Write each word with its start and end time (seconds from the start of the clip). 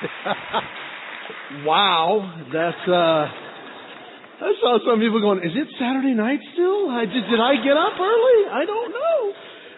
wow, 1.68 2.24
that's 2.52 2.88
uh 2.88 3.24
I 4.40 4.56
saw 4.56 4.80
some 4.88 5.00
people 5.00 5.20
going, 5.20 5.44
"Is 5.44 5.52
it 5.52 5.68
Saturday 5.76 6.16
night 6.16 6.40
still? 6.56 6.88
I 6.88 7.04
just 7.04 7.28
did 7.28 7.40
I 7.40 7.60
get 7.60 7.76
up 7.76 7.92
early? 8.00 8.40
I 8.48 8.64
don't 8.64 8.90
know." 8.90 9.32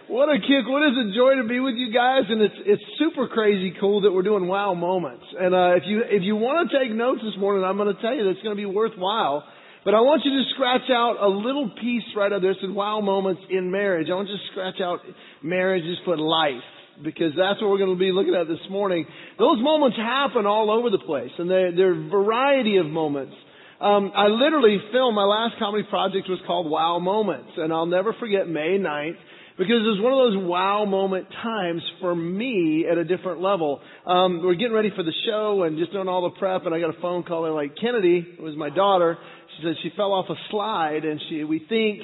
What 0.07 0.29
a 0.29 0.39
kick! 0.39 0.69
What 0.69 0.87
is 0.87 0.95
a 0.99 1.15
joy 1.17 1.37
to 1.43 1.49
be 1.49 1.59
with 1.59 1.75
you 1.75 1.91
guys, 1.91 2.29
and 2.29 2.43
it's 2.43 2.55
it's 2.67 2.83
super 2.99 3.27
crazy 3.27 3.75
cool 3.81 4.03
that 4.03 4.13
we're 4.13 4.23
doing 4.23 4.47
wow 4.47 4.75
moments. 4.75 5.25
And 5.39 5.55
uh, 5.55 5.75
if 5.75 5.85
you 5.87 6.03
if 6.07 6.23
you 6.23 6.37
want 6.37 6.71
to 6.71 6.79
take 6.79 6.95
notes 6.95 7.23
this 7.25 7.35
morning, 7.41 7.65
I'm 7.65 7.77
going 7.77 7.95
to 7.95 8.01
tell 8.01 8.15
you 8.15 8.23
that 8.25 8.31
it's 8.39 8.43
going 8.43 8.55
to 8.55 8.61
be 8.61 8.67
worthwhile. 8.67 9.43
But 9.85 9.95
I 9.95 10.01
want 10.07 10.23
you 10.25 10.31
to 10.31 10.45
scratch 10.55 10.87
out 10.95 11.19
a 11.19 11.27
little 11.27 11.69
piece 11.81 12.07
right 12.15 12.31
up 12.31 12.43
there. 12.43 12.53
It 12.53 12.59
wow 12.71 13.01
moments 13.01 13.43
in 13.51 13.73
marriage. 13.73 14.07
I 14.11 14.15
want 14.15 14.29
you 14.29 14.37
to 14.37 14.47
scratch 14.53 14.81
out 14.81 15.01
marriages 15.43 15.99
for 16.05 16.17
life 16.17 16.63
because 17.03 17.33
that's 17.37 17.61
what 17.61 17.71
we're 17.71 17.79
going 17.79 17.95
to 17.95 17.99
be 17.99 18.13
looking 18.13 18.35
at 18.35 18.49
this 18.49 18.63
morning. 18.71 19.07
Those 19.39 19.59
moments 19.61 19.97
happen 19.97 20.47
all 20.47 20.71
over 20.71 20.91
the 20.91 20.99
place, 20.99 21.31
and 21.39 21.51
they're, 21.51 21.75
they're 21.75 21.95
a 21.95 22.09
variety 22.09 22.77
of 22.77 22.87
moments. 22.87 23.35
Um, 23.81 24.13
I 24.15 24.29
literally 24.29 24.79
filmed 24.93 25.17
my 25.17 25.25
last 25.25 25.55
comedy 25.59 25.85
project 25.89 26.29
was 26.29 26.39
called 26.47 26.71
Wow 26.71 26.99
Moments, 27.01 27.51
and 27.57 27.73
I'll 27.73 27.87
never 27.87 28.15
forget 28.19 28.49
May 28.49 28.79
9th 28.79 29.17
because 29.59 29.83
it 29.85 29.91
was 29.95 30.01
one 30.01 30.13
of 30.13 30.33
those 30.33 30.49
wow 30.49 30.85
moment 30.85 31.27
times 31.43 31.83
for 32.01 32.15
me 32.15 32.87
at 32.91 32.97
a 32.97 33.05
different 33.05 33.41
level. 33.41 33.81
Um, 34.07 34.41
we're 34.43 34.55
getting 34.55 34.73
ready 34.73 34.91
for 34.95 35.03
the 35.03 35.13
show 35.27 35.65
and 35.65 35.79
just 35.79 35.93
doing 35.93 36.09
all 36.09 36.23
the 36.23 36.39
prep, 36.39 36.65
and 36.65 36.75
I 36.75 36.81
got 36.81 36.97
a 36.97 37.01
phone 37.01 37.23
call. 37.23 37.45
And 37.47 37.55
like 37.55 37.73
Kennedy, 37.81 38.27
it 38.39 38.43
was 38.43 38.57
my 38.57 38.71
daughter. 38.71 39.19
She 39.57 39.65
said 39.65 39.75
she 39.83 39.91
fell 39.97 40.13
off 40.13 40.27
a 40.31 40.35
slide, 40.51 41.05
and 41.05 41.21
she 41.29 41.45
we 41.45 41.59
think 41.69 42.01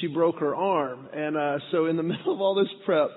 she 0.00 0.06
broke 0.06 0.38
her 0.38 0.54
arm. 0.54 1.08
And 1.12 1.36
uh, 1.36 1.58
so 1.72 1.86
in 1.86 1.96
the 1.96 2.02
middle 2.04 2.32
of 2.32 2.40
all 2.40 2.54
this 2.54 2.72
prep, 2.84 3.10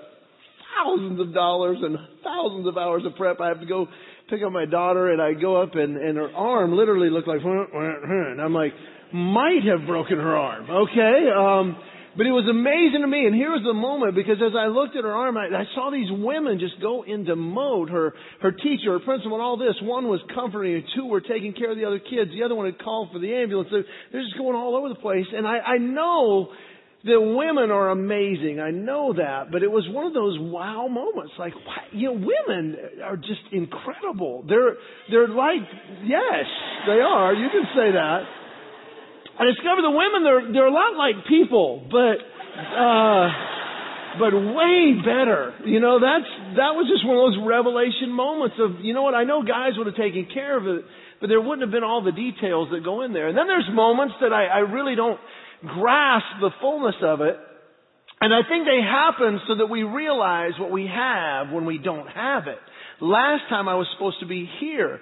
thousands 0.74 1.20
of 1.20 1.34
dollars 1.34 1.78
and 1.80 1.96
thousands 2.24 2.66
of 2.66 2.76
hours 2.76 3.02
of 3.06 3.14
prep, 3.16 3.40
I 3.40 3.48
have 3.48 3.60
to 3.60 3.66
go 3.66 3.86
pick 4.30 4.40
up 4.44 4.52
my 4.52 4.64
daughter 4.64 5.12
and 5.12 5.20
I 5.20 5.34
go 5.34 5.60
up 5.60 5.74
and, 5.74 5.96
and 5.96 6.16
her 6.16 6.30
arm 6.32 6.72
literally 6.72 7.10
looked 7.10 7.28
like, 7.28 7.40
and 7.42 8.40
I'm 8.40 8.54
like, 8.54 8.72
might 9.12 9.60
have 9.68 9.86
broken 9.86 10.16
her 10.16 10.36
arm, 10.36 10.70
okay? 10.70 11.28
Um, 11.36 11.76
but 12.16 12.28
it 12.28 12.32
was 12.32 12.44
amazing 12.44 13.00
to 13.00 13.08
me, 13.08 13.24
and 13.24 13.32
here 13.32 13.48
was 13.48 13.64
the 13.64 13.72
moment 13.72 14.12
because 14.12 14.36
as 14.36 14.52
I 14.52 14.68
looked 14.68 14.96
at 15.00 15.04
her 15.04 15.16
arm, 15.16 15.40
I, 15.40 15.48
I 15.48 15.64
saw 15.72 15.88
these 15.88 16.12
women 16.12 16.60
just 16.60 16.76
go 16.80 17.08
into 17.08 17.36
mode. 17.36 17.88
Her 17.88 18.12
her 18.44 18.52
teacher, 18.52 18.92
her 18.92 19.00
principal, 19.00 19.40
and 19.40 19.42
all 19.42 19.56
this. 19.56 19.72
One 19.80 20.12
was 20.12 20.20
comforting, 20.34 20.76
her, 20.76 20.84
two 20.92 21.08
were 21.08 21.24
taking 21.24 21.56
care 21.56 21.72
of 21.72 21.80
the 21.80 21.88
other 21.88 22.00
kids. 22.00 22.28
The 22.36 22.44
other 22.44 22.54
one 22.54 22.68
had 22.68 22.76
called 22.84 23.08
for 23.12 23.18
the 23.18 23.32
ambulance. 23.32 23.72
They're, 23.72 23.88
they're 24.12 24.24
just 24.28 24.36
going 24.36 24.52
all 24.52 24.76
over 24.76 24.92
the 24.92 25.00
place, 25.00 25.24
and 25.32 25.48
I, 25.48 25.76
I 25.76 25.78
know 25.80 26.52
that 27.04 27.18
women 27.18 27.70
are 27.70 27.90
amazing. 27.90 28.60
I 28.60 28.70
know 28.70 29.12
that, 29.14 29.50
but 29.50 29.62
it 29.62 29.70
was 29.70 29.82
one 29.90 30.06
of 30.06 30.14
those 30.14 30.38
wow 30.38 30.86
moments. 30.86 31.34
Like, 31.38 31.52
you 31.90 32.14
know, 32.14 32.14
women 32.14 32.76
are 33.02 33.16
just 33.16 33.42
incredible. 33.50 34.44
They're 34.46 34.78
they're 35.10 35.28
like, 35.28 35.66
yes, 36.06 36.46
they 36.86 37.02
are. 37.02 37.34
You 37.34 37.48
can 37.50 37.66
say 37.74 37.90
that. 37.90 38.22
I 39.34 39.44
discovered 39.50 39.82
the 39.82 39.90
women 39.90 40.22
they're 40.22 40.52
they're 40.52 40.70
a 40.70 40.74
lot 40.74 40.94
like 40.94 41.26
people, 41.26 41.82
but 41.90 42.22
uh, 42.22 43.26
but 44.22 44.30
way 44.30 44.94
better. 45.02 45.58
You 45.66 45.80
know, 45.82 45.98
that's 45.98 46.30
that 46.54 46.78
was 46.78 46.86
just 46.86 47.02
one 47.02 47.18
of 47.18 47.34
those 47.34 47.42
revelation 47.42 48.14
moments 48.14 48.62
of 48.62 48.78
you 48.78 48.94
know 48.94 49.02
what? 49.02 49.18
I 49.18 49.24
know 49.24 49.42
guys 49.42 49.74
would 49.74 49.90
have 49.90 49.98
taken 49.98 50.30
care 50.30 50.54
of 50.54 50.70
it, 50.70 50.86
but 51.18 51.26
there 51.26 51.40
wouldn't 51.40 51.66
have 51.66 51.74
been 51.74 51.82
all 51.82 52.04
the 52.04 52.14
details 52.14 52.70
that 52.70 52.86
go 52.86 53.02
in 53.02 53.10
there. 53.10 53.26
And 53.26 53.34
then 53.34 53.50
there's 53.50 53.66
moments 53.74 54.14
that 54.22 54.30
I, 54.30 54.46
I 54.46 54.58
really 54.70 54.94
don't 54.94 55.18
grasp 55.62 56.26
the 56.40 56.50
fullness 56.60 56.96
of 57.02 57.20
it. 57.20 57.36
And 58.20 58.32
I 58.32 58.46
think 58.48 58.66
they 58.66 58.80
happen 58.80 59.40
so 59.48 59.56
that 59.56 59.66
we 59.66 59.82
realize 59.82 60.52
what 60.60 60.70
we 60.70 60.86
have 60.86 61.50
when 61.50 61.64
we 61.64 61.78
don't 61.78 62.06
have 62.06 62.46
it. 62.46 62.58
Last 63.00 63.48
time 63.48 63.68
I 63.68 63.74
was 63.74 63.88
supposed 63.94 64.20
to 64.20 64.26
be 64.26 64.48
here. 64.60 65.00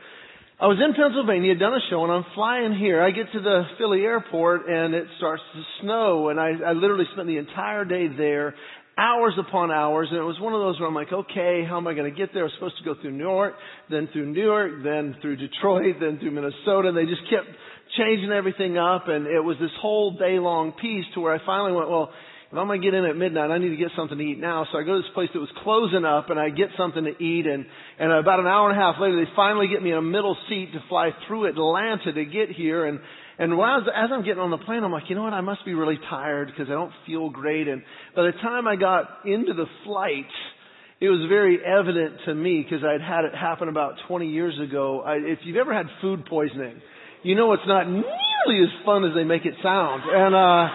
I 0.58 0.66
was 0.66 0.76
in 0.76 0.92
Pennsylvania, 0.92 1.54
done 1.54 1.72
a 1.72 1.80
show, 1.88 2.04
and 2.04 2.12
I'm 2.12 2.24
flying 2.34 2.76
here. 2.76 3.02
I 3.02 3.12
get 3.12 3.32
to 3.32 3.40
the 3.40 3.64
Philly 3.78 4.02
airport 4.02 4.68
and 4.68 4.94
it 4.94 5.06
starts 5.16 5.42
to 5.54 5.62
snow, 5.80 6.28
and 6.28 6.38
I, 6.38 6.52
I 6.64 6.72
literally 6.72 7.06
spent 7.12 7.28
the 7.28 7.38
entire 7.38 7.84
day 7.84 8.08
there, 8.08 8.54
hours 8.96 9.32
upon 9.38 9.70
hours, 9.70 10.08
and 10.10 10.18
it 10.18 10.24
was 10.28 10.38
one 10.38 10.52
of 10.52 10.60
those 10.60 10.78
where 10.78 10.86
I'm 10.86 10.94
like, 10.94 11.12
okay, 11.12 11.64
how 11.66 11.78
am 11.78 11.86
I 11.86 11.94
going 11.94 12.12
to 12.12 12.16
get 12.16 12.34
there? 12.34 12.42
I 12.42 12.44
was 12.44 12.52
supposed 12.56 12.76
to 12.76 12.84
go 12.84 12.94
through 13.00 13.12
New 13.12 13.24
York, 13.24 13.54
then 13.88 14.08
through 14.12 14.32
New 14.32 14.44
York, 14.44 14.84
then 14.84 15.16
through 15.22 15.36
Detroit, 15.36 15.96
then 16.00 16.18
through 16.18 16.32
Minnesota, 16.32 16.88
and 16.88 16.96
they 16.96 17.06
just 17.06 17.24
kept 17.30 17.48
changing 18.00 18.32
everything 18.32 18.78
up, 18.78 19.08
and 19.08 19.26
it 19.26 19.44
was 19.44 19.56
this 19.60 19.70
whole 19.80 20.12
day 20.16 20.38
long 20.40 20.72
piece 20.72 21.04
to 21.14 21.20
where 21.20 21.34
I 21.34 21.44
finally 21.44 21.72
went, 21.72 21.90
well, 21.90 22.10
if 22.50 22.58
I'm 22.58 22.66
going 22.66 22.80
to 22.80 22.84
get 22.84 22.94
in 22.94 23.04
at 23.04 23.14
midnight, 23.14 23.50
I 23.50 23.58
need 23.58 23.68
to 23.68 23.76
get 23.76 23.92
something 23.94 24.16
to 24.16 24.24
eat 24.24 24.40
now. 24.40 24.66
So 24.72 24.78
I 24.78 24.82
go 24.82 24.96
to 24.96 25.02
this 25.02 25.14
place 25.14 25.28
that 25.32 25.38
was 25.38 25.52
closing 25.62 26.04
up, 26.04 26.30
and 26.30 26.40
I 26.40 26.48
get 26.48 26.68
something 26.76 27.04
to 27.04 27.14
eat, 27.22 27.46
and, 27.46 27.66
and 28.00 28.10
about 28.10 28.40
an 28.40 28.48
hour 28.48 28.70
and 28.70 28.78
a 28.78 28.82
half 28.82 28.96
later, 28.98 29.22
they 29.22 29.30
finally 29.36 29.68
get 29.68 29.82
me 29.82 29.92
in 29.92 29.98
a 29.98 30.02
middle 30.02 30.36
seat 30.48 30.72
to 30.72 30.80
fly 30.88 31.10
through 31.28 31.46
Atlanta 31.46 32.12
to 32.12 32.24
get 32.24 32.50
here, 32.50 32.86
and 32.86 32.98
and 33.40 33.56
while 33.56 33.70
I 33.70 33.76
was, 33.78 33.88
as 33.88 34.10
I'm 34.12 34.22
getting 34.22 34.42
on 34.42 34.50
the 34.50 34.58
plane, 34.58 34.84
I'm 34.84 34.92
like, 34.92 35.04
you 35.08 35.16
know 35.16 35.22
what? 35.22 35.32
I 35.32 35.40
must 35.40 35.64
be 35.64 35.72
really 35.72 35.98
tired 36.10 36.48
because 36.48 36.68
I 36.68 36.74
don't 36.74 36.92
feel 37.06 37.30
great. 37.30 37.68
And 37.68 37.80
by 38.14 38.24
the 38.24 38.32
time 38.32 38.68
I 38.68 38.76
got 38.76 39.24
into 39.24 39.54
the 39.54 39.64
flight, 39.86 40.28
it 41.00 41.08
was 41.08 41.24
very 41.26 41.56
evident 41.64 42.20
to 42.26 42.34
me 42.34 42.60
because 42.62 42.84
I'd 42.84 43.00
had 43.00 43.24
it 43.24 43.34
happen 43.34 43.70
about 43.70 43.94
20 44.08 44.28
years 44.28 44.60
ago. 44.62 45.00
I, 45.00 45.14
if 45.14 45.38
you've 45.44 45.56
ever 45.56 45.72
had 45.72 45.86
food 46.02 46.26
poisoning, 46.26 46.82
you 47.22 47.34
know 47.34 47.52
it's 47.52 47.66
not 47.66 47.88
nearly 47.88 48.62
as 48.62 48.84
fun 48.84 49.04
as 49.04 49.14
they 49.14 49.24
make 49.24 49.44
it 49.44 49.54
sound. 49.62 50.02
And 50.06 50.34
uh, 50.34 50.68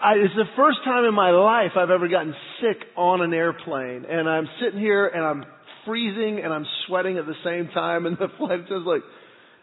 I, 0.00 0.12
it's 0.22 0.34
the 0.34 0.50
first 0.56 0.78
time 0.84 1.04
in 1.04 1.14
my 1.14 1.30
life 1.30 1.72
I've 1.76 1.90
ever 1.90 2.08
gotten 2.08 2.34
sick 2.60 2.86
on 2.96 3.20
an 3.20 3.32
airplane. 3.32 4.04
And 4.08 4.28
I'm 4.28 4.48
sitting 4.62 4.80
here 4.80 5.06
and 5.06 5.24
I'm 5.24 5.44
freezing 5.86 6.40
and 6.42 6.52
I'm 6.52 6.66
sweating 6.86 7.18
at 7.18 7.26
the 7.26 7.38
same 7.44 7.68
time. 7.72 8.06
And 8.06 8.16
the 8.16 8.28
flight 8.38 8.60
attendant's 8.60 8.86
like, 8.86 9.02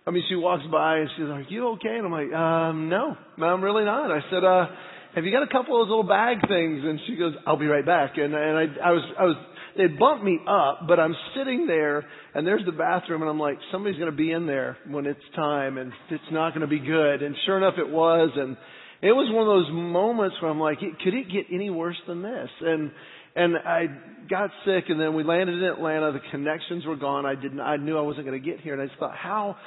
I 0.08 0.12
mean, 0.12 0.24
she 0.30 0.36
walks 0.36 0.63
by 0.72 1.00
and 1.00 1.09
she's 1.18 1.25
like, 1.25 1.50
"You 1.50 1.69
okay?" 1.69 1.97
And 1.97 2.06
I'm 2.06 2.12
like, 2.12 2.31
"Um, 2.31 2.90
no, 2.90 3.18
no, 3.38 3.46
I'm 3.47 3.63
really 3.63 3.86
not." 3.86 4.12
I 4.12 4.22
said, 4.30 4.44
"Uh, 4.44 4.68
have 5.16 5.25
you 5.25 5.31
got 5.31 5.42
a 5.42 5.47
couple 5.47 5.81
of 5.81 5.88
those 5.88 5.90
little 5.90 6.07
bag 6.07 6.47
things?" 6.47 6.84
And 6.86 7.00
she 7.07 7.16
goes, 7.16 7.34
"I'll 7.47 7.57
be 7.57 7.66
right 7.66 7.86
back." 7.86 8.18
And 8.18 8.36
and 8.36 8.57
I 8.57 8.66
I 8.86 8.92
was 8.92 9.03
I 9.18 9.24
was 9.24 9.36
they 9.78 9.88
bumped 9.88 10.24
me 10.24 10.40
up, 10.47 10.81
but 10.88 11.00
I'm 11.00 11.16
sitting 11.36 11.68
there 11.68 12.06
and 12.34 12.46
there's 12.46 12.66
the 12.66 12.72
bathroom 12.72 13.22
and 13.22 13.30
I'm 13.30 13.40
like, 13.40 13.58
somebody's 13.72 13.97
going 14.00 14.12
to 14.12 14.18
be 14.18 14.31
in 14.31 14.47
there 14.47 14.78
when 14.88 15.06
it's 15.06 15.19
time 15.36 15.78
and 15.78 15.91
it's 16.09 16.24
not 16.31 16.53
going 16.53 16.62
to 16.62 16.68
be 16.68 16.80
good. 16.80 17.22
And 17.22 17.36
sure 17.46 17.58
enough, 17.58 17.75
it 17.78 17.90
was. 17.90 18.31
And 18.36 18.58
it 19.02 19.12
was 19.12 19.31
one 19.34 19.47
of 19.47 19.53
those 19.53 19.72
moments 19.72 20.36
where 20.41 20.52
I'm 20.52 20.59
like, 20.59 20.80
could 20.80 21.13
it 21.13 21.31
get 21.31 21.53
any 21.53 21.69
worse 21.69 21.97
than 22.08 22.22
this? 22.22 22.50
And, 22.62 22.91
and 23.36 23.58
I 23.58 23.88
got 24.30 24.50
sick 24.66 24.86
and 24.90 25.00
then 25.00 25.13
we 25.13 25.24
landed 25.24 25.58
in 25.58 25.63
Atlanta. 25.63 26.13
The 26.13 26.31
connections 26.31 26.86
were 26.86 26.96
gone. 26.96 27.25
I 27.25 27.36
didn't, 27.36 27.59
I 27.59 27.78
knew 27.78 27.97
I 27.97 28.02
wasn't 28.02 28.25
going 28.25 28.42
to 28.42 28.46
get 28.46 28.62
here. 28.62 28.74
And 28.74 28.81
I 28.81 28.86
just 28.88 29.00
thought 29.00 29.16
how 29.16 29.57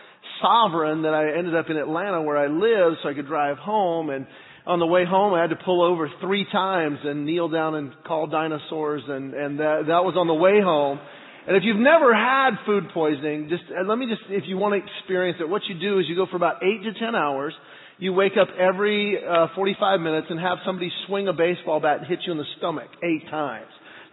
sovereign 0.41 1.03
that 1.03 1.15
I 1.15 1.39
ended 1.39 1.55
up 1.55 1.67
in 1.69 1.77
Atlanta 1.77 2.23
where 2.23 2.39
I 2.39 2.47
live 2.47 2.99
so 3.03 3.09
I 3.09 3.15
could 3.15 3.27
drive 3.27 3.59
home 3.59 4.11
and, 4.11 4.27
on 4.67 4.79
the 4.79 4.87
way 4.87 5.05
home, 5.05 5.35
I 5.35 5.41
had 5.41 5.51
to 5.51 5.57
pull 5.65 5.83
over 5.83 6.11
three 6.21 6.47
times 6.51 6.99
and 7.05 7.25
kneel 7.25 7.49
down 7.49 7.75
and 7.75 7.93
call 8.07 8.27
dinosaurs, 8.27 9.03
and 9.09 9.35
and 9.35 9.59
that, 9.61 9.85
that 9.87 10.05
was 10.05 10.15
on 10.17 10.27
the 10.27 10.35
way 10.35 10.61
home. 10.61 10.99
And 11.47 11.57
if 11.57 11.63
you've 11.65 11.81
never 11.81 12.15
had 12.15 12.51
food 12.67 12.85
poisoning, 12.93 13.49
just 13.49 13.63
let 13.87 13.97
me 13.97 14.07
just, 14.07 14.21
if 14.29 14.45
you 14.47 14.59
want 14.59 14.75
to 14.75 14.87
experience 14.87 15.39
it, 15.41 15.49
what 15.49 15.63
you 15.67 15.81
do 15.81 15.99
is 15.99 16.05
you 16.07 16.15
go 16.15 16.27
for 16.31 16.37
about 16.37 16.63
eight 16.63 16.83
to 16.85 16.93
ten 16.99 17.15
hours. 17.15 17.55
You 17.97 18.13
wake 18.13 18.35
up 18.41 18.49
every 18.61 19.17
uh, 19.19 19.47
45 19.57 20.01
minutes 20.01 20.27
and 20.31 20.39
have 20.39 20.59
somebody 20.65 20.93
swing 21.07 21.27
a 21.27 21.33
baseball 21.33 21.81
bat 21.81 21.99
and 21.99 22.07
hit 22.07 22.21
you 22.27 22.33
in 22.33 22.39
the 22.39 22.45
stomach 22.59 22.89
eight 23.03 23.29
times. 23.31 23.71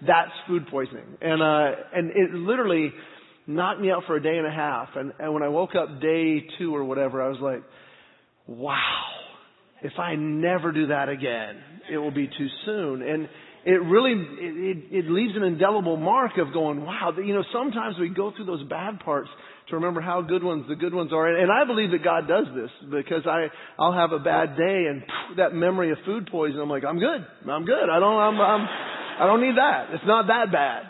That's 0.08 0.32
food 0.48 0.68
poisoning, 0.72 1.18
and 1.22 1.42
uh, 1.42 1.72
and 1.94 2.12
it 2.12 2.34
literally 2.34 2.94
knocked 3.48 3.82
me 3.82 3.92
out 3.92 4.04
for 4.08 4.16
a 4.16 4.24
day 4.24 4.38
and 4.38 4.48
a 4.48 4.52
half. 4.52 4.90
And, 4.96 5.14
and 5.20 5.34
when 5.34 5.44
I 5.44 5.50
woke 5.50 5.76
up 5.76 6.02
day 6.02 6.44
two 6.58 6.76
or 6.76 6.84
whatever, 6.84 7.22
I 7.22 7.30
was 7.30 7.40
like, 7.42 7.64
wow 8.48 9.25
if 9.86 10.00
I 10.00 10.16
never 10.16 10.72
do 10.72 10.88
that 10.88 11.10
again, 11.10 11.62
it 11.92 11.98
will 11.98 12.12
be 12.12 12.28
too 12.28 12.48
soon. 12.66 13.04
And 13.04 13.30
it 13.66 13.82
really, 13.82 14.14
it, 14.14 14.78
it, 14.92 15.10
leaves 15.10 15.34
an 15.36 15.44
indelible 15.44 15.98
mark 15.98 16.38
of 16.38 16.54
going, 16.54 16.84
wow, 16.84 17.14
you 17.18 17.34
know, 17.34 17.44
sometimes 17.54 17.96
we 18.00 18.10
go 18.10 18.32
through 18.36 18.46
those 18.46 18.64
bad 18.68 19.00
parts 19.00 19.30
to 19.70 19.76
remember 19.76 20.02
how 20.02 20.22
good 20.22 20.44
ones 20.44 20.66
the 20.68 20.76
good 20.76 20.94
ones 20.94 21.14
are. 21.14 21.28
And, 21.28 21.52
I 21.52 21.66
believe 21.66 21.92
that 21.92 22.04
God 22.04 22.28
does 22.28 22.46
this 22.56 22.70
because 22.90 23.26
I, 23.26 23.48
I'll 23.78 23.94
have 23.94 24.12
a 24.12 24.20
bad 24.20 24.58
day 24.58 24.86
and 24.90 25.02
phew, 25.02 25.36
that 25.38 25.54
memory 25.54 25.92
of 25.92 25.98
food 26.06 26.30
poisoning, 26.32 26.62
I'm 26.62 26.70
like, 26.70 26.84
I'm 26.84 27.00
good. 27.00 27.26
I'm 27.50 27.66
good. 27.66 27.90
I 27.92 28.00
don't, 28.00 28.18
I'm, 28.18 28.42
I'm, 28.42 28.68
I 29.22 29.26
don't 29.26 29.42
need 29.42 29.58
that. 29.58 29.94
It's 29.94 30.06
not 30.06 30.28
that 30.28 30.52
bad. 30.52 30.84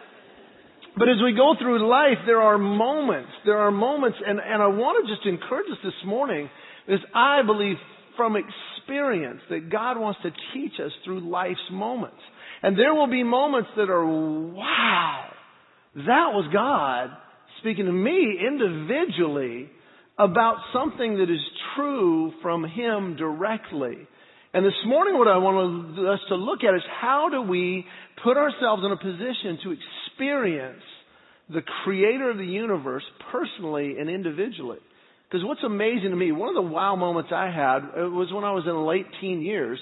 But 0.97 1.09
as 1.09 1.17
we 1.23 1.35
go 1.35 1.55
through 1.59 1.85
life, 1.87 2.23
there 2.25 2.41
are 2.41 2.57
moments, 2.57 3.31
there 3.45 3.57
are 3.57 3.71
moments, 3.71 4.17
and, 4.25 4.39
and 4.39 4.63
I 4.63 4.67
want 4.67 5.05
to 5.05 5.13
just 5.13 5.27
encourage 5.27 5.67
us 5.71 5.79
this 5.83 5.99
morning, 6.05 6.49
is 6.87 6.99
I 7.13 7.41
believe 7.45 7.75
from 8.15 8.35
experience 8.35 8.74
that 8.87 9.69
God 9.71 9.99
wants 9.99 10.19
to 10.23 10.31
teach 10.53 10.73
us 10.83 10.91
through 11.03 11.29
life's 11.29 11.59
moments. 11.71 12.21
And 12.63 12.77
there 12.77 12.93
will 12.93 13.09
be 13.09 13.23
moments 13.23 13.69
that 13.75 13.89
are, 13.89 14.05
wow, 14.05 15.25
that 15.95 16.29
was 16.33 16.49
God 16.53 17.15
speaking 17.59 17.85
to 17.85 17.91
me 17.91 18.39
individually 18.45 19.69
about 20.17 20.57
something 20.73 21.17
that 21.17 21.29
is 21.29 21.41
true 21.75 22.31
from 22.41 22.63
Him 22.63 23.17
directly. 23.17 24.07
And 24.53 24.65
this 24.65 24.73
morning 24.85 25.17
what 25.17 25.27
I 25.27 25.37
want 25.37 25.99
us 25.99 26.19
to 26.29 26.35
look 26.35 26.63
at 26.63 26.73
is 26.75 26.81
how 27.01 27.27
do 27.29 27.41
we 27.41 27.85
put 28.23 28.37
ourselves 28.37 28.83
in 28.85 28.91
a 28.91 28.97
position 28.97 29.59
to 29.63 29.75
experience 29.75 30.83
the 31.49 31.61
creator 31.83 32.31
of 32.31 32.37
the 32.37 32.45
universe 32.45 33.03
personally 33.31 33.97
and 33.99 34.09
individually. 34.09 34.79
Because 35.27 35.45
what's 35.45 35.63
amazing 35.63 36.11
to 36.11 36.15
me, 36.15 36.31
one 36.31 36.49
of 36.49 36.55
the 36.55 36.69
wow 36.69 36.95
moments 36.95 37.31
I 37.33 37.45
had 37.45 37.99
was 38.11 38.31
when 38.31 38.43
I 38.43 38.51
was 38.51 38.63
in 38.67 38.85
late 38.85 39.07
teen 39.21 39.41
years, 39.41 39.79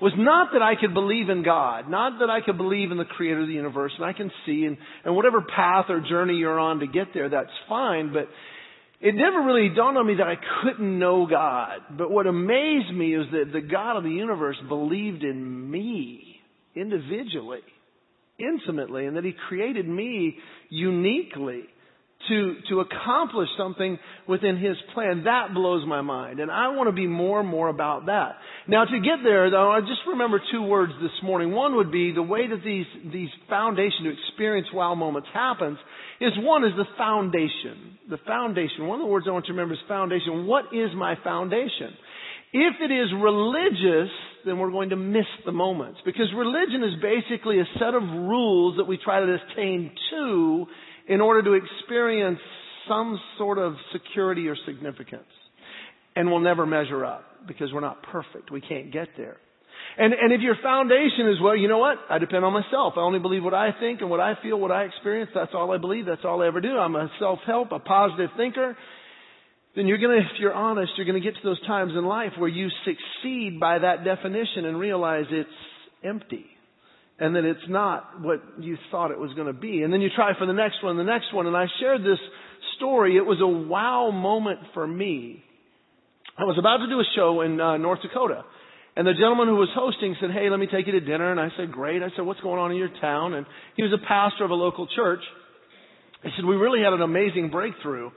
was 0.00 0.12
not 0.16 0.52
that 0.52 0.62
I 0.62 0.74
could 0.80 0.94
believe 0.94 1.28
in 1.28 1.42
God, 1.42 1.88
not 1.88 2.18
that 2.20 2.30
I 2.30 2.40
could 2.40 2.56
believe 2.56 2.90
in 2.90 2.98
the 2.98 3.04
creator 3.04 3.40
of 3.40 3.46
the 3.46 3.54
universe, 3.54 3.92
and 3.96 4.04
I 4.04 4.12
can 4.12 4.30
see, 4.44 4.64
and, 4.64 4.76
and 5.04 5.14
whatever 5.14 5.40
path 5.40 5.86
or 5.88 6.00
journey 6.00 6.34
you're 6.34 6.58
on 6.58 6.80
to 6.80 6.86
get 6.86 7.08
there, 7.14 7.28
that's 7.28 7.50
fine, 7.68 8.12
but 8.12 8.28
it 9.00 9.14
never 9.14 9.42
really 9.42 9.74
dawned 9.74 9.98
on 9.98 10.06
me 10.06 10.14
that 10.14 10.26
I 10.26 10.36
couldn't 10.62 10.98
know 10.98 11.26
God. 11.26 11.80
But 11.96 12.10
what 12.10 12.26
amazed 12.26 12.92
me 12.92 13.14
is 13.14 13.26
that 13.32 13.52
the 13.52 13.60
God 13.60 13.96
of 13.96 14.04
the 14.04 14.10
universe 14.10 14.56
believed 14.68 15.22
in 15.22 15.70
me 15.70 16.40
individually, 16.74 17.60
intimately, 18.38 19.06
and 19.06 19.16
that 19.16 19.24
He 19.24 19.34
created 19.48 19.88
me 19.88 20.38
uniquely 20.70 21.64
to, 22.28 22.54
to 22.68 22.80
accomplish 22.80 23.48
something 23.58 23.98
within 24.26 24.56
His 24.56 24.76
plan. 24.92 25.24
That 25.24 25.54
blows 25.54 25.86
my 25.86 26.00
mind. 26.02 26.40
And 26.40 26.50
I 26.50 26.68
want 26.68 26.88
to 26.88 26.92
be 26.92 27.06
more 27.06 27.40
and 27.40 27.48
more 27.48 27.68
about 27.68 28.06
that. 28.06 28.36
Now 28.68 28.84
to 28.84 28.98
get 29.00 29.22
there 29.22 29.50
though, 29.50 29.70
I 29.70 29.80
just 29.80 30.00
remember 30.08 30.40
two 30.52 30.62
words 30.62 30.92
this 31.02 31.12
morning. 31.22 31.52
One 31.52 31.76
would 31.76 31.92
be 31.92 32.12
the 32.12 32.22
way 32.22 32.46
that 32.48 32.62
these, 32.64 32.86
these 33.12 33.30
foundation 33.48 34.04
to 34.04 34.12
experience 34.12 34.68
wow 34.72 34.94
moments 34.94 35.28
happens 35.32 35.78
is 36.20 36.32
one 36.38 36.64
is 36.64 36.72
the 36.76 36.86
foundation. 36.96 37.98
The 38.08 38.18
foundation. 38.26 38.86
One 38.86 39.00
of 39.00 39.06
the 39.06 39.10
words 39.10 39.26
I 39.28 39.32
want 39.32 39.46
you 39.46 39.54
to 39.54 39.60
remember 39.60 39.74
is 39.74 39.80
foundation. 39.88 40.46
What 40.46 40.66
is 40.72 40.90
my 40.94 41.14
foundation? 41.22 41.92
If 42.52 42.74
it 42.80 42.92
is 42.92 43.08
religious, 43.20 44.10
then 44.46 44.58
we're 44.58 44.70
going 44.70 44.90
to 44.90 44.96
miss 44.96 45.26
the 45.44 45.52
moments. 45.52 45.98
Because 46.04 46.26
religion 46.36 46.84
is 46.84 47.02
basically 47.02 47.58
a 47.58 47.64
set 47.80 47.94
of 47.94 48.02
rules 48.02 48.76
that 48.76 48.84
we 48.84 48.96
try 48.96 49.18
to 49.18 49.36
attain 49.50 49.90
to 50.10 50.66
in 51.08 51.20
order 51.20 51.42
to 51.42 51.52
experience 51.52 52.40
some 52.88 53.18
sort 53.38 53.58
of 53.58 53.74
security 53.92 54.48
or 54.48 54.56
significance. 54.66 55.24
And 56.16 56.30
we'll 56.30 56.40
never 56.40 56.66
measure 56.66 57.04
up 57.04 57.24
because 57.46 57.72
we're 57.72 57.80
not 57.80 58.02
perfect. 58.02 58.50
We 58.50 58.60
can't 58.60 58.92
get 58.92 59.08
there. 59.16 59.36
And, 59.96 60.12
and 60.12 60.32
if 60.32 60.40
your 60.40 60.56
foundation 60.62 61.28
is, 61.28 61.36
well, 61.42 61.56
you 61.56 61.68
know 61.68 61.78
what? 61.78 61.98
I 62.08 62.18
depend 62.18 62.44
on 62.44 62.52
myself. 62.52 62.94
I 62.96 63.00
only 63.00 63.18
believe 63.18 63.44
what 63.44 63.54
I 63.54 63.70
think 63.78 64.00
and 64.00 64.10
what 64.10 64.20
I 64.20 64.34
feel, 64.42 64.58
what 64.58 64.70
I 64.70 64.84
experience. 64.84 65.30
That's 65.34 65.52
all 65.54 65.72
I 65.72 65.78
believe. 65.78 66.06
That's 66.06 66.24
all 66.24 66.42
I 66.42 66.46
ever 66.46 66.60
do. 66.60 66.76
I'm 66.76 66.96
a 66.96 67.10
self-help, 67.18 67.72
a 67.72 67.78
positive 67.78 68.30
thinker. 68.36 68.76
Then 69.76 69.86
you're 69.86 69.98
gonna, 69.98 70.18
if 70.18 70.38
you're 70.38 70.54
honest, 70.54 70.92
you're 70.96 71.06
gonna 71.06 71.20
get 71.20 71.34
to 71.34 71.40
those 71.42 71.64
times 71.66 71.92
in 71.96 72.04
life 72.04 72.32
where 72.38 72.48
you 72.48 72.68
succeed 72.84 73.58
by 73.60 73.78
that 73.80 74.04
definition 74.04 74.66
and 74.66 74.78
realize 74.78 75.26
it's 75.30 75.48
empty 76.04 76.46
and 77.18 77.36
that 77.36 77.44
it's 77.44 77.68
not 77.68 78.20
what 78.20 78.42
you 78.58 78.76
thought 78.90 79.10
it 79.10 79.18
was 79.18 79.32
going 79.34 79.46
to 79.46 79.52
be. 79.52 79.82
And 79.82 79.92
then 79.92 80.00
you 80.00 80.10
try 80.14 80.36
for 80.38 80.46
the 80.46 80.52
next 80.52 80.82
one, 80.82 80.96
the 80.96 81.04
next 81.04 81.32
one. 81.32 81.46
And 81.46 81.56
I 81.56 81.66
shared 81.80 82.02
this 82.02 82.18
story. 82.76 83.16
It 83.16 83.24
was 83.24 83.38
a 83.40 83.46
wow 83.46 84.10
moment 84.10 84.60
for 84.74 84.86
me. 84.86 85.42
I 86.36 86.42
was 86.42 86.58
about 86.58 86.78
to 86.78 86.88
do 86.88 86.98
a 86.98 87.04
show 87.14 87.42
in 87.42 87.60
uh, 87.60 87.76
North 87.76 88.02
Dakota. 88.02 88.44
And 88.96 89.06
the 89.06 89.14
gentleman 89.14 89.48
who 89.48 89.56
was 89.56 89.70
hosting 89.74 90.16
said, 90.20 90.30
Hey, 90.30 90.50
let 90.50 90.58
me 90.58 90.66
take 90.66 90.86
you 90.86 90.92
to 90.92 91.00
dinner. 91.00 91.30
And 91.30 91.38
I 91.38 91.48
said, 91.56 91.70
Great. 91.70 92.02
I 92.02 92.08
said, 92.16 92.26
What's 92.26 92.40
going 92.40 92.58
on 92.58 92.72
in 92.72 92.76
your 92.76 92.90
town? 93.00 93.34
And 93.34 93.46
he 93.76 93.82
was 93.82 93.92
a 93.92 94.06
pastor 94.06 94.44
of 94.44 94.50
a 94.50 94.54
local 94.54 94.88
church. 94.94 95.22
He 96.22 96.30
said, 96.34 96.44
We 96.44 96.56
really 96.56 96.82
had 96.82 96.92
an 96.92 97.02
amazing 97.02 97.50
breakthrough 97.50 98.10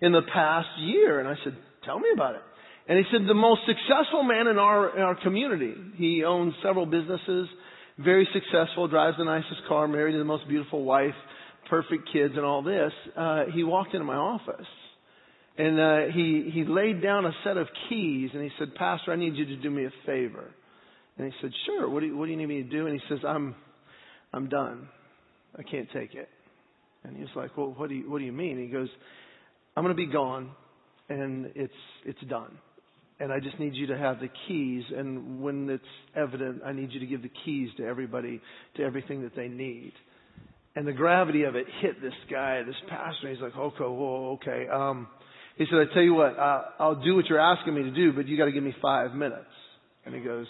in 0.00 0.12
the 0.12 0.22
past 0.32 0.68
year. 0.78 1.18
And 1.18 1.28
I 1.28 1.34
said, 1.42 1.56
Tell 1.84 1.98
me 1.98 2.08
about 2.14 2.36
it. 2.36 2.42
And 2.88 2.98
he 2.98 3.04
said, 3.10 3.26
The 3.26 3.34
most 3.34 3.62
successful 3.66 4.22
man 4.22 4.46
in 4.46 4.58
our, 4.58 4.96
in 4.96 5.02
our 5.02 5.20
community. 5.20 5.74
He 5.96 6.22
owns 6.24 6.54
several 6.62 6.86
businesses 6.86 7.48
very 7.98 8.28
successful, 8.32 8.88
drives 8.88 9.16
the 9.18 9.24
nicest 9.24 9.62
car, 9.68 9.88
married 9.88 10.12
to 10.12 10.18
the 10.18 10.24
most 10.24 10.46
beautiful 10.48 10.84
wife, 10.84 11.14
perfect 11.70 12.10
kids, 12.12 12.34
and 12.36 12.44
all 12.44 12.62
this. 12.62 12.92
Uh, 13.16 13.44
he 13.54 13.64
walked 13.64 13.94
into 13.94 14.04
my 14.04 14.16
office 14.16 14.66
and 15.58 15.80
uh, 15.80 16.12
he 16.12 16.50
he 16.52 16.64
laid 16.64 17.02
down 17.02 17.24
a 17.24 17.32
set 17.42 17.56
of 17.56 17.66
keys 17.88 18.30
and 18.34 18.42
he 18.42 18.50
said, 18.58 18.74
"Pastor, 18.74 19.12
I 19.12 19.16
need 19.16 19.36
you 19.36 19.46
to 19.46 19.56
do 19.56 19.70
me 19.70 19.86
a 19.86 19.92
favor." 20.04 20.50
And 21.16 21.26
he 21.26 21.38
said, 21.40 21.50
"Sure. 21.64 21.88
What 21.88 22.00
do 22.00 22.06
you, 22.06 22.16
what 22.16 22.26
do 22.26 22.32
you 22.32 22.36
need 22.36 22.46
me 22.46 22.62
to 22.62 22.68
do?" 22.68 22.86
And 22.86 23.00
he 23.00 23.06
says, 23.08 23.20
"I'm 23.26 23.54
I'm 24.32 24.48
done. 24.48 24.88
I 25.58 25.62
can't 25.62 25.88
take 25.92 26.14
it." 26.14 26.28
And 27.04 27.16
he 27.16 27.22
was 27.22 27.30
like, 27.34 27.56
"Well, 27.56 27.74
what 27.76 27.88
do 27.88 27.94
you 27.94 28.10
what 28.10 28.18
do 28.18 28.24
you 28.24 28.32
mean?" 28.32 28.58
he 28.58 28.66
goes, 28.66 28.88
"I'm 29.76 29.82
going 29.82 29.96
to 29.96 30.06
be 30.06 30.12
gone, 30.12 30.50
and 31.08 31.50
it's 31.54 31.72
it's 32.04 32.20
done." 32.28 32.58
And 33.18 33.32
I 33.32 33.40
just 33.40 33.58
need 33.58 33.74
you 33.74 33.86
to 33.88 33.96
have 33.96 34.20
the 34.20 34.28
keys. 34.46 34.84
And 34.94 35.40
when 35.40 35.68
it's 35.70 35.84
evident, 36.14 36.62
I 36.64 36.72
need 36.72 36.92
you 36.92 37.00
to 37.00 37.06
give 37.06 37.22
the 37.22 37.30
keys 37.44 37.70
to 37.78 37.84
everybody, 37.84 38.40
to 38.76 38.82
everything 38.82 39.22
that 39.22 39.34
they 39.34 39.48
need. 39.48 39.92
And 40.74 40.86
the 40.86 40.92
gravity 40.92 41.44
of 41.44 41.56
it 41.56 41.66
hit 41.80 42.02
this 42.02 42.12
guy, 42.30 42.62
this 42.62 42.76
pastor. 42.88 43.30
He's 43.30 43.40
like, 43.40 43.56
okay, 43.56 43.84
whoa, 43.84 44.38
okay. 44.42 44.68
Um, 44.68 45.08
he 45.56 45.64
said, 45.70 45.78
I 45.78 45.94
tell 45.94 46.02
you 46.02 46.12
what, 46.12 46.38
uh, 46.38 46.62
I'll 46.78 47.02
do 47.02 47.16
what 47.16 47.24
you're 47.26 47.40
asking 47.40 47.74
me 47.74 47.82
to 47.84 47.90
do, 47.90 48.12
but 48.12 48.28
you 48.28 48.36
got 48.36 48.44
to 48.44 48.52
give 48.52 48.62
me 48.62 48.74
five 48.82 49.14
minutes. 49.14 49.44
And 50.04 50.14
he 50.14 50.20
goes, 50.20 50.46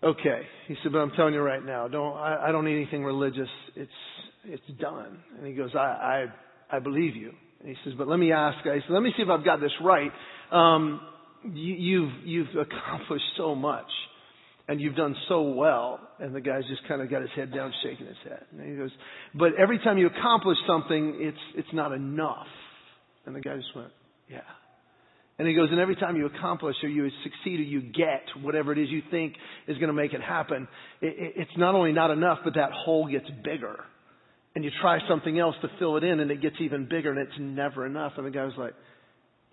okay. 0.00 0.42
He 0.68 0.76
said, 0.82 0.92
but 0.92 0.98
I'm 0.98 1.10
telling 1.10 1.34
you 1.34 1.40
right 1.40 1.64
now, 1.64 1.88
don't, 1.88 2.16
I, 2.16 2.46
I 2.48 2.52
don't 2.52 2.64
need 2.64 2.76
anything 2.76 3.02
religious. 3.02 3.48
It's, 3.74 3.90
it's 4.44 4.80
done. 4.80 5.18
And 5.36 5.46
he 5.48 5.54
goes, 5.54 5.70
I, 5.74 6.28
I, 6.70 6.76
I 6.76 6.78
believe 6.78 7.16
you. 7.16 7.32
And 7.58 7.68
he 7.68 7.74
says, 7.82 7.94
but 7.98 8.06
let 8.06 8.20
me 8.20 8.30
ask, 8.30 8.58
I 8.60 8.78
said, 8.78 8.90
let 8.90 9.02
me 9.02 9.12
see 9.16 9.24
if 9.24 9.28
I've 9.28 9.44
got 9.44 9.60
this 9.60 9.72
right. 9.82 10.12
Um, 10.52 11.00
you, 11.52 11.74
you've 11.74 12.12
you've 12.24 12.48
accomplished 12.60 13.24
so 13.36 13.54
much 13.54 13.90
and 14.68 14.80
you've 14.80 14.96
done 14.96 15.14
so 15.28 15.42
well. 15.42 16.00
And 16.18 16.34
the 16.34 16.40
guy's 16.40 16.66
just 16.68 16.86
kind 16.88 17.02
of 17.02 17.10
got 17.10 17.22
his 17.22 17.30
head 17.36 17.52
down, 17.52 17.72
shaking 17.82 18.06
his 18.06 18.16
head. 18.24 18.44
And 18.52 18.70
he 18.70 18.76
goes, 18.76 18.90
but 19.34 19.50
every 19.58 19.78
time 19.78 19.98
you 19.98 20.06
accomplish 20.06 20.56
something, 20.66 21.16
it's, 21.18 21.38
it's 21.56 21.68
not 21.72 21.92
enough. 21.92 22.46
And 23.26 23.34
the 23.34 23.40
guy 23.40 23.56
just 23.56 23.74
went, 23.74 23.90
yeah. 24.30 24.40
And 25.38 25.48
he 25.48 25.54
goes, 25.54 25.68
and 25.70 25.80
every 25.80 25.96
time 25.96 26.16
you 26.16 26.26
accomplish 26.26 26.76
or 26.82 26.88
you 26.88 27.08
succeed 27.24 27.58
or 27.58 27.64
you 27.64 27.82
get 27.82 28.22
whatever 28.42 28.72
it 28.72 28.78
is 28.78 28.88
you 28.88 29.02
think 29.10 29.34
is 29.66 29.76
going 29.78 29.88
to 29.88 29.94
make 29.94 30.12
it 30.12 30.22
happen, 30.22 30.68
it, 31.00 31.06
it, 31.18 31.32
it's 31.36 31.58
not 31.58 31.74
only 31.74 31.92
not 31.92 32.10
enough, 32.10 32.38
but 32.44 32.54
that 32.54 32.70
hole 32.72 33.08
gets 33.10 33.26
bigger. 33.44 33.76
And 34.54 34.64
you 34.64 34.70
try 34.80 34.98
something 35.08 35.36
else 35.38 35.56
to 35.62 35.68
fill 35.80 35.96
it 35.96 36.04
in 36.04 36.20
and 36.20 36.30
it 36.30 36.40
gets 36.40 36.56
even 36.60 36.88
bigger 36.88 37.10
and 37.10 37.18
it's 37.18 37.36
never 37.40 37.84
enough. 37.84 38.12
And 38.16 38.24
the 38.24 38.30
guy 38.30 38.44
was 38.44 38.54
like, 38.56 38.74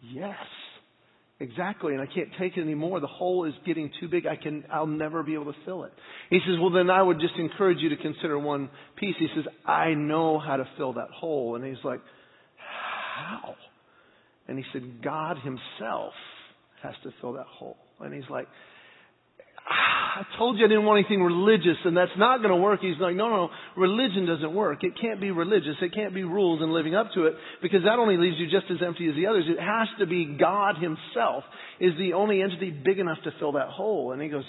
yes. 0.04 0.36
Exactly, 1.42 1.94
and 1.94 2.02
I 2.02 2.06
can't 2.06 2.30
take 2.40 2.56
it 2.56 2.62
anymore. 2.62 3.00
The 3.00 3.08
hole 3.08 3.46
is 3.46 3.54
getting 3.66 3.90
too 4.00 4.08
big. 4.08 4.28
I 4.28 4.36
can, 4.36 4.64
I'll 4.72 4.86
never 4.86 5.24
be 5.24 5.34
able 5.34 5.46
to 5.46 5.58
fill 5.66 5.86
it. 5.86 5.92
He 6.30 6.38
says, 6.46 6.60
well 6.62 6.70
then 6.70 6.92
I 6.92 7.02
would 7.02 7.20
just 7.20 7.34
encourage 7.36 7.80
you 7.80 7.90
to 7.90 7.98
consider 7.98 8.38
one 8.38 8.70
piece. 8.96 9.16
He 9.18 9.28
says, 9.36 9.46
I 9.66 9.96
know 9.96 10.38
how 10.38 10.58
to 10.58 10.70
fill 10.78 10.94
that 10.94 11.10
hole. 11.10 11.56
And 11.56 11.66
he's 11.66 11.84
like, 11.84 12.00
how? 13.16 13.56
And 14.48 14.60
he 14.60 14.64
said, 14.72 15.04
God 15.04 15.38
himself 15.38 16.14
has 16.84 16.94
to 17.04 17.10
fill 17.20 17.34
that 17.34 17.48
hole. 17.48 17.78
And 18.00 18.14
he's 18.14 18.30
like, 18.30 18.48
I 20.22 20.24
told 20.38 20.58
you 20.58 20.66
I 20.66 20.68
didn't 20.68 20.86
want 20.86 21.00
anything 21.00 21.24
religious 21.24 21.78
and 21.86 21.96
that's 21.96 22.12
not 22.18 22.38
going 22.38 22.50
to 22.50 22.62
work. 22.62 22.82
He's 22.82 23.00
like, 23.00 23.16
no, 23.16 23.30
no, 23.30 23.50
religion 23.78 24.26
doesn't 24.26 24.54
work. 24.54 24.84
It 24.84 24.94
can't 25.00 25.22
be 25.22 25.32
religious. 25.32 25.76
It 25.82 25.94
can't 25.94 26.14
be 26.14 26.24
rules 26.24 26.62
and 26.62 26.74
living 26.74 26.96
up 26.96 27.08
to 27.16 27.26
it 27.26 27.34
because 27.62 27.84
that 27.84 27.98
only 28.00 28.18
leaves 28.18 28.36
you 28.38 28.46
just 28.46 28.70
as 28.70 28.78
empty 28.86 29.08
as 29.08 29.16
the 29.16 29.28
others. 29.28 29.46
It 29.48 29.60
has 29.60 29.88
to 30.00 30.06
be 30.06 30.38
God 30.40 30.76
himself 30.76 31.44
is 31.80 31.94
the 31.98 32.14
only 32.14 32.42
entity 32.42 32.72
big 32.72 33.00
enough 33.00 33.18
to 33.24 33.32
fill 33.40 33.54
that 33.54 33.70
hole. 33.70 34.12
And 34.12 34.22
he 34.22 34.30
goes, 34.30 34.46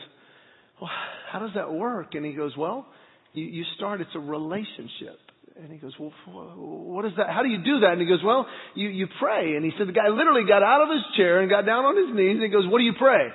well, 0.80 0.90
how 1.30 1.38
does 1.38 1.52
that 1.54 1.72
work? 1.72 2.14
And 2.14 2.24
he 2.24 2.32
goes, 2.32 2.52
well, 2.56 2.86
you, 3.32 3.44
you 3.44 3.64
start, 3.76 4.00
it's 4.00 4.10
a 4.14 4.20
relationship. 4.20 5.18
And 5.56 5.70
he 5.70 5.78
goes, 5.78 5.92
well, 5.98 6.12
what 6.26 7.04
is 7.04 7.12
that? 7.18 7.28
How 7.28 7.42
do 7.42 7.48
you 7.48 7.58
do 7.58 7.80
that? 7.80 7.92
And 7.92 8.00
he 8.00 8.06
goes, 8.06 8.22
well, 8.24 8.46
you, 8.74 8.88
you 8.88 9.06
pray. 9.20 9.54
And 9.54 9.64
he 9.64 9.70
said, 9.78 9.86
the 9.86 9.92
guy 9.92 10.08
literally 10.08 10.44
got 10.48 10.62
out 10.62 10.82
of 10.82 10.88
his 10.88 11.02
chair 11.16 11.40
and 11.40 11.50
got 11.50 11.66
down 11.66 11.84
on 11.84 11.96
his 11.96 12.14
knees 12.16 12.36
and 12.36 12.42
he 12.42 12.48
goes, 12.48 12.64
what 12.66 12.78
do 12.78 12.84
you 12.84 12.94
pray? 12.98 13.28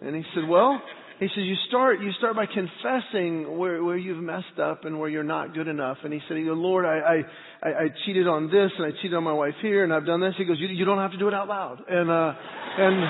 And 0.00 0.14
he 0.14 0.22
said, 0.34 0.48
well, 0.48 0.82
he 1.18 1.28
says 1.28 1.44
you 1.44 1.54
start 1.68 2.00
you 2.02 2.10
start 2.18 2.36
by 2.36 2.44
confessing 2.44 3.56
where 3.56 3.82
where 3.82 3.96
you've 3.96 4.22
messed 4.22 4.58
up 4.60 4.84
and 4.84 5.00
where 5.00 5.08
you're 5.08 5.24
not 5.24 5.54
good 5.54 5.66
enough. 5.66 5.98
And 6.04 6.12
he 6.12 6.20
said, 6.28 6.36
Lord, 6.36 6.84
I 6.84 7.22
I 7.62 7.68
I 7.68 7.88
cheated 8.04 8.28
on 8.28 8.50
this 8.50 8.70
and 8.76 8.86
I 8.86 8.90
cheated 9.00 9.14
on 9.14 9.24
my 9.24 9.32
wife 9.32 9.54
here 9.62 9.82
and 9.82 9.94
I've 9.94 10.04
done 10.04 10.20
this. 10.20 10.34
He 10.36 10.44
goes, 10.44 10.58
you 10.60 10.68
you 10.68 10.84
don't 10.84 10.98
have 10.98 11.12
to 11.12 11.18
do 11.18 11.28
it 11.28 11.34
out 11.34 11.48
loud. 11.48 11.82
And 11.88 12.10
uh 12.10 12.32
and 12.78 13.04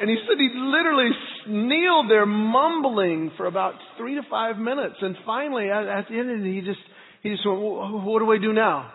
and 0.00 0.10
he 0.10 0.16
said 0.28 0.36
he 0.36 0.50
literally 0.54 1.10
kneeled 1.48 2.10
there 2.10 2.26
mumbling 2.26 3.30
for 3.38 3.46
about 3.46 3.74
three 3.96 4.16
to 4.16 4.22
five 4.28 4.58
minutes. 4.58 4.96
And 5.00 5.16
finally, 5.24 5.70
at, 5.70 5.86
at 5.86 6.08
the 6.10 6.18
end 6.18 6.44
he 6.44 6.60
just 6.60 6.80
he 7.22 7.30
just 7.30 7.46
went, 7.46 7.60
what 7.60 8.18
do 8.18 8.30
I 8.30 8.36
do 8.38 8.52
now? 8.52 8.92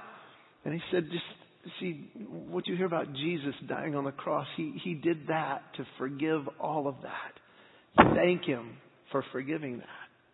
And 0.64 0.76
he 0.76 0.80
said, 0.92 1.06
just 1.12 1.24
see, 1.80 2.10
what 2.50 2.68
you 2.68 2.76
hear 2.76 2.86
about 2.86 3.14
Jesus 3.14 3.54
dying 3.68 3.96
on 3.96 4.04
the 4.04 4.12
cross, 4.12 4.48
he, 4.58 4.80
he 4.84 4.94
did 4.94 5.28
that 5.28 5.62
to 5.78 5.86
forgive 5.98 6.42
all 6.60 6.88
of 6.88 6.96
that. 7.04 8.14
Thank 8.16 8.46
him 8.46 8.78
for 9.12 9.24
forgiving 9.32 9.78
that. 9.80 9.88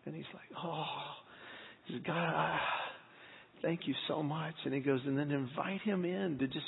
And 0.06 0.16
he's 0.16 0.26
like, 0.34 0.64
oh, 0.64 0.86
he 1.86 1.94
says, 1.94 2.04
God, 2.06 2.60
thank 3.62 3.82
you 3.86 3.94
so 4.08 4.24
much. 4.24 4.54
And 4.66 4.74
he 4.74 4.80
goes, 4.80 5.02
and 5.06 5.18
then 5.18 5.32
invite 5.32 5.82
him 5.82 6.06
in 6.06 6.38
to 6.40 6.48
just 6.48 6.66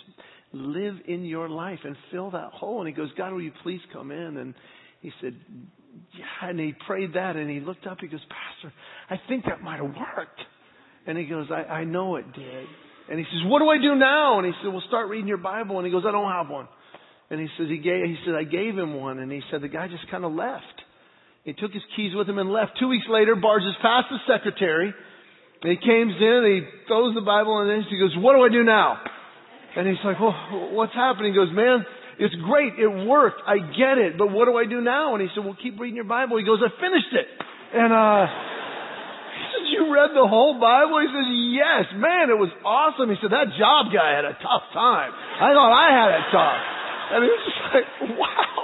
live 0.51 0.95
in 1.07 1.25
your 1.25 1.47
life 1.47 1.79
and 1.83 1.95
fill 2.11 2.31
that 2.31 2.51
hole. 2.51 2.79
And 2.79 2.87
he 2.87 2.93
goes, 2.93 3.09
God, 3.17 3.31
will 3.31 3.41
you 3.41 3.53
please 3.63 3.81
come 3.93 4.11
in? 4.11 4.37
And 4.37 4.53
he 5.01 5.11
said, 5.21 5.35
yeah. 6.17 6.49
And 6.49 6.59
he 6.59 6.73
prayed 6.87 7.13
that 7.13 7.35
and 7.35 7.49
he 7.49 7.59
looked 7.59 7.87
up. 7.87 7.99
He 8.01 8.07
goes, 8.07 8.19
Pastor, 8.21 8.73
I 9.09 9.15
think 9.27 9.45
that 9.45 9.61
might 9.61 9.77
have 9.77 9.93
worked. 9.95 10.41
And 11.07 11.17
he 11.17 11.25
goes, 11.25 11.47
I, 11.49 11.63
I 11.63 11.83
know 11.85 12.17
it 12.17 12.31
did. 12.33 12.65
And 13.09 13.17
he 13.17 13.25
says, 13.25 13.41
what 13.49 13.59
do 13.59 13.67
I 13.69 13.81
do 13.81 13.95
now? 13.97 14.37
And 14.37 14.45
he 14.45 14.53
said, 14.61 14.69
well, 14.71 14.83
start 14.87 15.09
reading 15.09 15.27
your 15.27 15.41
Bible. 15.41 15.77
And 15.77 15.85
he 15.85 15.91
goes, 15.91 16.03
I 16.07 16.11
don't 16.11 16.29
have 16.29 16.47
one. 16.47 16.67
And 17.31 17.41
he 17.41 17.47
says, 17.57 17.65
he 17.67 17.77
gave, 17.77 18.05
he 18.05 18.17
said, 18.25 18.35
I 18.35 18.43
gave 18.43 18.77
him 18.77 18.93
one. 18.93 19.17
And 19.17 19.31
he 19.31 19.41
said, 19.49 19.61
the 19.61 19.67
guy 19.67 19.87
just 19.87 20.05
kind 20.11 20.23
of 20.23 20.33
left. 20.33 20.77
He 21.43 21.53
took 21.53 21.73
his 21.73 21.81
keys 21.95 22.13
with 22.13 22.29
him 22.29 22.37
and 22.37 22.53
left. 22.53 22.77
Two 22.79 22.87
weeks 22.87 23.05
later, 23.09 23.35
barges 23.35 23.73
past 23.81 24.13
the 24.13 24.21
secretary. 24.29 24.93
And 25.61 25.69
he 25.71 25.77
comes 25.77 26.13
in, 26.21 26.37
and 26.45 26.53
he 26.53 26.61
throws 26.87 27.15
the 27.15 27.25
Bible 27.25 27.61
in, 27.61 27.69
and 27.69 27.83
he 27.89 27.97
goes, 27.97 28.13
what 28.21 28.37
do 28.37 28.45
I 28.45 28.49
do 28.49 28.63
now? 28.63 29.01
And 29.75 29.87
he's 29.87 29.97
like, 30.05 30.19
well, 30.19 30.69
what's 30.73 30.93
happening? 30.93 31.33
He 31.33 31.37
goes, 31.37 31.49
man, 31.51 31.85
it's 32.19 32.35
great. 32.45 32.77
It 32.77 33.07
worked. 33.07 33.41
I 33.45 33.57
get 33.57 33.97
it. 33.97 34.17
But 34.17 34.31
what 34.31 34.45
do 34.45 34.57
I 34.57 34.65
do 34.65 34.81
now? 34.81 35.15
And 35.15 35.21
he 35.21 35.29
said, 35.33 35.43
well, 35.43 35.57
keep 35.61 35.79
reading 35.79 35.95
your 35.95 36.05
Bible. 36.05 36.37
He 36.37 36.45
goes, 36.45 36.61
I 36.61 36.69
finished 36.79 37.13
it. 37.13 37.27
And, 37.73 37.93
uh, 37.93 38.25
you 39.79 39.87
read 39.87 40.11
the 40.11 40.27
whole 40.27 40.59
Bible? 40.59 40.99
He 40.99 41.07
says, 41.07 41.29
yes. 41.55 41.83
Man, 41.95 42.27
it 42.27 42.35
was 42.35 42.51
awesome. 42.67 43.07
He 43.07 43.15
said, 43.23 43.31
that 43.31 43.55
job 43.55 43.95
guy 43.95 44.19
had 44.19 44.27
a 44.27 44.35
tough 44.43 44.67
time. 44.75 45.15
I 45.15 45.55
thought 45.55 45.71
I 45.71 45.87
had 45.95 46.09
it 46.19 46.25
tough. 46.35 46.61
And 47.15 47.19
he 47.23 47.29
was 47.31 47.43
just 47.47 47.61
like, 47.71 47.87
wow. 48.19 48.59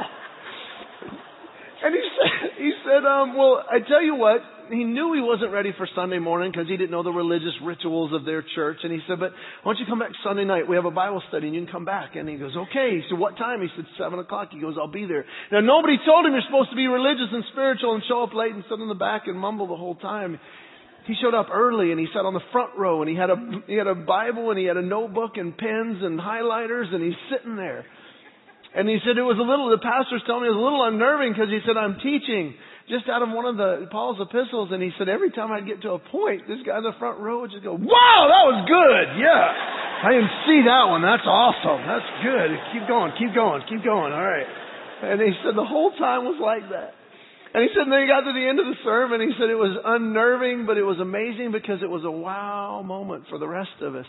And 1.86 1.92
he 1.96 2.04
said, 2.18 2.32
he 2.60 2.72
said, 2.84 3.02
um, 3.08 3.38
well, 3.38 3.64
I 3.64 3.80
tell 3.80 4.04
you 4.04 4.16
what, 4.16 4.42
he 4.70 4.84
knew 4.84 5.14
he 5.14 5.22
wasn't 5.22 5.54
ready 5.54 5.70
for 5.78 5.88
Sunday 5.94 6.18
morning 6.18 6.50
because 6.50 6.66
he 6.68 6.78
didn't 6.78 6.90
know 6.90 7.04
the 7.04 7.14
religious 7.14 7.54
rituals 7.62 8.10
of 8.14 8.26
their 8.26 8.44
church. 8.56 8.82
And 8.82 8.92
he 8.92 9.00
said, 9.08 9.20
but 9.20 9.32
why 9.62 9.74
don't 9.74 9.80
you 9.80 9.86
come 9.86 10.00
back 10.00 10.10
Sunday 10.24 10.46
night? 10.46 10.68
We 10.68 10.76
have 10.76 10.86
a 10.86 10.92
Bible 10.92 11.22
study 11.30 11.46
and 11.48 11.56
you 11.56 11.62
can 11.66 11.72
come 11.72 11.86
back. 11.86 12.16
And 12.16 12.28
he 12.28 12.38
goes, 12.38 12.58
okay. 12.58 12.98
He 12.98 13.04
said, 13.10 13.20
what 13.20 13.38
time? 13.38 13.62
He 13.62 13.70
said, 13.76 13.86
seven 14.00 14.18
o'clock. 14.18 14.50
He 14.52 14.60
goes, 14.60 14.76
I'll 14.80 14.90
be 14.90 15.06
there. 15.06 15.26
Now 15.52 15.62
nobody 15.62 15.98
told 16.06 16.26
him 16.26 16.34
you're 16.34 16.48
supposed 16.50 16.72
to 16.72 16.76
be 16.76 16.88
religious 16.88 17.30
and 17.32 17.44
spiritual 17.52 17.94
and 17.94 18.04
show 18.08 18.24
up 18.24 18.34
late 18.34 18.54
and 18.54 18.64
sit 18.70 18.80
in 18.80 18.88
the 18.88 18.98
back 18.98 19.28
and 19.28 19.38
mumble 19.38 19.68
the 19.68 19.78
whole 19.78 19.96
time. 19.96 20.40
He 21.08 21.14
showed 21.22 21.34
up 21.34 21.48
early 21.54 21.92
and 21.92 22.00
he 22.00 22.08
sat 22.14 22.26
on 22.26 22.34
the 22.34 22.46
front 22.52 22.78
row 22.78 23.02
and 23.02 23.10
he 23.10 23.16
had 23.16 23.30
a, 23.30 23.38
he 23.68 23.76
had 23.76 23.88
a 23.88 23.96
Bible 23.96 24.50
and 24.50 24.60
he 24.60 24.66
had 24.66 24.78
a 24.78 24.82
notebook 24.82 25.38
and 25.38 25.56
pens 25.56 26.02
and 26.02 26.20
highlighters 26.20 26.94
and 26.94 27.04
he's 27.04 27.20
sitting 27.30 27.56
there. 27.56 27.86
And 28.76 28.90
he 28.90 28.98
said 29.06 29.16
it 29.16 29.24
was 29.24 29.40
a 29.40 29.46
little, 29.46 29.70
the 29.70 29.80
pastor's 29.80 30.24
telling 30.26 30.44
me 30.44 30.50
it 30.50 30.58
was 30.58 30.60
a 30.60 30.68
little 30.68 30.84
unnerving 30.84 31.32
because 31.32 31.48
he 31.48 31.62
said, 31.64 31.78
I'm 31.78 31.96
teaching 32.04 32.58
just 32.90 33.10
out 33.10 33.26
of 33.26 33.34
one 33.34 33.50
of 33.50 33.58
the 33.58 33.90
Paul's 33.90 34.22
epistles, 34.22 34.70
and 34.70 34.78
he 34.78 34.94
said 34.98 35.10
every 35.10 35.34
time 35.34 35.50
I'd 35.50 35.66
get 35.66 35.82
to 35.90 35.98
a 35.98 36.00
point, 36.00 36.46
this 36.46 36.62
guy 36.62 36.78
in 36.78 36.86
the 36.86 36.94
front 37.02 37.18
row 37.18 37.42
would 37.42 37.50
just 37.50 37.66
go, 37.66 37.74
"Wow, 37.74 38.20
that 38.30 38.46
was 38.46 38.62
good! 38.70 39.06
Yeah, 39.18 40.06
I 40.06 40.14
didn't 40.14 40.36
see 40.46 40.62
that 40.70 40.86
one. 40.86 41.02
That's 41.02 41.26
awesome. 41.26 41.82
That's 41.82 42.10
good. 42.22 42.50
Keep 42.78 42.86
going, 42.86 43.10
keep 43.18 43.34
going, 43.34 43.66
keep 43.66 43.82
going. 43.82 44.14
All 44.14 44.22
right." 44.22 44.46
And 45.02 45.18
he 45.18 45.34
said 45.42 45.58
the 45.58 45.66
whole 45.66 45.98
time 45.98 46.30
was 46.30 46.38
like 46.38 46.70
that. 46.70 46.94
And 47.56 47.64
he 47.64 47.70
said, 47.72 47.88
and 47.88 47.94
then 47.94 48.02
he 48.02 48.08
got 48.12 48.28
to 48.28 48.36
the 48.36 48.50
end 48.50 48.60
of 48.60 48.66
the 48.66 48.76
sermon. 48.84 49.22
He 49.22 49.32
said 49.40 49.50
it 49.50 49.56
was 49.56 49.80
unnerving, 49.80 50.66
but 50.66 50.76
it 50.76 50.84
was 50.84 51.00
amazing 51.00 51.54
because 51.54 51.80
it 51.82 51.90
was 51.90 52.04
a 52.04 52.12
wow 52.12 52.84
moment 52.84 53.24
for 53.30 53.40
the 53.40 53.48
rest 53.48 53.80
of 53.80 53.96
us. 53.96 54.06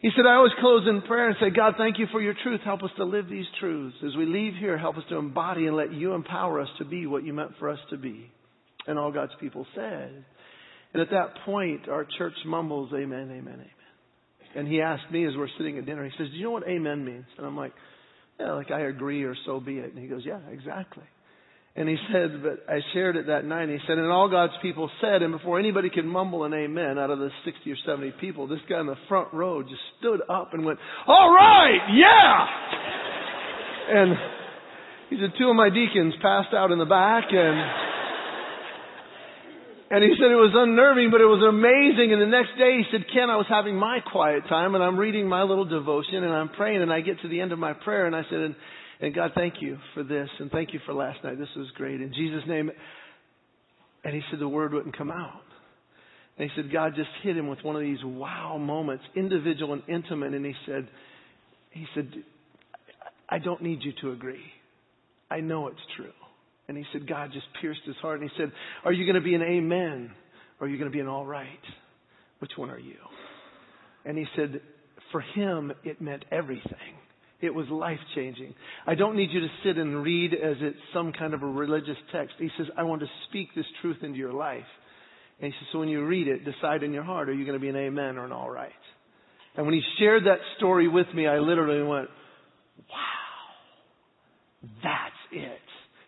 He 0.00 0.10
said, 0.14 0.26
I 0.28 0.34
always 0.34 0.52
close 0.60 0.84
in 0.86 1.00
prayer 1.00 1.28
and 1.28 1.36
say, 1.40 1.48
God, 1.48 1.76
thank 1.78 1.98
you 1.98 2.04
for 2.12 2.20
your 2.20 2.34
truth. 2.42 2.60
Help 2.66 2.82
us 2.82 2.90
to 2.98 3.04
live 3.04 3.26
these 3.30 3.46
truths. 3.58 3.96
As 4.06 4.14
we 4.18 4.26
leave 4.26 4.52
here, 4.60 4.76
help 4.76 4.98
us 4.98 5.04
to 5.08 5.16
embody 5.16 5.66
and 5.66 5.76
let 5.76 5.94
you 5.94 6.12
empower 6.12 6.60
us 6.60 6.68
to 6.76 6.84
be 6.84 7.06
what 7.06 7.24
you 7.24 7.32
meant 7.32 7.52
for 7.58 7.70
us 7.70 7.78
to 7.88 7.96
be. 7.96 8.30
And 8.86 8.98
all 8.98 9.12
God's 9.12 9.32
people 9.40 9.66
said. 9.74 10.26
And 10.92 11.00
at 11.00 11.08
that 11.08 11.36
point, 11.46 11.88
our 11.88 12.06
church 12.18 12.34
mumbles, 12.44 12.90
Amen, 12.92 13.30
Amen, 13.30 13.54
Amen. 13.54 13.66
And 14.54 14.68
he 14.68 14.82
asked 14.82 15.10
me 15.10 15.26
as 15.26 15.32
we're 15.38 15.48
sitting 15.56 15.78
at 15.78 15.86
dinner, 15.86 16.04
he 16.04 16.12
says, 16.18 16.28
Do 16.32 16.36
you 16.36 16.44
know 16.44 16.50
what 16.50 16.68
Amen 16.68 17.02
means? 17.02 17.24
And 17.38 17.46
I'm 17.46 17.56
like, 17.56 17.72
Yeah, 18.38 18.52
like 18.52 18.70
I 18.70 18.82
agree 18.82 19.24
or 19.24 19.34
so 19.46 19.58
be 19.58 19.78
it. 19.78 19.94
And 19.94 19.98
he 19.98 20.06
goes, 20.06 20.22
Yeah, 20.26 20.40
exactly. 20.52 21.04
And 21.78 21.88
he 21.88 21.96
said, 22.12 22.42
but 22.42 22.64
I 22.68 22.80
shared 22.92 23.14
it 23.14 23.28
that 23.28 23.44
night. 23.44 23.70
And 23.70 23.70
he 23.70 23.78
said, 23.86 23.98
and 23.98 24.10
all 24.10 24.28
God's 24.28 24.54
people 24.60 24.90
said, 25.00 25.22
and 25.22 25.30
before 25.30 25.60
anybody 25.60 25.90
could 25.90 26.04
mumble 26.04 26.42
an 26.42 26.52
amen 26.52 26.98
out 26.98 27.10
of 27.10 27.20
the 27.20 27.30
60 27.44 27.70
or 27.70 27.76
70 27.86 28.14
people, 28.20 28.48
this 28.48 28.58
guy 28.68 28.80
in 28.80 28.86
the 28.86 28.98
front 29.06 29.32
row 29.32 29.62
just 29.62 29.78
stood 30.00 30.18
up 30.28 30.54
and 30.54 30.64
went, 30.64 30.80
all 31.06 31.32
right, 31.32 31.78
yeah! 31.94 32.46
And 33.94 34.16
he 35.08 35.18
said, 35.22 35.38
two 35.38 35.50
of 35.50 35.54
my 35.54 35.70
deacons 35.70 36.14
passed 36.20 36.52
out 36.52 36.72
in 36.72 36.80
the 36.80 36.84
back 36.84 37.30
and, 37.30 37.56
and 39.94 40.02
he 40.02 40.18
said 40.18 40.34
it 40.34 40.42
was 40.42 40.58
unnerving, 40.58 41.12
but 41.12 41.20
it 41.20 41.30
was 41.30 41.46
amazing. 41.46 42.12
And 42.12 42.20
the 42.20 42.26
next 42.26 42.58
day 42.58 42.82
he 42.82 42.90
said, 42.90 43.06
Ken, 43.14 43.30
I 43.30 43.36
was 43.36 43.46
having 43.48 43.76
my 43.76 44.00
quiet 44.02 44.42
time 44.48 44.74
and 44.74 44.82
I'm 44.82 44.98
reading 44.98 45.28
my 45.28 45.44
little 45.44 45.64
devotion 45.64 46.24
and 46.24 46.34
I'm 46.34 46.48
praying 46.48 46.82
and 46.82 46.92
I 46.92 47.02
get 47.02 47.20
to 47.22 47.28
the 47.28 47.40
end 47.40 47.52
of 47.52 47.60
my 47.60 47.72
prayer 47.72 48.06
and 48.06 48.16
I 48.16 48.22
said, 48.28 48.40
and 48.40 48.56
and 49.00 49.14
God, 49.14 49.32
thank 49.34 49.54
you 49.60 49.78
for 49.94 50.02
this, 50.02 50.28
and 50.40 50.50
thank 50.50 50.72
you 50.72 50.80
for 50.84 50.92
last 50.92 51.22
night. 51.22 51.38
This 51.38 51.48
was 51.56 51.68
great. 51.76 52.00
In 52.00 52.12
Jesus' 52.12 52.42
name. 52.48 52.70
And 54.04 54.14
he 54.14 54.22
said 54.30 54.40
the 54.40 54.48
word 54.48 54.72
wouldn't 54.72 54.96
come 54.96 55.10
out. 55.10 55.42
And 56.38 56.48
he 56.48 56.56
said 56.56 56.72
God 56.72 56.94
just 56.94 57.10
hit 57.22 57.36
him 57.36 57.48
with 57.48 57.58
one 57.62 57.74
of 57.74 57.82
these 57.82 57.98
wow 58.04 58.58
moments, 58.58 59.04
individual 59.16 59.72
and 59.72 59.82
intimate. 59.88 60.34
And 60.34 60.46
he 60.46 60.54
said, 60.66 60.88
he 61.70 61.86
said, 61.94 62.10
I 63.28 63.38
don't 63.38 63.62
need 63.62 63.80
you 63.82 63.92
to 64.02 64.12
agree. 64.12 64.44
I 65.30 65.40
know 65.40 65.66
it's 65.66 65.80
true. 65.96 66.12
And 66.68 66.76
he 66.76 66.84
said, 66.92 67.08
God 67.08 67.30
just 67.32 67.46
pierced 67.60 67.80
his 67.86 67.96
heart. 67.96 68.20
And 68.20 68.30
he 68.30 68.36
said, 68.40 68.52
Are 68.84 68.92
you 68.92 69.04
going 69.04 69.16
to 69.16 69.20
be 69.20 69.34
an 69.34 69.42
amen? 69.42 70.10
Or 70.60 70.66
are 70.66 70.70
you 70.70 70.78
going 70.78 70.90
to 70.90 70.94
be 70.94 71.00
an 71.00 71.08
all 71.08 71.26
right? 71.26 71.46
Which 72.38 72.52
one 72.56 72.70
are 72.70 72.78
you? 72.78 72.96
And 74.04 74.16
he 74.16 74.26
said, 74.36 74.60
For 75.12 75.20
him, 75.20 75.72
it 75.84 76.00
meant 76.00 76.24
everything. 76.30 76.98
It 77.40 77.54
was 77.54 77.68
life 77.68 78.00
changing. 78.16 78.54
I 78.86 78.96
don't 78.96 79.16
need 79.16 79.30
you 79.30 79.40
to 79.40 79.48
sit 79.64 79.76
and 79.76 80.02
read 80.02 80.34
as 80.34 80.56
it's 80.60 80.78
some 80.92 81.12
kind 81.12 81.34
of 81.34 81.42
a 81.42 81.46
religious 81.46 81.96
text. 82.12 82.34
He 82.38 82.50
says, 82.56 82.66
I 82.76 82.82
want 82.82 83.00
to 83.02 83.06
speak 83.28 83.54
this 83.54 83.66
truth 83.80 83.98
into 84.02 84.18
your 84.18 84.32
life. 84.32 84.64
And 85.40 85.52
he 85.52 85.58
says, 85.58 85.68
so 85.72 85.78
when 85.78 85.88
you 85.88 86.04
read 86.04 86.26
it, 86.26 86.44
decide 86.44 86.82
in 86.82 86.92
your 86.92 87.04
heart, 87.04 87.28
are 87.28 87.32
you 87.32 87.44
going 87.44 87.56
to 87.56 87.60
be 87.60 87.68
an 87.68 87.76
amen 87.76 88.18
or 88.18 88.24
an 88.24 88.32
all 88.32 88.50
right? 88.50 88.72
And 89.56 89.66
when 89.66 89.74
he 89.74 89.82
shared 90.00 90.24
that 90.26 90.38
story 90.56 90.88
with 90.88 91.06
me, 91.14 91.28
I 91.28 91.38
literally 91.38 91.82
went, 91.86 92.08
wow, 92.90 92.96
that's 94.82 95.14
it. 95.32 95.58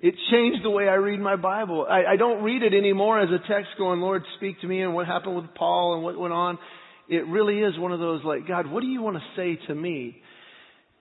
It 0.00 0.14
changed 0.32 0.64
the 0.64 0.70
way 0.70 0.88
I 0.88 0.94
read 0.94 1.20
my 1.20 1.36
Bible. 1.36 1.86
I, 1.88 2.12
I 2.12 2.16
don't 2.16 2.42
read 2.42 2.62
it 2.62 2.74
anymore 2.74 3.20
as 3.20 3.28
a 3.28 3.38
text 3.46 3.70
going, 3.78 4.00
Lord, 4.00 4.22
speak 4.36 4.60
to 4.62 4.66
me 4.66 4.82
and 4.82 4.94
what 4.94 5.06
happened 5.06 5.36
with 5.36 5.54
Paul 5.54 5.94
and 5.94 6.02
what 6.02 6.18
went 6.18 6.32
on. 6.32 6.58
It 7.08 7.26
really 7.26 7.58
is 7.58 7.78
one 7.78 7.92
of 7.92 8.00
those 8.00 8.22
like, 8.24 8.48
God, 8.48 8.66
what 8.66 8.80
do 8.80 8.86
you 8.86 9.02
want 9.02 9.16
to 9.16 9.22
say 9.36 9.58
to 9.66 9.74
me? 9.74 10.19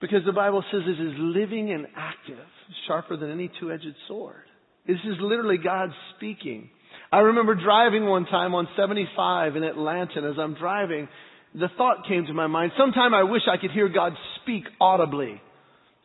Because 0.00 0.24
the 0.24 0.32
Bible 0.32 0.64
says 0.72 0.80
it 0.86 1.00
is 1.00 1.14
living 1.18 1.72
and 1.72 1.86
active, 1.94 2.38
sharper 2.86 3.16
than 3.16 3.30
any 3.30 3.50
two-edged 3.60 3.94
sword. 4.08 4.44
This 4.86 4.96
is 5.04 5.16
literally 5.20 5.58
God 5.58 5.90
speaking. 6.16 6.70
I 7.12 7.18
remember 7.18 7.54
driving 7.54 8.06
one 8.06 8.24
time 8.24 8.54
on 8.54 8.66
75 8.76 9.56
in 9.56 9.62
Atlanta, 9.62 10.12
and 10.16 10.26
as 10.26 10.38
I'm 10.38 10.54
driving, 10.54 11.08
the 11.54 11.68
thought 11.76 12.06
came 12.08 12.26
to 12.26 12.32
my 12.32 12.46
mind, 12.46 12.72
sometime 12.78 13.12
I 13.12 13.24
wish 13.24 13.42
I 13.50 13.60
could 13.60 13.72
hear 13.72 13.88
God 13.88 14.12
speak 14.42 14.64
audibly. 14.80 15.40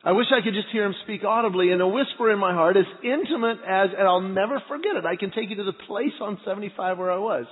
I 0.04 0.12
wish 0.12 0.28
I 0.32 0.44
could 0.44 0.54
just 0.54 0.68
hear 0.72 0.86
him 0.86 0.94
speak 1.04 1.24
audibly 1.24 1.72
and 1.72 1.82
a 1.82 1.88
whisper 1.88 2.32
in 2.32 2.38
my 2.38 2.54
heart 2.54 2.78
as 2.78 2.86
intimate 3.04 3.58
as, 3.68 3.90
and 3.98 4.08
I'll 4.08 4.22
never 4.22 4.62
forget 4.68 4.96
it. 4.96 5.06
I 5.06 5.16
can 5.16 5.32
take 5.32 5.50
you 5.50 5.56
to 5.56 5.64
the 5.64 5.74
place 5.88 6.14
on 6.22 6.38
75 6.46 6.98
where 6.98 7.12
I 7.12 7.18
was. 7.18 7.46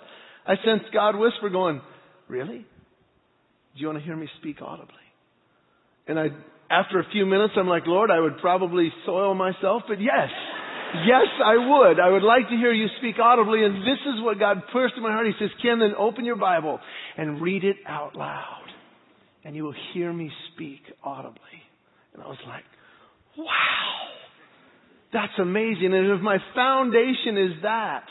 I 0.46 0.56
sensed 0.64 0.94
God 0.94 1.16
whisper 1.16 1.50
going, 1.50 1.82
really? 2.28 2.60
Do 2.60 3.82
you 3.82 3.88
want 3.88 3.98
to 4.00 4.06
hear 4.06 4.16
me 4.16 4.28
speak 4.40 4.62
audibly? 4.62 5.03
And 6.08 6.20
I, 6.20 6.28
after 6.70 7.00
a 7.00 7.06
few 7.12 7.26
minutes, 7.26 7.54
I'm 7.58 7.68
like, 7.68 7.84
Lord, 7.88 8.12
I 8.12 8.20
would 8.20 8.38
probably 8.40 8.92
soil 9.06 9.34
myself, 9.34 9.84
but 9.88 10.02
yes. 10.02 10.30
Yes, 11.08 11.28
I 11.44 11.56
would. 11.58 12.00
I 12.00 12.10
would 12.10 12.22
like 12.22 12.50
to 12.50 12.56
hear 12.56 12.72
you 12.72 12.88
speak 13.00 13.16
audibly, 13.20 13.64
and 13.64 13.78
this 13.78 14.00
is 14.06 14.22
what 14.24 14.38
God 14.38 14.62
pushed 14.72 14.94
in 14.96 15.02
my 15.02 15.12
heart. 15.12 15.26
He 15.26 15.34
says, 15.40 15.50
Ken, 15.62 15.80
then 15.80 15.94
open 15.98 16.24
your 16.24 16.36
Bible 16.36 16.80
and 17.18 17.42
read 17.42 17.64
it 17.64 17.78
out 17.88 18.16
loud, 18.16 18.68
and 19.44 19.56
you 19.56 19.64
will 19.64 19.76
hear 19.94 20.14
me 20.14 20.30
speak 20.54 20.82
audibly. 21.04 21.40
And 22.14 22.22
I 22.22 22.28
was 22.28 22.38
like, 22.48 22.64
wow, 23.36 24.08
that's 25.12 25.34
amazing. 25.40 25.94
And 25.94 26.12
if 26.12 26.22
my 26.22 26.38
foundation 26.54 27.38
is 27.38 27.64
that, 27.64 28.06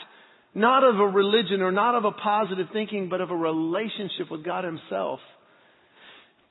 not 0.53 0.83
of 0.83 0.99
a 0.99 1.07
religion 1.07 1.61
or 1.61 1.71
not 1.71 1.95
of 1.95 2.03
a 2.03 2.11
positive 2.11 2.67
thinking, 2.73 3.07
but 3.09 3.21
of 3.21 3.31
a 3.31 3.35
relationship 3.35 4.29
with 4.29 4.43
God 4.43 4.65
Himself, 4.65 5.19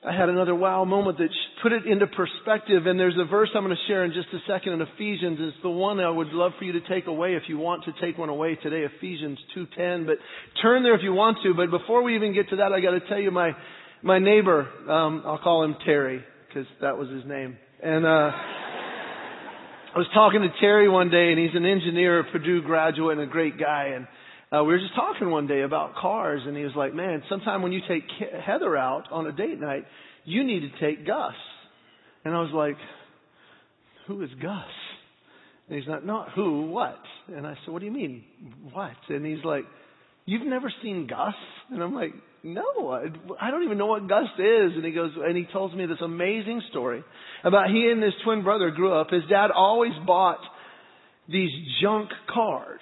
I 0.05 0.11
had 0.11 0.27
another 0.27 0.53
wow 0.53 0.83
moment 0.83 1.17
that 1.19 1.29
put 1.61 1.71
it 1.71 1.85
into 1.85 2.07
perspective. 2.07 2.87
And 2.87 2.99
there's 2.99 3.15
a 3.17 3.25
verse 3.25 3.49
I'm 3.55 3.63
going 3.63 3.75
to 3.75 3.87
share 3.87 4.03
in 4.03 4.11
just 4.11 4.27
a 4.33 4.39
second 4.51 4.73
in 4.73 4.81
Ephesians. 4.81 5.37
It's 5.39 5.57
the 5.63 5.69
one 5.69 5.99
I 6.01 6.09
would 6.09 6.27
love 6.27 6.51
for 6.59 6.65
you 6.65 6.73
to 6.73 6.81
take 6.89 7.07
away 7.07 7.35
if 7.35 7.43
you 7.47 7.57
want 7.57 7.85
to 7.85 7.93
take 8.01 8.17
one 8.17 8.27
away 8.27 8.55
today, 8.55 8.85
Ephesians 8.97 9.39
2.10. 9.55 10.05
But 10.05 10.17
turn 10.61 10.83
there 10.83 10.95
if 10.95 11.03
you 11.03 11.13
want 11.13 11.37
to. 11.43 11.53
But 11.53 11.71
before 11.71 12.03
we 12.03 12.15
even 12.15 12.33
get 12.33 12.49
to 12.49 12.57
that, 12.57 12.73
I 12.73 12.81
got 12.81 12.91
to 12.91 12.99
tell 13.07 13.19
you 13.19 13.31
my, 13.31 13.51
my 14.01 14.19
neighbor, 14.19 14.67
um, 14.89 15.23
I'll 15.25 15.39
call 15.39 15.63
him 15.63 15.75
Terry 15.85 16.21
because 16.47 16.67
that 16.81 16.97
was 16.97 17.09
his 17.09 17.23
name. 17.25 17.57
And, 17.81 18.05
uh, 18.05 18.31
I 19.95 19.99
was 19.99 20.07
talking 20.15 20.41
to 20.41 20.49
Terry 20.59 20.89
one 20.89 21.11
day 21.11 21.29
and 21.29 21.39
he's 21.39 21.55
an 21.55 21.65
engineer, 21.65 22.19
a 22.19 22.23
Purdue 22.23 22.63
graduate 22.63 23.19
and 23.19 23.29
a 23.29 23.31
great 23.31 23.59
guy. 23.59 23.91
And, 23.95 24.07
uh, 24.53 24.63
we 24.63 24.73
were 24.73 24.79
just 24.79 24.95
talking 24.95 25.29
one 25.29 25.47
day 25.47 25.61
about 25.61 25.95
cars, 25.95 26.41
and 26.45 26.55
he 26.55 26.63
was 26.63 26.73
like, 26.75 26.93
"Man, 26.93 27.23
sometime 27.29 27.61
when 27.61 27.71
you 27.71 27.81
take 27.87 28.03
Heather 28.45 28.77
out 28.77 29.11
on 29.11 29.27
a 29.27 29.31
date 29.31 29.59
night, 29.59 29.85
you 30.25 30.43
need 30.43 30.61
to 30.61 30.79
take 30.79 31.05
Gus." 31.05 31.33
And 32.25 32.35
I 32.35 32.41
was 32.41 32.51
like, 32.53 32.77
"Who 34.07 34.21
is 34.21 34.29
Gus?" 34.41 34.63
And 35.67 35.79
he's 35.79 35.87
not, 35.87 36.05
"Not 36.05 36.29
who, 36.33 36.67
what?" 36.67 36.99
And 37.27 37.47
I 37.47 37.55
said, 37.63 37.73
"What 37.73 37.79
do 37.79 37.85
you 37.85 37.91
mean, 37.91 38.23
what?" 38.71 38.91
And 39.09 39.25
he's 39.25 39.43
like, 39.43 39.65
You've 40.25 40.47
never 40.47 40.71
seen 40.81 41.07
Gus? 41.07 41.35
And 41.69 41.83
I'm 41.83 41.93
like, 41.93 42.13
no, 42.43 42.89
I, 42.89 43.05
I 43.41 43.51
don't 43.51 43.63
even 43.63 43.77
know 43.77 43.87
what 43.87 44.07
Gus 44.07 44.29
is. 44.37 44.71
And 44.75 44.85
he 44.85 44.91
goes, 44.91 45.11
and 45.17 45.35
he 45.35 45.45
tells 45.51 45.73
me 45.73 45.85
this 45.85 45.97
amazing 46.01 46.61
story 46.69 47.03
about 47.43 47.69
he 47.69 47.89
and 47.91 48.01
his 48.01 48.13
twin 48.23 48.43
brother 48.43 48.71
grew 48.71 48.93
up. 48.93 49.09
His 49.09 49.23
dad 49.29 49.51
always 49.53 49.91
bought 50.05 50.39
these 51.27 51.51
junk 51.81 52.09
cars. 52.33 52.79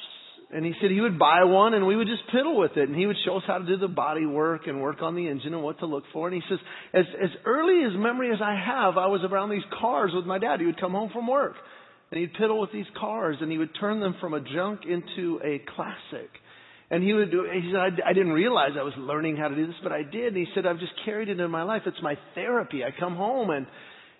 And 0.53 0.65
he 0.65 0.73
said 0.81 0.91
he 0.91 0.99
would 0.99 1.17
buy 1.17 1.45
one 1.45 1.73
and 1.73 1.87
we 1.87 1.95
would 1.95 2.07
just 2.07 2.23
piddle 2.33 2.59
with 2.59 2.75
it. 2.75 2.89
And 2.89 2.97
he 2.97 3.05
would 3.05 3.15
show 3.25 3.37
us 3.37 3.43
how 3.47 3.57
to 3.57 3.65
do 3.65 3.77
the 3.77 3.87
body 3.87 4.25
work 4.25 4.67
and 4.67 4.81
work 4.81 5.01
on 5.01 5.15
the 5.15 5.27
engine 5.27 5.53
and 5.53 5.63
what 5.63 5.79
to 5.79 5.85
look 5.85 6.03
for. 6.11 6.27
And 6.27 6.35
he 6.35 6.41
says, 6.49 6.59
as, 6.93 7.05
as 7.23 7.29
early 7.45 7.85
as 7.85 7.97
memory 7.97 8.31
as 8.33 8.41
I 8.43 8.55
have, 8.55 8.97
I 8.97 9.07
was 9.07 9.21
around 9.23 9.49
these 9.49 9.63
cars 9.79 10.11
with 10.13 10.25
my 10.25 10.39
dad. 10.39 10.59
He 10.59 10.65
would 10.65 10.79
come 10.79 10.91
home 10.91 11.09
from 11.13 11.27
work 11.27 11.55
and 12.11 12.19
he'd 12.19 12.33
piddle 12.33 12.59
with 12.59 12.71
these 12.73 12.85
cars 12.99 13.37
and 13.39 13.49
he 13.49 13.57
would 13.57 13.71
turn 13.79 14.01
them 14.01 14.15
from 14.19 14.33
a 14.33 14.41
junk 14.41 14.81
into 14.85 15.39
a 15.43 15.61
classic. 15.73 16.29
And 16.89 17.01
he 17.01 17.13
would 17.13 17.31
do, 17.31 17.47
he 17.49 17.71
said, 17.71 17.79
I, 17.79 18.09
I 18.09 18.13
didn't 18.13 18.33
realize 18.33 18.71
I 18.77 18.83
was 18.83 18.93
learning 18.97 19.37
how 19.37 19.47
to 19.47 19.55
do 19.55 19.65
this, 19.65 19.75
but 19.81 19.93
I 19.93 20.03
did. 20.03 20.35
And 20.35 20.37
he 20.37 20.47
said, 20.53 20.65
I've 20.65 20.79
just 20.79 20.91
carried 21.05 21.29
it 21.29 21.39
in 21.39 21.49
my 21.49 21.63
life. 21.63 21.83
It's 21.85 22.01
my 22.03 22.15
therapy. 22.35 22.83
I 22.83 22.89
come 22.99 23.15
home 23.15 23.49
and, 23.49 23.65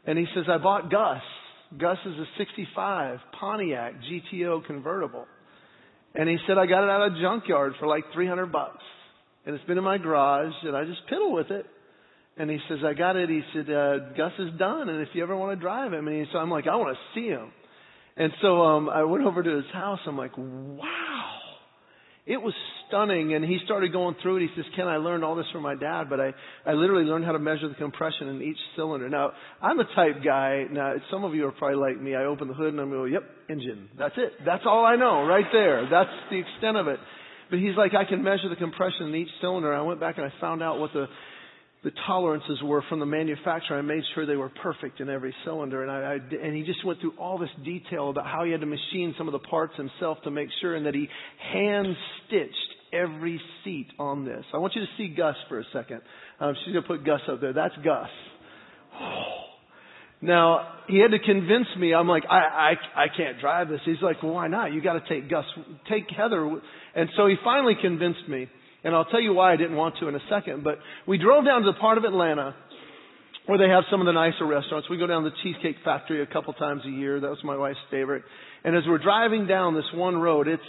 and 0.06 0.18
he 0.18 0.26
says, 0.34 0.46
I 0.50 0.58
bought 0.58 0.90
Gus. 0.90 1.22
Gus 1.78 1.98
is 2.06 2.14
a 2.14 2.26
65 2.38 3.20
Pontiac 3.38 3.96
GTO 4.10 4.66
convertible. 4.66 5.26
And 6.16 6.28
he 6.28 6.38
said, 6.48 6.58
I 6.58 6.66
got 6.66 6.84
it 6.84 6.90
out 6.90 7.08
of 7.08 7.14
a 7.14 7.22
junkyard 7.22 7.74
for 7.80 7.88
like 7.88 8.04
300 8.14 8.52
bucks. 8.52 8.84
And 9.46 9.56
it's 9.56 9.64
been 9.66 9.78
in 9.78 9.84
my 9.84 9.98
garage 9.98 10.54
and 10.64 10.76
I 10.76 10.86
just 10.86 11.02
piddle 11.12 11.34
with 11.34 11.52
it. 11.52 11.66
And 12.38 12.50
he 12.50 12.60
says, 12.70 12.80
I 12.86 12.94
got 12.94 13.16
it. 13.16 13.30
He 13.30 13.42
said, 13.54 13.70
uh, 13.70 13.98
Gus 14.16 14.32
is 14.40 14.58
done. 14.58 14.90
And 14.90 15.02
if 15.02 15.10
you 15.14 15.24
ever 15.24 15.36
want 15.36 15.58
to 15.58 15.62
drive 15.62 15.94
him. 15.94 16.08
And 16.08 16.18
he, 16.18 16.26
so 16.32 16.40
I'm 16.40 16.50
like, 16.50 16.68
I 16.68 16.76
want 16.76 16.96
to 16.96 17.20
see 17.20 17.28
him. 17.28 17.52
And 18.18 18.32
so, 18.42 18.62
um, 18.62 18.90
I 18.90 19.04
went 19.04 19.24
over 19.26 19.42
to 19.42 19.56
his 19.56 19.66
house. 19.74 20.00
I'm 20.06 20.18
like, 20.18 20.38
wow. 20.38 21.11
It 22.26 22.38
was 22.38 22.54
stunning. 22.88 23.34
And 23.34 23.44
he 23.44 23.60
started 23.66 23.92
going 23.92 24.16
through 24.22 24.38
it. 24.38 24.42
He 24.42 24.50
says, 24.56 24.66
Ken, 24.76 24.88
I 24.88 24.98
learned 24.98 25.24
all 25.24 25.36
this 25.36 25.46
from 25.52 25.64
my 25.64 25.76
dad, 25.76 26.06
but 26.10 26.20
I, 26.20 26.34
I 26.66 26.74
literally 26.74 27.06
learned 27.06 27.26
how 27.26 27.32
to 27.32 27.40
measure 27.40 27.68
the 27.68 27.76
compression 27.76 28.28
in 28.28 28.42
each 28.42 28.58
cylinder. 28.76 29.10
Now, 29.10 29.32
I'm 29.62 29.80
a 29.80 29.86
type 29.96 30.24
guy. 30.24 30.66
Now, 30.72 30.96
some 31.10 31.24
of 31.24 31.34
you 31.34 31.48
are 31.48 31.52
probably 31.52 31.78
like 31.78 32.02
me. 32.02 32.16
I 32.16 32.26
open 32.26 32.48
the 32.48 32.54
hood 32.54 32.74
and 32.74 32.80
I'm 32.80 32.92
going, 32.92 33.14
yep, 33.14 33.24
engine. 33.50 33.90
That's 33.98 34.16
it. 34.18 34.34
That's 34.46 34.64
all 34.66 34.86
I 34.86 34.96
know 34.96 35.26
right 35.26 35.46
there. 35.52 35.88
That's 35.90 36.10
the 36.30 36.40
extent 36.40 36.78
of 36.78 36.88
it. 36.88 37.00
But 37.50 37.60
he's 37.60 37.76
like, 37.76 37.92
I 37.94 38.06
can 38.06 38.24
measure 38.24 38.50
the 38.50 38.56
compression 38.56 39.08
in 39.08 39.16
each 39.16 39.30
cylinder. 39.42 39.74
I 39.74 39.82
went 39.82 40.00
back 40.00 40.18
and 40.18 40.26
I 40.26 40.32
found 40.40 40.64
out 40.64 40.80
what 40.80 40.94
the 40.94 41.08
the 41.84 41.92
tolerances 42.06 42.62
were 42.64 42.84
from 42.90 43.00
the 43.00 43.06
manufacturer. 43.08 43.78
I 43.78 43.82
made 43.82 44.04
sure 44.14 44.26
they 44.26 44.36
were 44.36 44.52
perfect 44.62 45.00
in 45.00 45.10
every 45.10 45.34
cylinder, 45.44 45.82
and 45.82 45.92
I, 45.92 46.14
I, 46.14 46.46
and 46.46 46.56
he 46.56 46.64
just 46.64 46.86
went 46.86 47.02
through 47.02 47.14
all 47.18 47.40
this 47.40 47.50
detail 47.66 48.12
about 48.12 48.28
how 48.28 48.44
he 48.44 48.52
had 48.52 48.62
to 48.62 48.68
machine 48.68 49.16
some 49.18 49.28
of 49.28 49.32
the 49.32 49.40
parts 49.40 49.74
himself 49.78 50.20
to 50.24 50.32
make 50.32 50.50
sure, 50.62 50.76
and 50.76 50.86
that 50.86 50.94
he 50.94 51.08
hand 51.52 51.88
stitched 52.28 52.56
every 52.94 53.42
seat 53.64 53.88
on 53.98 54.26
this. 54.26 54.44
I 54.54 54.58
want 54.58 54.76
you 54.76 54.82
to 54.82 54.88
see 54.96 55.14
Gus 55.16 55.36
for 55.50 55.60
a 55.60 55.64
second. 55.74 56.02
Um, 56.40 56.54
she's 56.64 56.74
gonna 56.74 56.86
put 56.86 57.04
Gus 57.04 57.22
up 57.28 57.42
there. 57.42 57.54
That's 57.54 57.76
Gus. 57.84 58.10
Now 60.24 60.74
he 60.88 61.00
had 61.00 61.10
to 61.10 61.18
convince 61.18 61.66
me. 61.80 61.96
I'm 61.96 62.08
like, 62.08 62.26
I, 62.30 62.76
I, 62.96 63.06
I 63.06 63.06
can't 63.18 63.40
drive 63.42 63.70
this. 63.70 63.80
He's 63.86 64.04
like, 64.04 64.22
well, 64.22 64.34
why 64.34 64.48
not? 64.50 64.72
You 64.72 64.80
got 64.80 65.04
to 65.04 65.10
take 65.10 65.32
Gus, 65.32 65.46
take 65.90 66.04
Heather, 66.16 66.48
and 66.96 67.10
so 67.18 67.26
he 67.26 67.38
finally 67.44 67.74
convinced 67.82 68.30
me. 68.30 68.48
And 68.84 68.96
I'll 68.96 69.06
tell 69.06 69.22
you 69.22 69.34
why 69.34 69.54
I 69.54 69.58
didn't 69.58 69.76
want 69.76 69.96
to 70.00 70.08
in 70.08 70.16
a 70.16 70.22
second. 70.30 70.64
But 70.64 70.80
we 71.08 71.18
drove 71.18 71.46
down 71.46 71.62
to 71.62 71.72
the 71.72 71.80
part 71.80 71.98
of 71.98 72.04
Atlanta 72.04 72.56
where 73.46 73.58
they 73.58 73.70
have 73.70 73.84
some 73.90 74.02
of 74.02 74.06
the 74.06 74.14
nicer 74.14 74.46
restaurants. 74.46 74.90
We 74.90 74.98
go 74.98 75.08
down 75.08 75.24
to 75.24 75.30
the 75.30 75.36
Cheesecake 75.44 75.78
Factory 75.84 76.22
a 76.22 76.28
couple 76.28 76.54
times 76.54 76.82
a 76.86 76.90
year. 76.90 77.20
That 77.20 77.30
was 77.30 77.40
my 77.44 77.58
wife's 77.58 77.80
favorite. 77.90 78.24
And 78.64 78.76
as 78.76 78.84
we're 78.88 79.00
driving 79.00 79.48
down 79.48 79.76
this 79.76 79.90
one 79.94 80.18
road, 80.18 80.48
it's 80.48 80.62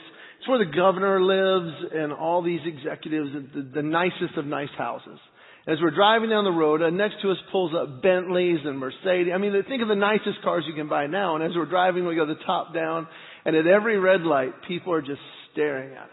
it's 0.42 0.48
where 0.48 0.58
the 0.58 0.72
governor 0.72 1.22
lives 1.22 1.72
and 1.94 2.12
all 2.12 2.42
these 2.42 2.62
executives, 2.66 3.30
the, 3.54 3.62
the 3.62 3.82
nicest 3.82 4.36
of 4.36 4.44
nice 4.44 4.74
houses. 4.76 5.20
As 5.68 5.78
we're 5.80 5.94
driving 5.94 6.30
down 6.30 6.42
the 6.42 6.50
road, 6.50 6.82
uh, 6.82 6.90
next 6.90 7.22
to 7.22 7.30
us 7.30 7.36
pulls 7.52 7.72
up 7.72 8.02
Bentleys 8.02 8.58
and 8.64 8.76
Mercedes. 8.80 9.32
I 9.32 9.38
mean, 9.38 9.52
think 9.68 9.82
of 9.82 9.86
the 9.86 9.94
nicest 9.94 10.42
cars 10.42 10.64
you 10.66 10.74
can 10.74 10.88
buy 10.88 11.06
now. 11.06 11.36
And 11.36 11.44
as 11.44 11.52
we're 11.54 11.70
driving, 11.70 12.08
we 12.08 12.16
go 12.16 12.26
the 12.26 12.34
top 12.44 12.74
down, 12.74 13.06
and 13.44 13.54
at 13.54 13.68
every 13.68 14.00
red 14.00 14.22
light, 14.22 14.50
people 14.66 14.92
are 14.92 15.00
just 15.00 15.20
staring 15.52 15.94
at. 15.94 16.10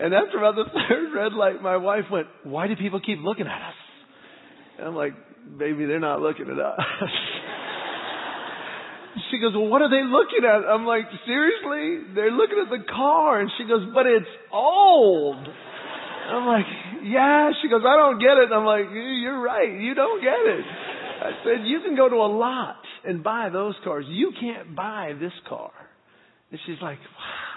And 0.00 0.14
after 0.14 0.38
about 0.38 0.54
the 0.54 0.64
third 0.88 1.12
red 1.14 1.32
light, 1.32 1.62
my 1.62 1.76
wife 1.76 2.04
went, 2.10 2.26
why 2.44 2.68
do 2.68 2.76
people 2.76 3.00
keep 3.00 3.18
looking 3.22 3.46
at 3.46 3.62
us? 3.62 3.74
And 4.78 4.88
I'm 4.88 4.94
like, 4.94 5.12
baby, 5.58 5.86
they're 5.86 6.00
not 6.00 6.20
looking 6.20 6.48
at 6.48 6.58
us. 6.58 6.78
she 9.30 9.40
goes, 9.40 9.52
well, 9.54 9.66
what 9.66 9.82
are 9.82 9.90
they 9.90 10.06
looking 10.06 10.46
at? 10.46 10.70
I'm 10.70 10.86
like, 10.86 11.04
seriously? 11.26 12.14
They're 12.14 12.30
looking 12.30 12.62
at 12.62 12.70
the 12.70 12.84
car. 12.88 13.40
And 13.40 13.50
she 13.58 13.64
goes, 13.64 13.88
but 13.92 14.06
it's 14.06 14.30
old. 14.52 15.48
I'm 16.28 16.46
like, 16.46 16.66
yeah. 17.02 17.50
She 17.60 17.68
goes, 17.68 17.82
I 17.82 17.96
don't 17.96 18.20
get 18.20 18.38
it. 18.38 18.52
I'm 18.52 18.64
like, 18.64 18.86
you're 18.92 19.40
right. 19.40 19.80
You 19.80 19.94
don't 19.94 20.22
get 20.22 20.38
it. 20.38 20.64
I 21.20 21.32
said, 21.42 21.66
you 21.66 21.80
can 21.80 21.96
go 21.96 22.08
to 22.08 22.14
a 22.14 22.30
lot 22.30 22.76
and 23.04 23.24
buy 23.24 23.48
those 23.52 23.74
cars. 23.82 24.04
You 24.08 24.30
can't 24.38 24.76
buy 24.76 25.14
this 25.18 25.32
car. 25.48 25.72
And 26.50 26.60
she's 26.66 26.80
like, 26.80 26.98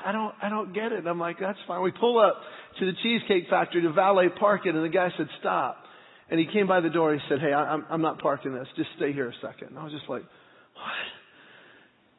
I 0.05 0.11
don't, 0.11 0.35
I 0.41 0.49
don't 0.49 0.73
get 0.73 0.91
it. 0.91 0.99
And 0.99 1.07
I'm 1.07 1.19
like, 1.19 1.37
that's 1.39 1.59
fine. 1.67 1.81
We 1.81 1.91
pull 1.91 2.19
up 2.19 2.35
to 2.79 2.85
the 2.85 2.93
Cheesecake 3.03 3.49
Factory 3.49 3.81
to 3.83 3.93
valet 3.93 4.27
park 4.37 4.65
it, 4.65 4.75
and 4.75 4.83
the 4.83 4.89
guy 4.89 5.09
said, 5.17 5.27
stop. 5.39 5.77
And 6.29 6.39
he 6.39 6.47
came 6.51 6.67
by 6.67 6.79
the 6.81 6.89
door. 6.89 7.13
He 7.13 7.19
said, 7.29 7.39
hey, 7.39 7.53
I'm, 7.53 7.85
I'm 7.89 8.01
not 8.01 8.19
parking 8.19 8.53
this. 8.53 8.67
Just 8.75 8.89
stay 8.97 9.13
here 9.13 9.29
a 9.29 9.33
second. 9.41 9.69
And 9.69 9.79
I 9.79 9.83
was 9.83 9.93
just 9.93 10.09
like, 10.09 10.21
what? 10.21 11.07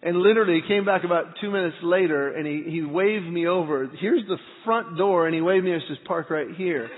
And 0.02 0.18
literally, 0.18 0.60
he 0.60 0.68
came 0.68 0.84
back 0.84 1.04
about 1.04 1.34
two 1.40 1.50
minutes 1.50 1.76
later, 1.82 2.32
and 2.34 2.46
he, 2.46 2.64
he 2.68 2.82
waved 2.82 3.26
me 3.26 3.46
over. 3.46 3.88
Here's 4.00 4.26
the 4.26 4.36
front 4.64 4.98
door, 4.98 5.26
and 5.26 5.34
he 5.34 5.40
waved 5.40 5.64
me 5.64 5.72
and 5.72 5.82
says, 5.88 5.98
park 6.06 6.28
right 6.28 6.48
here. 6.56 6.88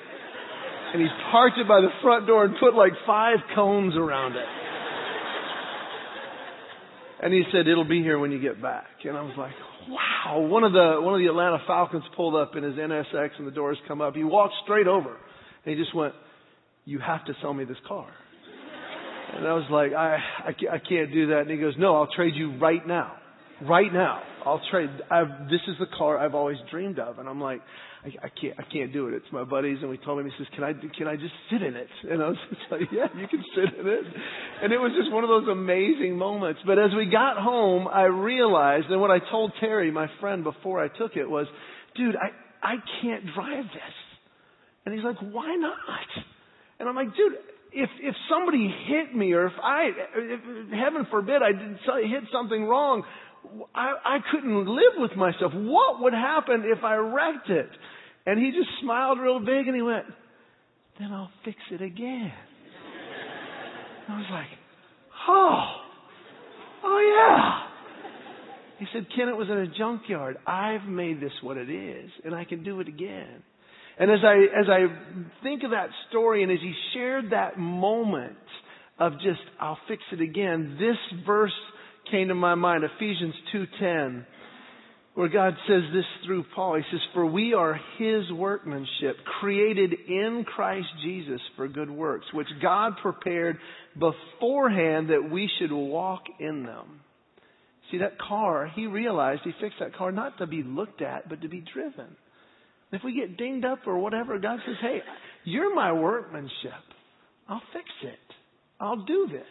And 0.92 1.02
he 1.02 1.08
parked 1.30 1.58
it 1.58 1.68
by 1.68 1.80
the 1.80 1.90
front 2.02 2.26
door 2.26 2.44
and 2.44 2.54
put 2.58 2.74
like 2.74 2.92
five 3.06 3.38
cones 3.54 3.94
around 3.96 4.36
it. 4.36 4.46
And 7.24 7.32
he 7.32 7.42
said, 7.50 7.66
it'll 7.66 7.88
be 7.88 8.02
here 8.02 8.18
when 8.18 8.30
you 8.32 8.38
get 8.38 8.60
back. 8.60 8.84
And 9.02 9.16
I 9.16 9.22
was 9.22 9.32
like, 9.38 9.54
wow. 9.88 10.40
One 10.40 10.62
of 10.62 10.72
the, 10.72 11.00
one 11.00 11.14
of 11.14 11.20
the 11.20 11.26
Atlanta 11.26 11.56
Falcons 11.66 12.04
pulled 12.14 12.34
up 12.34 12.54
in 12.54 12.62
his 12.62 12.74
NSX 12.74 13.30
and 13.38 13.46
the 13.46 13.50
doors 13.50 13.78
come 13.88 14.02
up. 14.02 14.14
He 14.14 14.24
walked 14.24 14.52
straight 14.62 14.86
over 14.86 15.08
and 15.08 15.74
he 15.74 15.74
just 15.74 15.94
went, 15.94 16.12
you 16.84 16.98
have 16.98 17.24
to 17.24 17.32
sell 17.40 17.54
me 17.54 17.64
this 17.64 17.78
car. 17.88 18.06
And 19.36 19.48
I 19.48 19.54
was 19.54 19.64
like, 19.70 19.94
I, 19.94 20.18
I, 20.44 20.74
I 20.74 20.78
can't 20.78 21.14
do 21.14 21.28
that. 21.28 21.40
And 21.40 21.50
he 21.50 21.56
goes, 21.56 21.72
no, 21.78 21.96
I'll 21.96 22.12
trade 22.14 22.34
you 22.36 22.58
right 22.58 22.86
now. 22.86 23.14
Right 23.62 23.90
now. 23.90 24.22
I'll 24.44 24.60
trade. 24.70 24.90
I've, 25.10 25.48
this 25.48 25.62
is 25.66 25.76
the 25.80 25.86
car 25.96 26.18
I've 26.18 26.34
always 26.34 26.58
dreamed 26.70 26.98
of. 26.98 27.18
And 27.18 27.26
I'm 27.26 27.40
like, 27.40 27.62
I, 28.04 28.26
I 28.26 28.28
can't, 28.28 28.54
I 28.58 28.62
can't 28.70 28.92
do 28.92 29.08
it. 29.08 29.14
It's 29.14 29.32
my 29.32 29.44
buddies. 29.44 29.78
And 29.80 29.88
we 29.88 29.96
told 29.96 30.20
him, 30.20 30.26
he 30.26 30.32
says, 30.36 30.46
can 30.54 30.64
I, 30.64 30.72
can 30.96 31.08
I 31.08 31.16
just 31.16 31.32
sit 31.50 31.62
in 31.62 31.74
it? 31.74 31.88
And 32.10 32.22
I 32.22 32.28
was 32.28 32.36
just 32.50 32.62
like, 32.70 32.80
yeah, 32.92 33.08
you 33.18 33.26
can 33.28 33.42
sit 33.54 33.80
in 33.80 33.86
it. 33.86 34.04
And 34.62 34.72
it 34.72 34.78
was 34.78 34.92
just 34.98 35.12
one 35.12 35.24
of 35.24 35.30
those 35.30 35.48
amazing 35.48 36.18
moments. 36.18 36.60
But 36.66 36.78
as 36.78 36.90
we 36.96 37.06
got 37.06 37.38
home, 37.38 37.88
I 37.88 38.04
realized, 38.04 38.86
and 38.90 39.00
what 39.00 39.10
I 39.10 39.18
told 39.30 39.52
Terry, 39.58 39.90
my 39.90 40.08
friend, 40.20 40.44
before 40.44 40.84
I 40.84 40.88
took 40.88 41.16
it 41.16 41.28
was, 41.28 41.46
dude, 41.96 42.16
I, 42.16 42.28
I 42.62 42.74
can't 43.00 43.24
drive 43.34 43.64
this. 43.64 43.94
And 44.84 44.94
he's 44.94 45.04
like, 45.04 45.18
why 45.20 45.56
not? 45.56 46.24
And 46.78 46.88
I'm 46.88 46.94
like, 46.94 47.16
dude, 47.16 47.32
if 47.72 47.90
if 48.00 48.14
somebody 48.30 48.72
hit 48.86 49.16
me 49.16 49.32
or 49.32 49.46
if 49.46 49.52
I, 49.60 49.90
if, 50.16 50.70
heaven 50.70 51.06
forbid, 51.10 51.42
I 51.42 51.52
did 51.52 51.78
hit 52.08 52.24
something 52.30 52.66
wrong, 52.66 53.02
I, 53.74 53.94
I 54.04 54.18
couldn't 54.30 54.66
live 54.66 54.94
with 54.96 55.16
myself. 55.16 55.52
What 55.54 56.02
would 56.02 56.12
happen 56.12 56.64
if 56.64 56.82
I 56.84 56.96
wrecked 56.96 57.50
it? 57.50 57.68
And 58.26 58.38
he 58.38 58.50
just 58.50 58.68
smiled 58.82 59.18
real 59.20 59.38
big 59.38 59.66
and 59.66 59.74
he 59.74 59.82
went, 59.82 60.06
then 60.98 61.12
I'll 61.12 61.30
fix 61.44 61.58
it 61.70 61.82
again. 61.82 62.32
I 64.08 64.16
was 64.16 64.26
like, 64.30 64.46
oh, 65.28 65.64
oh 66.84 67.14
yeah. 67.16 67.74
He 68.78 68.86
said, 68.92 69.06
Ken, 69.16 69.28
it 69.28 69.36
was 69.36 69.48
in 69.48 69.58
a 69.58 69.66
junkyard. 69.66 70.36
I've 70.46 70.84
made 70.84 71.20
this 71.20 71.32
what 71.42 71.56
it 71.56 71.70
is, 71.70 72.10
and 72.24 72.34
I 72.34 72.44
can 72.44 72.64
do 72.64 72.80
it 72.80 72.88
again. 72.88 73.42
And 73.98 74.10
as 74.10 74.18
I, 74.24 74.34
as 74.58 74.66
I 74.68 75.42
think 75.42 75.62
of 75.62 75.70
that 75.70 75.88
story 76.08 76.42
and 76.42 76.50
as 76.50 76.58
he 76.60 76.74
shared 76.92 77.30
that 77.30 77.58
moment 77.58 78.36
of 78.98 79.12
just, 79.14 79.40
I'll 79.60 79.78
fix 79.88 80.02
it 80.12 80.20
again, 80.20 80.76
this 80.78 80.96
verse 81.24 81.52
came 82.10 82.28
to 82.28 82.34
my 82.34 82.54
mind, 82.54 82.84
Ephesians 82.84 83.34
2.10, 83.54 84.24
where 85.14 85.28
God 85.28 85.54
says 85.68 85.82
this 85.92 86.04
through 86.24 86.44
Paul. 86.54 86.76
He 86.76 86.82
says, 86.90 87.00
For 87.12 87.24
we 87.24 87.54
are 87.54 87.78
His 87.98 88.30
workmanship, 88.32 89.16
created 89.40 89.92
in 90.08 90.44
Christ 90.46 90.88
Jesus 91.02 91.40
for 91.56 91.68
good 91.68 91.90
works, 91.90 92.26
which 92.32 92.48
God 92.60 92.94
prepared 93.00 93.58
beforehand 93.94 95.10
that 95.10 95.30
we 95.30 95.48
should 95.58 95.72
walk 95.72 96.22
in 96.40 96.64
them. 96.64 97.00
See, 97.90 97.98
that 97.98 98.18
car, 98.18 98.70
he 98.74 98.86
realized 98.86 99.42
he 99.44 99.52
fixed 99.60 99.78
that 99.80 99.94
car 99.94 100.10
not 100.10 100.38
to 100.38 100.46
be 100.46 100.62
looked 100.62 101.02
at, 101.02 101.28
but 101.28 101.42
to 101.42 101.48
be 101.48 101.64
driven. 101.72 102.16
If 102.92 103.02
we 103.04 103.14
get 103.14 103.36
dinged 103.36 103.64
up 103.64 103.80
or 103.86 103.98
whatever, 103.98 104.38
God 104.38 104.58
says, 104.66 104.76
Hey, 104.80 105.00
you're 105.44 105.74
my 105.74 105.92
workmanship. 105.92 106.72
I'll 107.48 107.62
fix 107.72 107.84
it. 108.02 108.18
I'll 108.80 109.04
do 109.04 109.28
this. 109.30 109.42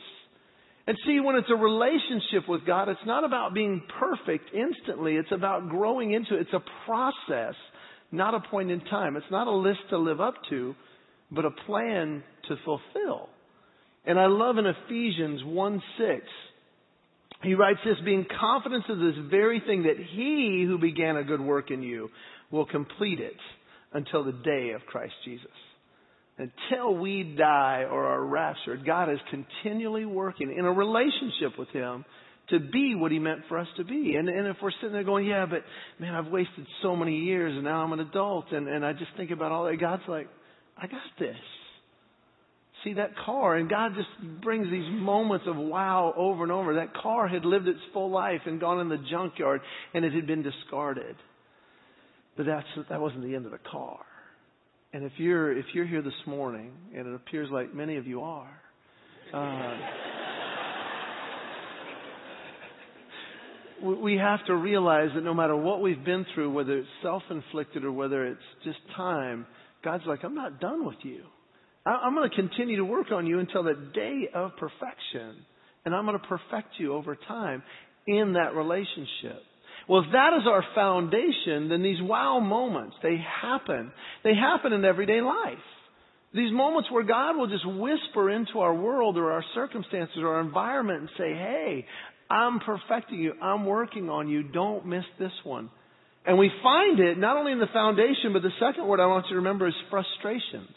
And 0.85 0.97
see, 1.05 1.19
when 1.19 1.35
it's 1.35 1.49
a 1.49 1.55
relationship 1.55 2.49
with 2.49 2.65
God, 2.65 2.89
it's 2.89 2.99
not 3.05 3.23
about 3.23 3.53
being 3.53 3.81
perfect 3.99 4.49
instantly. 4.53 5.15
It's 5.15 5.31
about 5.31 5.69
growing 5.69 6.11
into 6.11 6.35
it. 6.35 6.41
It's 6.41 6.53
a 6.53 6.63
process 6.85 7.55
not 8.13 8.35
a 8.35 8.39
point 8.39 8.69
in 8.69 8.79
time. 8.81 9.17
It's 9.17 9.25
not 9.31 9.47
a 9.47 9.51
list 9.51 9.79
to 9.89 9.97
live 9.97 10.21
up 10.21 10.35
to, 10.49 10.75
but 11.31 11.45
a 11.45 11.51
plan 11.51 12.23
to 12.47 12.55
fulfill. 12.63 13.27
And 14.05 14.19
I 14.19 14.27
love 14.27 14.57
in 14.57 14.65
Ephesians 14.67 15.41
1 15.43 15.81
6, 15.97 16.25
he 17.41 17.55
writes 17.55 17.79
this, 17.83 17.97
being 18.05 18.25
confident 18.39 18.85
of 18.87 18.99
this 18.99 19.15
very 19.29 19.61
thing 19.65 19.83
that 19.83 19.97
he 19.97 20.63
who 20.65 20.77
began 20.77 21.17
a 21.17 21.23
good 21.23 21.41
work 21.41 21.71
in 21.71 21.81
you 21.81 22.09
will 22.51 22.65
complete 22.65 23.19
it 23.19 23.35
until 23.93 24.23
the 24.23 24.31
day 24.31 24.71
of 24.75 24.81
Christ 24.85 25.13
Jesus. 25.25 25.47
Until 26.37 26.95
we 26.95 27.35
die 27.37 27.85
or 27.89 28.05
are 28.05 28.25
raptured, 28.25 28.85
God 28.85 29.11
is 29.11 29.19
continually 29.29 30.05
working 30.05 30.55
in 30.57 30.65
a 30.65 30.71
relationship 30.71 31.59
with 31.59 31.69
Him 31.69 32.05
to 32.49 32.59
be 32.59 32.95
what 32.95 33.11
He 33.11 33.19
meant 33.19 33.41
for 33.47 33.59
us 33.59 33.67
to 33.77 33.83
be. 33.83 34.15
And, 34.17 34.27
and 34.27 34.47
if 34.47 34.57
we're 34.61 34.71
sitting 34.81 34.93
there 34.93 35.03
going, 35.03 35.27
yeah, 35.27 35.45
but 35.45 35.59
man, 35.99 36.15
I've 36.15 36.31
wasted 36.31 36.65
so 36.81 36.95
many 36.95 37.19
years 37.19 37.53
and 37.53 37.63
now 37.63 37.83
I'm 37.83 37.93
an 37.93 37.99
adult 37.99 38.51
and, 38.51 38.67
and 38.67 38.83
I 38.83 38.93
just 38.93 39.11
think 39.15 39.29
about 39.29 39.51
all 39.51 39.65
that, 39.65 39.79
God's 39.79 40.03
like, 40.07 40.27
I 40.77 40.87
got 40.87 41.01
this. 41.19 41.35
See 42.83 42.93
that 42.95 43.11
car, 43.15 43.55
and 43.55 43.69
God 43.69 43.93
just 43.95 44.41
brings 44.41 44.69
these 44.69 44.89
moments 44.91 45.45
of 45.47 45.55
wow 45.55 46.13
over 46.17 46.43
and 46.43 46.51
over. 46.51 46.75
That 46.75 46.93
car 46.93 47.29
had 47.29 47.45
lived 47.45 47.65
its 47.65 47.79
full 47.93 48.11
life 48.11 48.41
and 48.45 48.59
gone 48.59 48.81
in 48.81 48.89
the 48.89 49.01
junkyard, 49.09 49.61
and 49.93 50.03
it 50.03 50.11
had 50.11 50.27
been 50.27 50.43
discarded. 50.43 51.15
But 52.35 52.45
that's 52.45 52.67
that 52.89 52.99
wasn't 52.99 53.23
the 53.23 53.35
end 53.35 53.45
of 53.45 53.53
the 53.53 53.59
car. 53.71 53.99
And 54.93 55.03
if 55.03 55.13
you're 55.17 55.57
if 55.57 55.65
you're 55.73 55.87
here 55.87 56.03
this 56.03 56.13
morning, 56.27 56.71
and 56.95 57.07
it 57.07 57.15
appears 57.15 57.49
like 57.51 57.73
many 57.73 57.97
of 57.97 58.05
you 58.05 58.21
are, 58.21 58.51
uh, 59.33 59.75
we 63.83 64.15
have 64.15 64.45
to 64.45 64.55
realize 64.55 65.09
that 65.15 65.23
no 65.23 65.33
matter 65.33 65.55
what 65.55 65.81
we've 65.81 66.03
been 66.05 66.25
through, 66.33 66.51
whether 66.51 66.77
it's 66.77 66.87
self-inflicted 67.01 67.83
or 67.83 67.91
whether 67.91 68.25
it's 68.25 68.39
just 68.63 68.77
time, 68.95 69.45
God's 69.83 70.03
like, 70.05 70.23
I'm 70.23 70.35
not 70.35 70.61
done 70.61 70.85
with 70.85 70.97
you. 71.03 71.23
I'm 71.85 72.15
going 72.15 72.29
to 72.29 72.35
continue 72.35 72.77
to 72.77 72.85
work 72.85 73.11
on 73.11 73.27
you 73.27 73.39
until 73.39 73.63
the 73.63 73.73
day 73.93 74.29
of 74.33 74.51
perfection. 74.57 75.43
And 75.83 75.93
I'm 75.93 76.05
going 76.05 76.17
to 76.17 76.27
perfect 76.27 76.75
you 76.77 76.93
over 76.93 77.17
time 77.27 77.61
in 78.07 78.33
that 78.33 78.55
relationship. 78.55 79.41
Well, 79.87 80.01
if 80.01 80.11
that 80.11 80.31
is 80.39 80.47
our 80.47 80.63
foundation, 80.73 81.69
then 81.69 81.83
these 81.83 82.01
wow 82.01 82.39
moments, 82.39 82.95
they 83.03 83.17
happen. 83.41 83.91
They 84.23 84.33
happen 84.33 84.73
in 84.73 84.85
everyday 84.85 85.21
life. 85.21 85.57
These 86.33 86.51
moments 86.51 86.89
where 86.91 87.03
God 87.03 87.37
will 87.37 87.47
just 87.47 87.67
whisper 87.67 88.29
into 88.31 88.59
our 88.59 88.73
world 88.73 89.17
or 89.17 89.31
our 89.31 89.43
circumstances 89.53 90.17
or 90.19 90.35
our 90.35 90.41
environment 90.41 91.01
and 91.01 91.09
say, 91.17 91.33
hey, 91.33 91.85
I'm 92.29 92.59
perfecting 92.59 93.19
you. 93.19 93.33
I'm 93.41 93.65
working 93.65 94.09
on 94.09 94.29
you. 94.29 94.41
Don't 94.41 94.85
miss 94.87 95.03
this 95.19 95.31
one. 95.43 95.69
And 96.25 96.37
we 96.37 96.49
find 96.63 96.99
it 96.99 97.19
not 97.19 97.37
only 97.37 97.51
in 97.51 97.59
the 97.59 97.67
foundation, 97.71 98.31
but 98.31 98.41
the 98.41 98.51
second 98.59 98.87
word 98.87 98.99
I 98.99 99.07
want 99.07 99.25
you 99.25 99.31
to 99.31 99.35
remember 99.37 99.67
is 99.67 99.73
frustrations. 99.91 100.73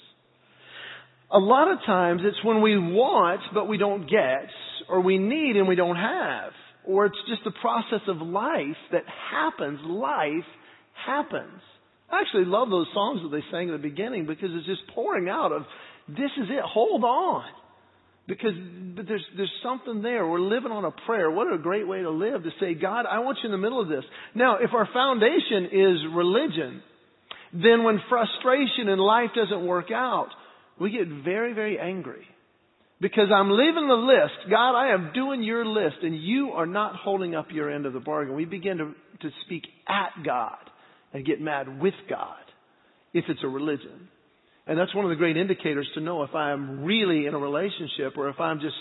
A 1.31 1.39
lot 1.39 1.71
of 1.71 1.79
times 1.87 2.23
it's 2.25 2.45
when 2.45 2.61
we 2.61 2.77
want 2.77 3.41
but 3.55 3.67
we 3.67 3.79
don't 3.79 4.11
get, 4.11 4.49
or 4.89 5.01
we 5.01 5.19
need 5.19 5.57
and 5.57 5.67
we 5.67 5.75
don't 5.75 5.97
have, 5.97 6.53
or 6.87 7.07
it's 7.07 7.19
just 7.29 7.45
the 7.45 7.53
process 7.61 8.07
of 8.09 8.19
life 8.19 8.77
that 8.93 9.05
happens. 9.31 9.81
Life 9.85 10.47
happens. 11.07 11.61
I 12.11 12.21
actually 12.21 12.45
love 12.45 12.71
those 12.71 12.87
songs 12.95 13.21
that 13.23 13.37
they 13.37 13.43
sang 13.51 13.69
at 13.69 13.73
the 13.73 13.89
beginning 13.89 14.27
because 14.27 14.51
it's 14.53 14.67
just 14.67 14.87
pouring 14.95 15.29
out 15.29 15.53
of, 15.53 15.63
this 16.09 16.31
is 16.39 16.49
it, 16.49 16.63
hold 16.63 17.03
on. 17.03 17.45
Because 18.29 18.55
but 18.97 19.07
there's, 19.07 19.25
there's 19.37 19.53
something 19.63 20.03
there. 20.03 20.27
We're 20.27 20.41
living 20.41 20.73
on 20.73 20.85
a 20.85 20.91
prayer. 21.07 21.31
What 21.31 21.53
a 21.53 21.59
great 21.59 21.87
way 21.87 22.03
to 22.03 22.11
live 22.11 22.43
to 22.43 22.51
say, 22.59 22.75
God, 22.75 23.07
I 23.07 23.21
want 23.21 23.39
you 23.43 23.47
in 23.47 23.53
the 23.53 23.59
middle 23.59 23.81
of 23.81 23.89
this. 23.89 24.05
Now, 24.35 24.59
if 24.61 24.73
our 24.75 24.89
foundation 24.93 25.67
is 25.67 25.97
religion, 26.13 26.83
then 27.53 27.85
when 27.85 28.01
frustration 28.09 28.89
in 28.89 28.99
life 28.99 29.31
doesn't 29.35 29.65
work 29.65 29.93
out, 29.93 30.29
we 30.81 30.91
get 30.91 31.07
very, 31.25 31.53
very 31.53 31.79
angry. 31.79 32.27
Because 33.01 33.29
I'm 33.35 33.51
leaving 33.51 33.89
the 33.89 33.95
list. 33.95 34.51
God, 34.51 34.75
I 34.75 34.95
am 34.95 35.11
doing 35.13 35.43
your 35.43 35.67
list 35.67 35.97
and 36.03 36.19
you 36.19 36.53
are 36.55 36.67
not 36.67 36.97
holding 36.97 37.35
up 37.35 37.49
your 37.51 37.71
end 37.71 37.85
of 37.85 37.93
the 37.93 38.01
bargain. 38.01 38.35
We 38.35 38.47
begin 38.47 38.79
to, 38.79 38.95
to 39.21 39.31
speak 39.45 39.65
at 39.87 40.25
God 40.25 40.57
and 41.13 41.25
get 41.25 41.41
mad 41.41 41.81
with 41.81 41.95
God 42.09 42.39
if 43.13 43.25
it's 43.29 43.41
a 43.45 43.49
religion. 43.49 44.09
And 44.67 44.79
that's 44.79 44.95
one 44.95 45.05
of 45.05 45.11
the 45.11 45.17
great 45.17 45.37
indicators 45.37 45.89
to 45.95 46.01
know 46.01 46.23
if 46.23 46.35
I 46.35 46.53
am 46.53 46.85
really 46.85 47.27
in 47.27 47.35
a 47.35 47.39
relationship 47.39 48.17
or 48.17 48.31
if 48.31 48.41
I'm 48.41 48.61
just 48.61 48.75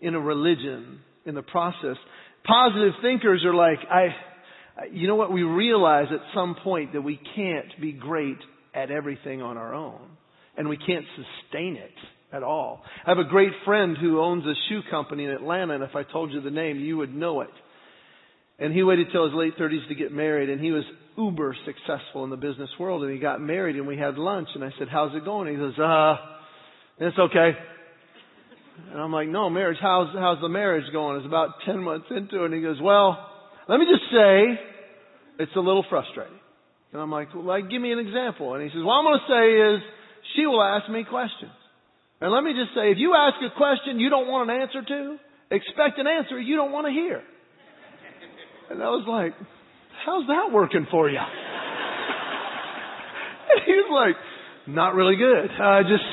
in 0.00 0.14
a 0.14 0.20
religion 0.20 1.00
in 1.26 1.34
the 1.34 1.42
process. 1.42 1.96
Positive 2.44 2.94
thinkers 3.02 3.44
are 3.44 3.54
like, 3.54 3.78
I, 3.90 4.08
you 4.92 5.08
know 5.08 5.16
what? 5.16 5.32
We 5.32 5.42
realize 5.42 6.06
at 6.10 6.20
some 6.34 6.56
point 6.62 6.92
that 6.92 7.02
we 7.02 7.20
can't 7.36 7.80
be 7.80 7.92
great 7.92 8.38
at 8.74 8.92
everything 8.92 9.42
on 9.42 9.56
our 9.58 9.74
own 9.74 10.00
and 10.56 10.68
we 10.68 10.76
can't 10.76 11.04
sustain 11.16 11.76
it 11.76 11.90
at 12.32 12.42
all. 12.42 12.82
I 13.06 13.10
have 13.10 13.18
a 13.18 13.28
great 13.28 13.52
friend 13.64 13.96
who 14.00 14.20
owns 14.20 14.44
a 14.44 14.54
shoe 14.68 14.80
company 14.90 15.24
in 15.24 15.30
Atlanta, 15.30 15.74
and 15.74 15.84
if 15.84 15.94
I 15.94 16.02
told 16.02 16.32
you 16.32 16.40
the 16.40 16.50
name, 16.50 16.78
you 16.78 16.96
would 16.98 17.14
know 17.14 17.40
it. 17.40 17.50
And 18.58 18.72
he 18.72 18.82
waited 18.82 19.08
till 19.10 19.24
his 19.24 19.34
late 19.34 19.56
30s 19.58 19.88
to 19.88 19.94
get 19.94 20.12
married, 20.12 20.50
and 20.50 20.60
he 20.60 20.70
was 20.70 20.84
uber 21.16 21.56
successful 21.64 22.24
in 22.24 22.30
the 22.30 22.36
business 22.36 22.68
world. 22.78 23.02
And 23.02 23.12
he 23.12 23.18
got 23.18 23.40
married, 23.40 23.76
and 23.76 23.86
we 23.86 23.96
had 23.96 24.18
lunch, 24.18 24.48
and 24.54 24.62
I 24.62 24.70
said, 24.78 24.88
"How's 24.88 25.14
it 25.14 25.24
going?" 25.24 25.48
He 25.48 25.56
goes, 25.56 25.78
"Uh, 25.78 26.16
it's 26.98 27.18
okay." 27.18 27.56
And 28.92 29.00
I'm 29.00 29.12
like, 29.12 29.28
"No, 29.28 29.48
marriage. 29.48 29.78
How's 29.80 30.14
how's 30.14 30.40
the 30.40 30.48
marriage 30.48 30.90
going?" 30.92 31.16
It's 31.16 31.26
about 31.26 31.60
10 31.64 31.82
months 31.82 32.06
into 32.10 32.42
it, 32.42 32.46
and 32.46 32.54
he 32.54 32.60
goes, 32.60 32.80
"Well, 32.80 33.18
let 33.66 33.80
me 33.80 33.86
just 33.86 34.10
say, 34.12 34.60
it's 35.38 35.56
a 35.56 35.60
little 35.60 35.84
frustrating." 35.88 36.38
And 36.92 37.00
I'm 37.00 37.10
like, 37.10 37.34
"Well, 37.34 37.44
like, 37.44 37.70
give 37.70 37.80
me 37.80 37.92
an 37.92 37.98
example." 37.98 38.54
And 38.54 38.62
he 38.62 38.68
says, 38.68 38.84
"What 38.84 38.94
I'm 38.94 39.04
going 39.04 39.20
to 39.20 39.26
say 39.26 39.74
is." 39.74 39.82
she 40.36 40.46
will 40.46 40.62
ask 40.62 40.90
me 40.90 41.04
questions. 41.04 41.52
And 42.20 42.30
let 42.32 42.44
me 42.44 42.52
just 42.52 42.74
say, 42.74 42.90
if 42.92 42.98
you 42.98 43.14
ask 43.16 43.36
a 43.40 43.50
question 43.56 43.98
you 43.98 44.10
don't 44.10 44.28
want 44.28 44.50
an 44.50 44.60
answer 44.60 44.82
to, 44.82 45.16
expect 45.50 45.98
an 45.98 46.06
answer 46.06 46.38
you 46.38 46.56
don't 46.56 46.72
want 46.72 46.86
to 46.86 46.92
hear. 46.92 47.22
And 48.70 48.82
I 48.82 48.88
was 48.90 49.06
like, 49.08 49.32
how's 50.04 50.26
that 50.28 50.52
working 50.52 50.86
for 50.90 51.08
you? 51.08 51.18
and 53.50 53.60
he 53.66 53.72
was 53.72 53.90
like, 53.90 54.16
not 54.68 54.94
really 54.94 55.16
good. 55.16 55.50
I 55.60 55.82
just, 55.82 56.04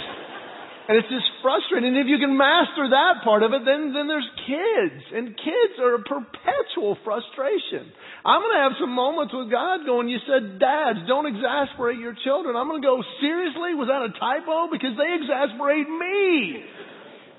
and 0.88 0.96
it's 0.96 1.12
just 1.12 1.28
frustrating. 1.44 1.92
And 1.92 2.00
if 2.00 2.08
you 2.08 2.16
can 2.16 2.40
master 2.40 2.88
that 2.88 3.20
part 3.28 3.44
of 3.44 3.52
it, 3.52 3.68
then, 3.68 3.92
then 3.92 4.08
there's 4.08 4.28
kids. 4.48 5.04
And 5.12 5.36
kids 5.36 5.76
are 5.84 6.00
a 6.00 6.04
perpetual 6.08 6.96
frustration. 7.04 7.92
I'm 8.24 8.40
going 8.40 8.56
to 8.56 8.64
have 8.64 8.76
some 8.80 8.96
moments 8.96 9.36
with 9.36 9.52
God 9.52 9.84
going, 9.84 10.08
you 10.08 10.24
said, 10.24 10.64
dads, 10.64 11.04
don't 11.04 11.28
exasperate 11.28 12.00
your 12.00 12.16
children. 12.24 12.56
I'm 12.56 12.72
going 12.72 12.80
to 12.80 12.88
go, 12.88 13.04
seriously? 13.20 13.76
Was 13.76 13.92
that 13.92 14.00
a 14.00 14.16
typo? 14.16 14.72
Because 14.72 14.96
they 14.96 15.12
exasperate 15.12 15.92
me. 15.92 16.64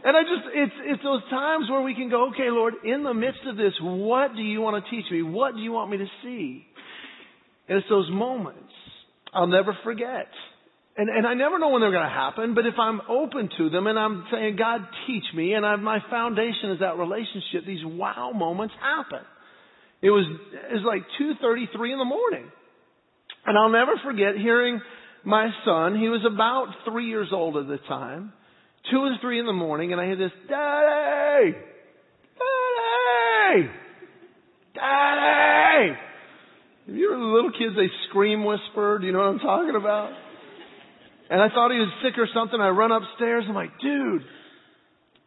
And 0.04 0.12
I 0.12 0.22
just, 0.28 0.44
it's, 0.52 0.78
it's 0.84 1.02
those 1.02 1.24
times 1.32 1.72
where 1.72 1.80
we 1.80 1.96
can 1.96 2.12
go, 2.12 2.28
okay, 2.30 2.52
Lord, 2.52 2.84
in 2.84 3.02
the 3.02 3.14
midst 3.16 3.48
of 3.48 3.56
this, 3.56 3.72
what 3.80 4.36
do 4.36 4.42
you 4.42 4.60
want 4.60 4.76
to 4.76 4.84
teach 4.92 5.10
me? 5.10 5.22
What 5.24 5.56
do 5.56 5.60
you 5.64 5.72
want 5.72 5.90
me 5.90 5.96
to 5.98 6.10
see? 6.22 6.68
And 7.68 7.78
it's 7.78 7.88
those 7.88 8.08
moments 8.12 8.72
I'll 9.32 9.46
never 9.46 9.76
forget. 9.84 10.28
And, 10.98 11.08
and 11.08 11.24
I 11.24 11.34
never 11.34 11.60
know 11.60 11.68
when 11.68 11.80
they're 11.80 11.92
going 11.92 12.02
to 12.02 12.10
happen, 12.10 12.56
but 12.56 12.66
if 12.66 12.74
I'm 12.76 13.00
open 13.08 13.48
to 13.56 13.70
them 13.70 13.86
and 13.86 13.96
I'm 13.96 14.26
saying, 14.32 14.56
God, 14.56 14.80
teach 15.06 15.22
me, 15.32 15.52
and 15.52 15.64
I've, 15.64 15.78
my 15.78 16.00
foundation 16.10 16.72
is 16.72 16.80
that 16.80 16.98
relationship, 16.98 17.64
these 17.64 17.84
wow 17.84 18.32
moments 18.34 18.74
happen. 18.82 19.24
It 20.02 20.10
was, 20.10 20.26
it 20.52 20.74
was 20.74 20.82
like 20.84 21.02
2.33 21.22 21.92
in 21.92 21.98
the 21.98 22.04
morning. 22.04 22.50
And 23.46 23.56
I'll 23.56 23.70
never 23.70 23.92
forget 24.04 24.34
hearing 24.36 24.80
my 25.24 25.50
son, 25.64 25.96
he 26.00 26.08
was 26.08 26.26
about 26.26 26.66
three 26.90 27.06
years 27.06 27.28
old 27.32 27.56
at 27.56 27.68
the 27.68 27.78
time, 27.86 28.32
two 28.90 28.98
or 28.98 29.12
three 29.20 29.38
in 29.38 29.46
the 29.46 29.52
morning, 29.52 29.92
and 29.92 30.00
I 30.00 30.06
hear 30.06 30.16
this, 30.16 30.32
Daddy! 30.48 31.52
Daddy! 32.42 33.70
Daddy! 34.74 35.98
Have 36.86 36.96
you 36.96 37.10
the 37.10 37.16
little 37.18 37.52
kids, 37.52 37.76
they 37.76 37.86
scream 38.08 38.44
whisper? 38.44 38.98
Do 38.98 39.06
you 39.06 39.12
know 39.12 39.20
what 39.20 39.28
I'm 39.28 39.38
talking 39.38 39.76
about? 39.76 40.27
And 41.30 41.42
I 41.42 41.48
thought 41.48 41.70
he 41.70 41.78
was 41.78 41.92
sick 42.02 42.18
or 42.18 42.28
something. 42.32 42.58
I 42.60 42.68
run 42.68 42.90
upstairs. 42.90 43.44
I'm 43.48 43.54
like, 43.54 43.78
dude, 43.80 44.22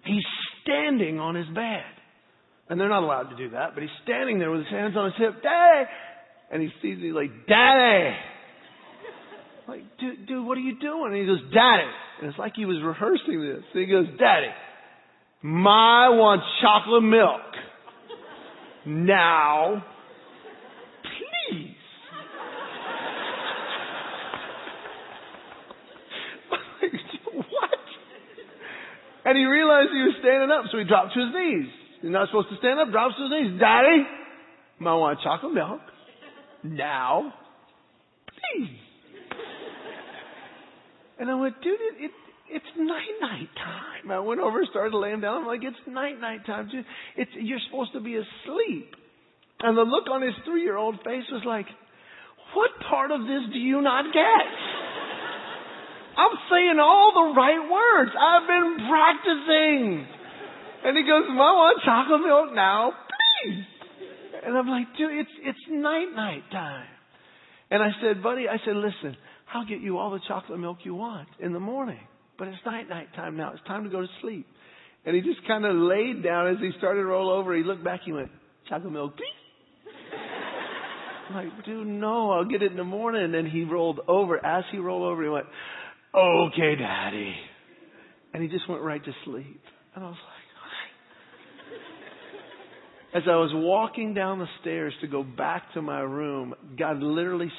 he's 0.04 0.26
standing 0.64 1.20
on 1.20 1.36
his 1.36 1.48
bed. 1.48 1.84
And 2.70 2.80
they're 2.80 2.90
not 2.90 3.04
allowed 3.04 3.30
to 3.30 3.36
do 3.36 3.50
that, 3.52 3.74
but 3.74 3.84
he's 3.84 3.92
standing 4.04 4.40
there 4.40 4.50
with 4.50 4.62
his 4.62 4.70
hands 4.70 4.96
on 4.96 5.06
his 5.06 5.14
hip. 5.18 5.44
Daddy! 5.44 5.90
And 6.52 6.62
he 6.62 6.70
sees 6.82 6.98
me 6.98 7.12
like, 7.12 7.30
Daddy! 7.48 8.16
I'm 9.68 9.68
like, 9.68 9.84
dude, 10.00 10.26
dude, 10.28 10.46
what 10.46 10.58
are 10.58 10.62
you 10.62 10.80
doing? 10.80 11.12
And 11.12 11.22
he 11.22 11.26
goes, 11.28 11.42
Daddy. 11.54 11.92
And 12.20 12.30
it's 12.30 12.40
like 12.40 12.54
he 12.56 12.66
was 12.66 12.78
rehearsing 12.84 13.42
this. 13.42 13.64
He 13.74 13.86
goes, 13.86 14.06
Daddy, 14.18 14.48
my 15.44 16.10
want 16.10 16.42
chocolate 16.62 17.04
milk. 17.04 17.42
Now, 18.86 19.84
please. 21.04 21.76
And 29.24 29.31
he 29.42 29.46
realized 29.50 29.90
he 29.90 30.06
was 30.06 30.16
standing 30.22 30.54
up, 30.54 30.70
so 30.70 30.78
he 30.78 30.86
dropped 30.86 31.18
to 31.18 31.20
his 31.26 31.34
knees. 31.34 31.70
He's 32.02 32.14
not 32.14 32.30
supposed 32.30 32.50
to 32.54 32.58
stand 32.62 32.80
up, 32.80 32.94
drops 32.94 33.18
to 33.18 33.26
his 33.26 33.34
knees. 33.34 33.58
Daddy, 33.58 34.06
I 34.06 34.94
want 34.94 35.20
chocolate 35.26 35.54
milk. 35.54 35.82
Now, 36.64 37.34
please. 38.30 38.78
And 41.18 41.30
I 41.30 41.36
went, 41.36 41.62
dude, 41.62 41.74
it, 41.74 42.06
it 42.06 42.12
it's 42.52 42.66
night 42.78 43.16
night 43.22 43.50
time. 43.56 44.12
I 44.12 44.20
went 44.20 44.42
over, 44.42 44.60
and 44.60 44.68
started 44.70 44.98
laying 44.98 45.22
down. 45.22 45.42
I'm 45.42 45.48
like, 45.48 45.64
it's 45.64 45.78
night 45.88 46.20
night 46.20 46.46
time. 46.46 46.70
It's 47.16 47.32
you're 47.40 47.62
supposed 47.70 47.94
to 47.94 48.02
be 48.02 48.16
asleep. 48.16 48.94
And 49.62 49.78
the 49.78 49.84
look 49.84 50.10
on 50.12 50.22
his 50.22 50.34
three 50.46 50.64
year 50.64 50.76
old 50.76 50.96
face 51.06 51.24
was 51.32 51.44
like, 51.46 51.68
what 52.54 52.72
part 52.90 53.12
of 53.12 53.22
this 53.22 53.54
do 53.54 53.60
you 53.60 53.82
not 53.82 54.06
get? 54.14 54.48
I'm 56.18 56.36
saying 56.52 56.78
all 56.80 57.12
the 57.16 57.28
right 57.36 57.64
words. 57.64 58.12
I've 58.12 58.48
been 58.48 58.88
practicing. 58.90 60.08
And 60.84 60.98
he 60.98 61.04
goes, 61.04 61.30
Mom, 61.30 61.40
I 61.40 61.54
want 61.54 61.82
chocolate 61.86 62.22
milk 62.22 62.56
now, 62.56 62.92
please. 62.92 63.66
And 64.44 64.58
I'm 64.58 64.68
like, 64.68 64.88
dude, 64.98 65.12
it's, 65.14 65.30
it's 65.44 65.60
night 65.70 66.10
night 66.16 66.44
time. 66.52 66.88
And 67.70 67.82
I 67.82 67.90
said, 68.02 68.22
buddy, 68.24 68.50
I 68.50 68.58
said, 68.66 68.76
listen, 68.76 69.16
I'll 69.54 69.66
get 69.66 69.80
you 69.82 69.98
all 69.98 70.12
the 70.12 70.20
chocolate 70.28 70.60
milk 70.60 70.80
you 70.84 70.96
want 70.96 71.28
in 71.40 71.54
the 71.54 71.60
morning. 71.60 72.00
But 72.38 72.48
it's 72.48 72.58
night 72.66 72.90
night 72.90 73.14
time 73.16 73.38
now. 73.38 73.52
It's 73.54 73.64
time 73.68 73.84
to 73.84 73.90
go 73.90 74.02
to 74.02 74.08
sleep. 74.22 74.48
And 75.06 75.16
he 75.16 75.22
just 75.22 75.46
kind 75.48 75.66
of 75.66 75.76
laid 75.76 76.24
down 76.24 76.48
as 76.48 76.58
he 76.60 76.72
started 76.78 77.02
to 77.02 77.06
roll 77.06 77.30
over. 77.30 77.56
He 77.56 77.64
looked 77.64 77.84
back. 77.84 78.02
He 78.06 78.12
went, 78.12 78.30
chocolate 78.68 78.92
milk, 78.92 79.16
please. 79.16 79.94
I'm 81.30 81.36
like, 81.36 81.66
dude, 81.66 81.88
no, 81.88 82.32
I'll 82.32 82.46
get 82.46 82.62
it 82.62 82.72
in 82.72 82.78
the 82.78 82.84
morning. 82.84 83.24
And 83.24 83.34
then 83.34 83.46
he 83.46 83.64
rolled 83.64 84.00
over. 84.08 84.44
As 84.44 84.64
he 84.72 84.80
rolled 84.80 85.04
over, 85.04 85.24
he 85.24 85.30
went, 85.30 85.46
okay, 86.16 86.76
daddy. 86.76 87.36
And 88.34 88.44
he 88.44 88.50
just 88.50 88.70
went 88.70 88.82
right 88.82 89.04
to 89.04 89.12
sleep. 89.26 89.62
And 89.96 90.04
I 90.04 90.08
was 90.08 90.18
like, 90.18 90.42
as 93.14 93.24
I 93.28 93.36
was 93.36 93.52
walking 93.54 94.14
down 94.14 94.40
the 94.40 94.48
stairs 94.62 94.94
to 95.02 95.08
go 95.08 95.24
back 95.24 95.74
to 95.74 95.82
my 95.82 96.00
room, 96.00 96.54
God 96.80 97.00
literally 97.00 97.52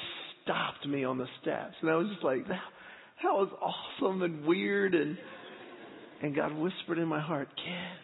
stopped 0.43 0.87
me 0.87 1.03
on 1.03 1.17
the 1.17 1.27
steps. 1.41 1.75
And 1.81 1.91
I 1.91 1.95
was 1.95 2.07
just 2.11 2.23
like, 2.23 2.47
that 2.47 2.59
was 3.23 3.49
awesome 3.61 4.21
and 4.23 4.45
weird 4.45 4.95
and 4.95 5.17
and 6.21 6.33
God 6.33 6.55
whispered 6.55 6.99
in 6.99 7.07
my 7.09 7.19
heart, 7.19 7.49
Kid, 7.57 7.97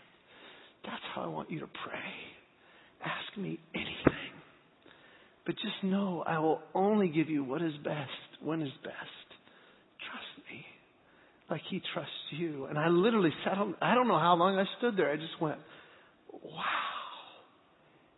that's 0.83 1.01
how 1.15 1.21
I 1.21 1.27
want 1.27 1.49
you 1.49 1.61
to 1.61 1.67
pray. 1.67 1.99
Ask 3.01 3.37
me 3.37 3.59
anything. 3.73 4.33
But 5.45 5.55
just 5.55 5.83
know 5.83 6.21
I 6.27 6.37
will 6.39 6.59
only 6.75 7.07
give 7.07 7.29
you 7.29 7.45
what 7.45 7.61
is 7.61 7.71
best 7.81 8.43
when 8.43 8.61
is 8.61 8.73
best. 8.83 9.18
Like 11.49 11.61
he 11.69 11.81
trusts 11.93 12.13
you. 12.31 12.65
And 12.65 12.77
I 12.77 12.89
literally 12.89 13.33
sat 13.43 13.57
on 13.57 13.75
I 13.81 13.95
don't 13.95 14.07
know 14.07 14.19
how 14.19 14.35
long 14.35 14.57
I 14.57 14.65
stood 14.77 14.97
there. 14.97 15.11
I 15.11 15.15
just 15.15 15.41
went, 15.41 15.57
Wow. 16.31 16.63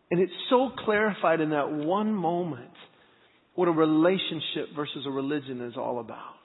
And 0.09 0.19
it's 0.19 0.33
so 0.49 0.71
clarified 0.83 1.39
in 1.39 1.51
that 1.51 1.71
one 1.71 2.13
moment 2.13 2.71
what 3.55 3.67
a 3.67 3.71
relationship 3.71 4.75
versus 4.75 5.05
a 5.05 5.09
religion 5.09 5.61
is 5.61 5.73
all 5.77 5.99
about. 5.99 6.35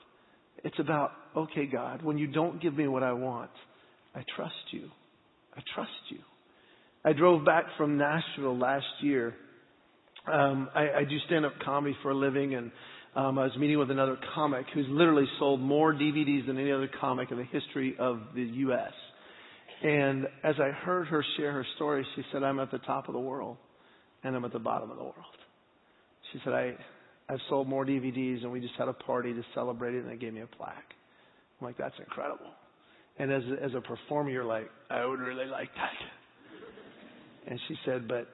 It's 0.63 0.77
about, 0.79 1.11
okay, 1.35 1.65
God, 1.65 2.01
when 2.03 2.17
you 2.17 2.27
don't 2.27 2.61
give 2.61 2.75
me 2.75 2.87
what 2.87 3.03
I 3.03 3.13
want, 3.13 3.51
I 4.15 4.23
trust 4.35 4.53
you. 4.71 4.89
I 5.55 5.61
trust 5.73 5.91
you. 6.09 6.19
I 7.05 7.13
drove 7.13 7.45
back 7.45 7.65
from 7.77 7.97
Nashville 7.97 8.57
last 8.57 8.85
year. 9.01 9.33
Um, 10.31 10.69
I, 10.75 10.89
I 10.89 11.03
do 11.03 11.17
stand 11.25 11.45
up 11.45 11.53
comedy 11.63 11.95
for 12.01 12.11
a 12.11 12.15
living, 12.15 12.55
and 12.55 12.71
um, 13.17 13.39
I 13.39 13.45
was 13.45 13.57
meeting 13.57 13.79
with 13.79 13.89
another 13.89 14.15
comic 14.35 14.67
who's 14.75 14.85
literally 14.89 15.25
sold 15.39 15.59
more 15.59 15.91
DVDs 15.91 16.45
than 16.45 16.59
any 16.59 16.71
other 16.71 16.87
comic 17.01 17.31
in 17.31 17.37
the 17.37 17.45
history 17.45 17.95
of 17.97 18.19
the 18.35 18.43
U.S. 18.43 18.93
And 19.83 20.27
as 20.43 20.53
I 20.59 20.69
heard 20.69 21.07
her 21.07 21.25
share 21.35 21.51
her 21.51 21.65
story, 21.77 22.05
she 22.15 22.21
said, 22.31 22.43
I'm 22.43 22.59
at 22.59 22.69
the 22.69 22.77
top 22.77 23.07
of 23.07 23.13
the 23.13 23.19
world, 23.19 23.57
and 24.23 24.35
I'm 24.35 24.45
at 24.45 24.53
the 24.53 24.59
bottom 24.59 24.91
of 24.91 24.97
the 24.97 25.03
world. 25.03 25.15
She 26.31 26.39
said, 26.43 26.53
I, 26.53 26.73
I've 27.27 27.39
sold 27.49 27.67
more 27.67 27.87
DVDs, 27.87 28.43
and 28.43 28.51
we 28.51 28.59
just 28.59 28.75
had 28.77 28.87
a 28.87 28.93
party 28.93 29.33
to 29.33 29.41
celebrate 29.55 29.95
it, 29.95 30.03
and 30.03 30.11
they 30.11 30.17
gave 30.17 30.33
me 30.33 30.41
a 30.41 30.55
plaque. 30.55 30.93
I'm 31.59 31.65
like, 31.65 31.77
that's 31.77 31.95
incredible. 31.97 32.51
And 33.17 33.31
as 33.31 33.41
as 33.63 33.71
a 33.73 33.81
performer, 33.81 34.29
you're 34.29 34.45
like, 34.45 34.69
I 34.91 35.03
would 35.03 35.19
really 35.19 35.47
like 35.47 35.69
that. 35.75 37.49
And 37.51 37.59
she 37.67 37.75
said, 37.83 38.07
but 38.07 38.27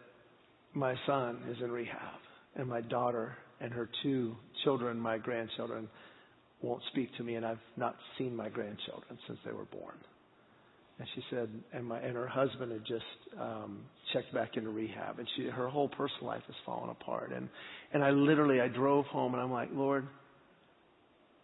my 0.73 0.93
son 1.07 1.37
is 1.49 1.55
in 1.63 1.71
rehab, 1.71 2.19
and 2.57 2.67
my 2.67 2.81
daughter 2.81 3.37
and 3.63 3.71
her 3.71 3.89
two 4.03 4.35
children, 4.63 4.99
my 4.99 5.17
grandchildren, 5.17 5.87
won't 6.61 6.81
speak 6.91 7.15
to 7.17 7.23
me, 7.23 7.35
and 7.35 7.45
I've 7.45 7.59
not 7.77 7.95
seen 8.17 8.35
my 8.35 8.49
grandchildren 8.49 9.17
since 9.27 9.39
they 9.45 9.51
were 9.51 9.65
born. 9.65 9.95
And 10.99 11.07
she 11.15 11.23
said, 11.29 11.49
and 11.73 11.85
my 11.85 11.99
and 11.99 12.15
her 12.15 12.27
husband 12.27 12.71
had 12.71 12.85
just 12.85 13.03
um, 13.39 13.81
checked 14.13 14.33
back 14.33 14.55
into 14.57 14.69
rehab, 14.69 15.19
and 15.19 15.27
she 15.35 15.45
her 15.45 15.67
whole 15.67 15.89
personal 15.89 16.27
life 16.27 16.43
has 16.45 16.55
fallen 16.65 16.89
apart. 16.89 17.31
And 17.35 17.49
and 17.93 18.03
I 18.03 18.11
literally 18.11 18.61
I 18.61 18.67
drove 18.67 19.05
home, 19.07 19.33
and 19.33 19.41
I'm 19.41 19.51
like, 19.51 19.69
Lord, 19.73 20.07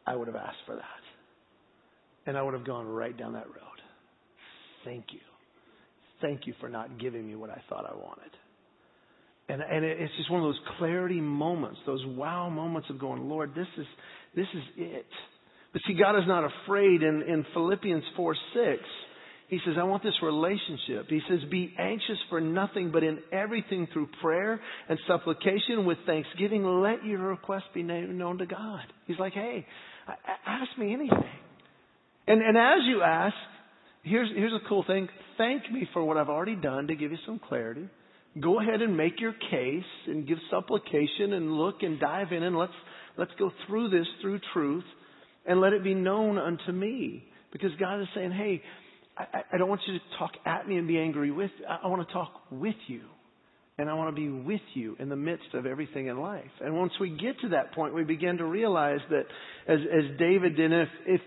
I 0.05 0.15
would 0.15 0.27
have 0.27 0.38
asked 0.38 0.60
for 0.65 0.75
that, 0.75 0.84
and 2.27 2.38
I 2.38 2.43
would 2.43 2.53
have 2.53 2.65
gone 2.65 2.88
right 2.88 3.17
down 3.17 3.34
that 3.34 3.47
road. 3.47 3.55
Thank 4.86 5.05
you, 5.12 5.19
thank 6.21 6.45
you 6.45 6.53
for 6.60 6.69
not 6.69 6.99
giving 6.99 7.27
me 7.27 7.36
what 7.36 7.49
I 7.49 7.62
thought 7.69 7.86
I 7.86 7.95
wanted. 7.95 8.32
And 9.50 9.62
and 9.62 9.84
it's 9.84 10.14
just 10.18 10.32
one 10.32 10.42
of 10.42 10.48
those 10.48 10.62
clarity 10.78 11.20
moments, 11.20 11.80
those 11.86 12.06
wow 12.06 12.50
moments 12.50 12.90
of 12.90 13.00
going, 13.00 13.28
Lord, 13.28 13.54
this 13.56 13.68
is 13.78 13.86
this 14.36 14.48
is 14.54 14.64
it. 14.78 15.08
But 15.74 15.82
see, 15.88 15.96
God 16.00 16.18
is 16.18 16.28
not 16.28 16.44
afraid. 16.46 17.02
In 17.04 17.24
in 17.24 17.46
Philippians 17.54 18.04
four 18.16 18.36
six 18.54 18.84
he 19.50 19.58
says, 19.66 19.78
I 19.80 19.84
want 19.84 20.04
this 20.04 20.14
relationship. 20.22 21.08
He 21.10 21.22
says, 21.28 21.40
be 21.50 21.74
anxious 21.80 22.18
for 22.30 22.40
nothing, 22.40 22.92
but 22.92 23.04
in 23.04 23.18
everything 23.32 23.88
through 23.92 24.08
prayer 24.22 24.62
and 24.88 25.00
supplication 25.08 25.86
with 25.86 25.98
thanksgiving, 26.06 26.64
let 26.64 27.04
your 27.04 27.30
request 27.30 27.66
be 27.74 27.82
known 27.82 28.38
to 28.38 28.46
God. 28.46 28.84
He's 29.08 29.18
like, 29.18 29.34
hey, 29.34 29.66
ask 30.46 30.78
me 30.78 30.94
anything. 30.94 31.40
And, 32.28 32.44
and 32.44 32.56
as 32.56 32.86
you 32.86 33.02
ask, 33.02 33.34
here's, 34.04 34.30
here's 34.36 34.54
a 34.54 34.70
cool 34.70 34.84
thing. 34.86 35.10
Thank 35.40 35.64
me 35.72 35.90
for 35.94 36.04
what 36.04 36.18
I've 36.18 36.30
already 36.30 36.56
done 36.56 36.86
to 36.86 36.96
give 36.96 37.10
you 37.10 37.18
some 37.26 37.40
clarity. 37.50 37.90
Go 38.39 38.60
ahead 38.60 38.82
and 38.82 38.96
make 38.96 39.20
your 39.20 39.34
case 39.34 39.84
and 40.08 40.28
give 40.28 40.38
supplication 40.52 41.34
and 41.34 41.54
look 41.54 41.82
and 41.82 42.00
dive 42.00 42.32
in 42.32 42.44
and 42.44 42.58
let's, 42.58 42.74
let's 43.18 43.32
go 43.39 43.52
through 43.68 43.89
this 43.89 44.08
through 44.22 44.39
truth 44.54 44.84
and 45.46 45.60
let 45.60 45.74
it 45.74 45.84
be 45.84 45.94
known 45.94 46.38
unto 46.38 46.72
me. 46.72 47.26
Because 47.52 47.72
God 47.80 48.02
is 48.02 48.08
saying, 48.13 48.32
hey, 48.32 48.62
I, 49.18 49.42
I 49.54 49.58
don't 49.58 49.68
want 49.68 49.82
you 49.88 49.94
to 49.94 50.00
talk 50.18 50.32
at 50.46 50.68
me 50.68 50.78
and 50.78 50.88
be 50.88 51.00
angry 51.00 51.32
with. 51.32 51.52
I, 51.68 51.80
I 51.84 51.88
want 51.88 52.08
to 52.08 52.13
talk 52.13 52.32
with 52.52 52.76
you. 52.88 53.02
And 53.80 53.89
I 53.89 53.94
want 53.94 54.13
to 54.13 54.22
be 54.22 54.30
with 54.30 54.62
you 54.74 54.98
in 55.00 55.08
the 55.08 55.15
midst 55.15 55.54
of 55.54 55.65
everything 55.65 56.08
in 56.08 56.20
life. 56.20 56.52
And 56.60 56.78
once 56.78 56.92
we 57.00 57.10
get 57.12 57.39
to 57.42 57.50
that 57.50 57.74
point, 57.74 57.96
we 57.96 58.04
begin 58.04 58.38
to 58.38 58.46
realize 58.46 59.00
that 59.10 59.24
as, 59.68 59.80
as 59.80 60.20
David 60.20 60.58
did, 60.58 60.74
if, 60.74 60.89
if, 61.08 61.22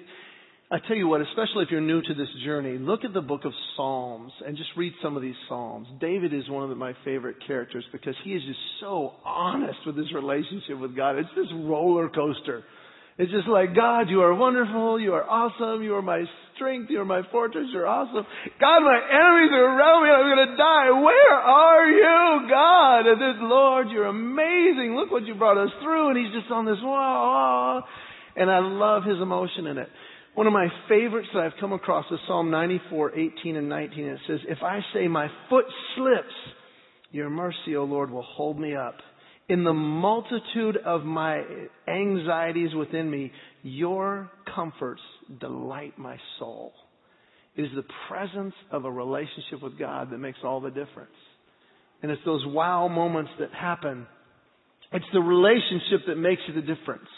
I 0.73 0.79
tell 0.89 0.97
you 0.97 1.07
what, 1.07 1.21
especially 1.21 1.65
if 1.65 1.71
you're 1.71 1.83
new 1.83 2.01
to 2.01 2.15
this 2.15 2.29
journey, 2.47 2.79
look 2.79 3.05
at 3.05 3.13
the 3.13 3.21
book 3.21 3.45
of 3.45 3.53
Psalms 3.77 4.33
and 4.47 4.57
just 4.57 4.71
read 4.75 4.95
some 5.03 5.17
of 5.17 5.23
these 5.23 5.35
Psalms. 5.47 5.87
David 6.01 6.33
is 6.33 6.49
one 6.49 6.71
of 6.71 6.77
my 6.79 6.95
favorite 7.05 7.37
characters 7.47 7.85
because 7.93 8.15
he 8.25 8.31
is 8.31 8.43
just 8.47 8.59
so 8.81 9.13
honest 9.25 9.79
with 9.85 9.99
his 9.99 10.11
relationship 10.15 10.79
with 10.81 10.97
God. 10.97 11.19
It's 11.19 11.29
this 11.37 11.49
roller 11.53 12.09
coaster 12.09 12.65
it's 13.19 13.31
just 13.31 13.47
like, 13.47 13.77
God, 13.77 14.09
you 14.09 14.23
are 14.23 14.35
wonderful. 14.35 14.99
You 14.99 15.13
are 15.13 15.23
awesome. 15.23 15.83
You 15.83 15.95
are 15.97 16.03
my 16.03 16.25
strength. 16.55 16.89
You 16.89 17.01
are 17.01 17.05
my 17.05 17.21
fortress. 17.31 17.69
You're 17.73 17.87
awesome. 17.87 18.25
God, 18.59 18.81
my 18.81 18.99
enemies 18.99 19.53
are 19.53 19.69
around 19.69 20.03
me. 20.05 20.09
I'm 20.09 20.27
going 20.33 20.49
to 20.49 20.57
die. 20.57 20.89
Where 20.97 21.37
are 21.37 21.87
you, 21.87 22.49
God? 22.49 23.01
And 23.13 23.21
this, 23.21 23.39
Lord, 23.43 23.89
you're 23.91 24.07
amazing. 24.09 24.97
Look 24.97 25.11
what 25.11 25.25
you 25.25 25.35
brought 25.35 25.59
us 25.59 25.69
through. 25.83 26.11
And 26.11 26.19
he's 26.19 26.33
just 26.33 26.51
on 26.51 26.65
this, 26.65 26.81
wow. 26.81 27.85
And 28.35 28.51
I 28.51 28.61
love 28.61 29.05
his 29.05 29.21
emotion 29.21 29.67
in 29.67 29.77
it. 29.77 29.89
One 30.35 30.47
of 30.47 30.53
my 30.55 30.69
favorites 30.89 31.29
that 31.35 31.41
I've 31.41 31.61
come 31.61 31.73
across 31.75 32.07
is 32.11 32.19
Psalm 32.27 32.51
94, 32.51 33.19
18 33.19 33.57
and 33.57 33.69
19. 33.69 34.05
It 34.05 34.19
says, 34.27 34.41
If 34.49 34.59
I 34.63 34.81
say 34.95 35.07
my 35.07 35.29
foot 35.51 35.67
slips, 35.95 36.35
your 37.11 37.29
mercy, 37.29 37.77
O 37.77 37.85
Lord, 37.85 38.11
will 38.11 38.23
hold 38.23 38.59
me 38.59 38.75
up. 38.75 38.97
In 39.51 39.65
the 39.65 39.75
multitude 39.75 40.79
of 40.87 41.05
my 41.05 41.43
anxieties 41.87 42.75
within 42.75 43.11
me, 43.11 43.31
your 43.63 44.31
comforts 44.55 45.03
delight 45.39 45.99
my 45.99 46.17
soul. 46.39 46.73
It 47.55 47.63
is 47.63 47.71
the 47.77 47.85
presence 48.09 48.55
of 48.71 48.87
a 48.87 48.91
relationship 48.91 49.63
with 49.63 49.79
God 49.79 50.11
that 50.11 50.19
makes 50.19 50.39
all 50.43 50.63
the 50.63 50.71
difference. 50.71 51.11
And 52.03 52.11
it's 52.11 52.23
those 52.25 52.45
wow 52.47 52.89
moments 52.89 53.31
that 53.39 53.53
happen. 53.53 54.07
It's 54.93 55.05
the 55.13 55.21
relationship 55.21 56.07
that 56.07 56.17
makes 56.17 56.43
the 56.55 56.63
difference. 56.63 57.09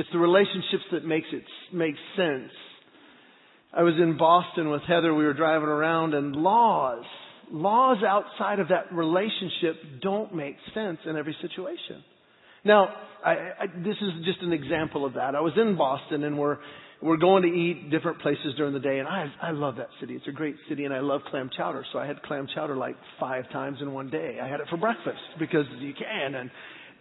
It's 0.00 0.08
the 0.14 0.18
relationships 0.18 0.84
that 0.92 1.04
makes 1.04 1.26
it 1.30 1.44
make 1.74 1.94
sense. 2.16 2.50
I 3.70 3.82
was 3.82 3.92
in 4.00 4.16
Boston 4.16 4.70
with 4.70 4.80
Heather. 4.88 5.14
We 5.14 5.24
were 5.24 5.34
driving 5.34 5.68
around 5.68 6.14
and 6.14 6.34
laws 6.34 7.04
laws 7.50 7.98
outside 8.06 8.60
of 8.60 8.68
that 8.68 8.90
relationship 8.94 9.76
don't 10.00 10.34
make 10.34 10.56
sense 10.72 11.00
in 11.04 11.16
every 11.16 11.36
situation. 11.42 12.02
Now, 12.64 12.88
I, 13.22 13.30
I, 13.32 13.66
this 13.76 13.96
is 14.00 14.24
just 14.24 14.40
an 14.40 14.54
example 14.54 15.04
of 15.04 15.14
that. 15.14 15.34
I 15.34 15.40
was 15.40 15.52
in 15.60 15.76
Boston 15.76 16.24
and 16.24 16.38
we're, 16.38 16.56
we're 17.02 17.18
going 17.18 17.42
to 17.42 17.48
eat 17.48 17.90
different 17.90 18.20
places 18.20 18.54
during 18.56 18.72
the 18.72 18.80
day 18.80 19.00
and 19.00 19.08
I, 19.08 19.26
I 19.42 19.50
love 19.50 19.76
that 19.76 19.88
city. 20.00 20.14
It's 20.14 20.28
a 20.28 20.32
great 20.32 20.56
city 20.68 20.86
and 20.86 20.94
I 20.94 21.00
love 21.00 21.20
clam 21.30 21.50
chowder. 21.54 21.84
So 21.92 21.98
I 21.98 22.06
had 22.06 22.22
clam 22.22 22.46
chowder 22.54 22.76
like 22.76 22.96
five 23.18 23.50
times 23.50 23.78
in 23.82 23.92
one 23.92 24.08
day. 24.08 24.38
I 24.42 24.48
had 24.48 24.60
it 24.60 24.66
for 24.70 24.78
breakfast 24.78 25.20
because 25.38 25.66
you 25.80 25.92
can 25.92 26.36
and, 26.36 26.50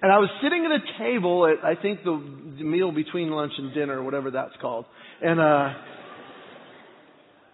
And 0.01 0.11
I 0.11 0.17
was 0.17 0.29
sitting 0.41 0.65
at 0.65 0.71
a 0.71 0.99
table 1.03 1.45
at, 1.45 1.65
I 1.65 1.79
think, 1.79 2.03
the, 2.03 2.39
meal 2.63 2.91
between 2.91 3.29
lunch 3.31 3.53
and 3.57 3.73
dinner, 3.73 4.01
whatever 4.03 4.31
that's 4.31 4.53
called. 4.61 4.85
And, 5.21 5.39
uh, 5.39 5.69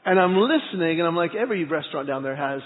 and 0.06 0.20
I'm 0.20 0.36
listening, 0.36 1.00
and 1.00 1.08
I'm 1.08 1.16
like, 1.16 1.32
every 1.34 1.64
restaurant 1.64 2.08
down 2.08 2.22
there 2.22 2.36
has 2.36 2.62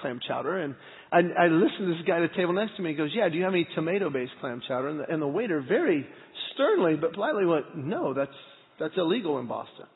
clam 0.00 0.20
chowder. 0.26 0.58
And 0.58 0.74
I, 1.10 1.18
I 1.18 1.46
listened 1.46 1.80
to 1.80 1.94
this 1.94 2.06
guy 2.06 2.22
at 2.22 2.30
the 2.30 2.36
table 2.36 2.52
next 2.52 2.76
to 2.76 2.82
me. 2.82 2.90
He 2.90 2.96
goes, 2.96 3.10
yeah, 3.14 3.28
do 3.28 3.36
you 3.36 3.44
have 3.44 3.54
any 3.54 3.66
tomato-based 3.74 4.32
clam 4.40 4.60
chowder? 4.66 4.88
And 4.88 5.00
the, 5.00 5.10
and 5.10 5.22
the 5.22 5.26
waiter 5.26 5.64
very 5.66 6.06
sternly 6.54 6.96
but 6.96 7.14
politely 7.14 7.46
went, 7.46 7.76
no, 7.76 8.12
that's, 8.12 8.30
that's 8.78 8.94
illegal 8.96 9.38
in 9.38 9.46
Boston. 9.46 9.86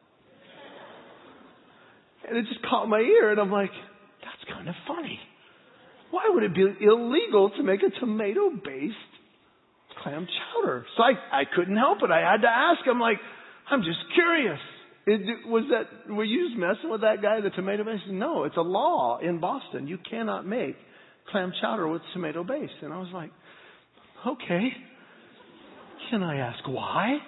And 2.29 2.39
it 2.39 2.47
just 2.47 2.65
caught 2.67 2.87
my 2.87 3.01
ear, 3.01 3.31
and 3.31 3.41
I'm 3.41 3.51
like, 3.51 3.73
that's 4.23 4.53
kind 4.53 4.69
of 4.69 4.75
funny. 4.87 5.19
Why 6.11 6.29
would 6.29 6.43
it 6.43 6.55
be 6.55 6.67
illegal 6.81 7.51
to 7.57 7.63
make 7.63 7.81
a 7.83 8.01
tomato 8.01 8.51
based 8.51 8.95
clam 10.03 10.27
chowder? 10.27 10.87
So 10.97 11.03
I, 11.03 11.41
I 11.41 11.43
couldn't 11.55 11.77
help 11.77 11.99
it. 12.03 12.11
I 12.11 12.21
had 12.21 12.43
to 12.43 12.49
ask. 12.49 12.81
I'm 12.89 13.01
like, 13.01 13.19
I'm 13.71 13.81
just 13.81 13.99
curious. 14.15 14.59
It, 15.07 15.47
was 15.47 15.65
that, 15.71 16.15
were 16.15 16.25
you 16.25 16.49
just 16.49 16.59
messing 16.59 16.91
with 16.91 17.01
that 17.01 17.23
guy, 17.23 17.41
the 17.41 17.51
tomato 17.51 17.85
based? 17.85 18.05
No, 18.09 18.45
it's 18.45 18.57
a 18.57 18.63
law 18.63 19.19
in 19.19 19.41
Boston. 19.41 19.87
You 19.87 19.99
cannot 20.09 20.47
make 20.47 20.77
clam 21.31 21.53
chowder 21.61 21.89
with 21.89 22.03
tomato 22.13 22.45
base. 22.45 22.71
And 22.83 22.93
I 22.93 22.99
was 22.99 23.11
like, 23.13 23.31
okay. 24.27 24.69
Can 26.11 26.23
I 26.23 26.39
ask 26.39 26.67
why? 26.67 27.19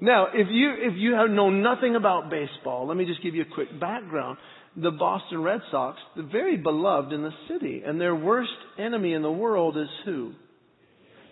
Now, 0.00 0.26
if 0.32 0.46
you, 0.50 0.72
if 0.78 0.94
you 0.96 1.14
have 1.14 1.30
know 1.30 1.50
nothing 1.50 1.96
about 1.96 2.30
baseball, 2.30 2.86
let 2.86 2.96
me 2.96 3.04
just 3.04 3.22
give 3.22 3.34
you 3.34 3.42
a 3.42 3.54
quick 3.54 3.68
background 3.80 4.38
the 4.76 4.90
Boston 4.90 5.42
Red 5.42 5.60
Sox, 5.70 5.98
the 6.16 6.22
very 6.22 6.56
beloved 6.56 7.12
in 7.12 7.22
the 7.22 7.32
city. 7.48 7.82
And 7.84 8.00
their 8.00 8.14
worst 8.14 8.50
enemy 8.78 9.12
in 9.12 9.22
the 9.22 9.30
world 9.30 9.76
is 9.76 9.88
who? 10.04 10.32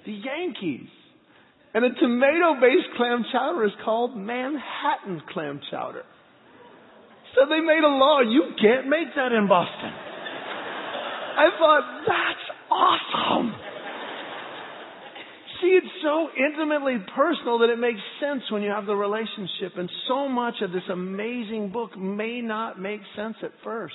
The 0.06 0.12
Yankees. 0.12 0.88
And 1.74 1.84
a 1.84 1.90
tomato 2.00 2.54
based 2.60 2.96
clam 2.96 3.24
chowder 3.32 3.64
is 3.66 3.72
called 3.84 4.16
Manhattan 4.16 5.20
clam 5.28 5.60
chowder. 5.70 6.04
So 7.34 7.44
they 7.50 7.60
made 7.60 7.84
a 7.84 7.92
law, 7.92 8.20
you 8.22 8.54
can't 8.60 8.88
make 8.88 9.14
that 9.14 9.32
in 9.32 9.46
Boston. 9.46 9.92
I 11.36 11.48
thought, 11.58 12.04
that's 12.06 12.46
awesome. 12.70 13.52
See, 15.60 15.68
it's 15.68 15.86
so 16.02 16.28
intimately 16.36 16.96
personal 17.14 17.58
that 17.58 17.70
it 17.70 17.78
makes 17.78 18.00
sense 18.20 18.42
when 18.50 18.62
you 18.62 18.70
have 18.70 18.86
the 18.86 18.96
relationship. 18.96 19.76
And 19.76 19.90
so 20.08 20.28
much 20.28 20.54
of 20.62 20.72
this 20.72 20.88
amazing 20.90 21.72
book 21.72 21.96
may 21.96 22.40
not 22.40 22.80
make 22.80 23.00
sense 23.14 23.36
at 23.42 23.52
first. 23.64 23.94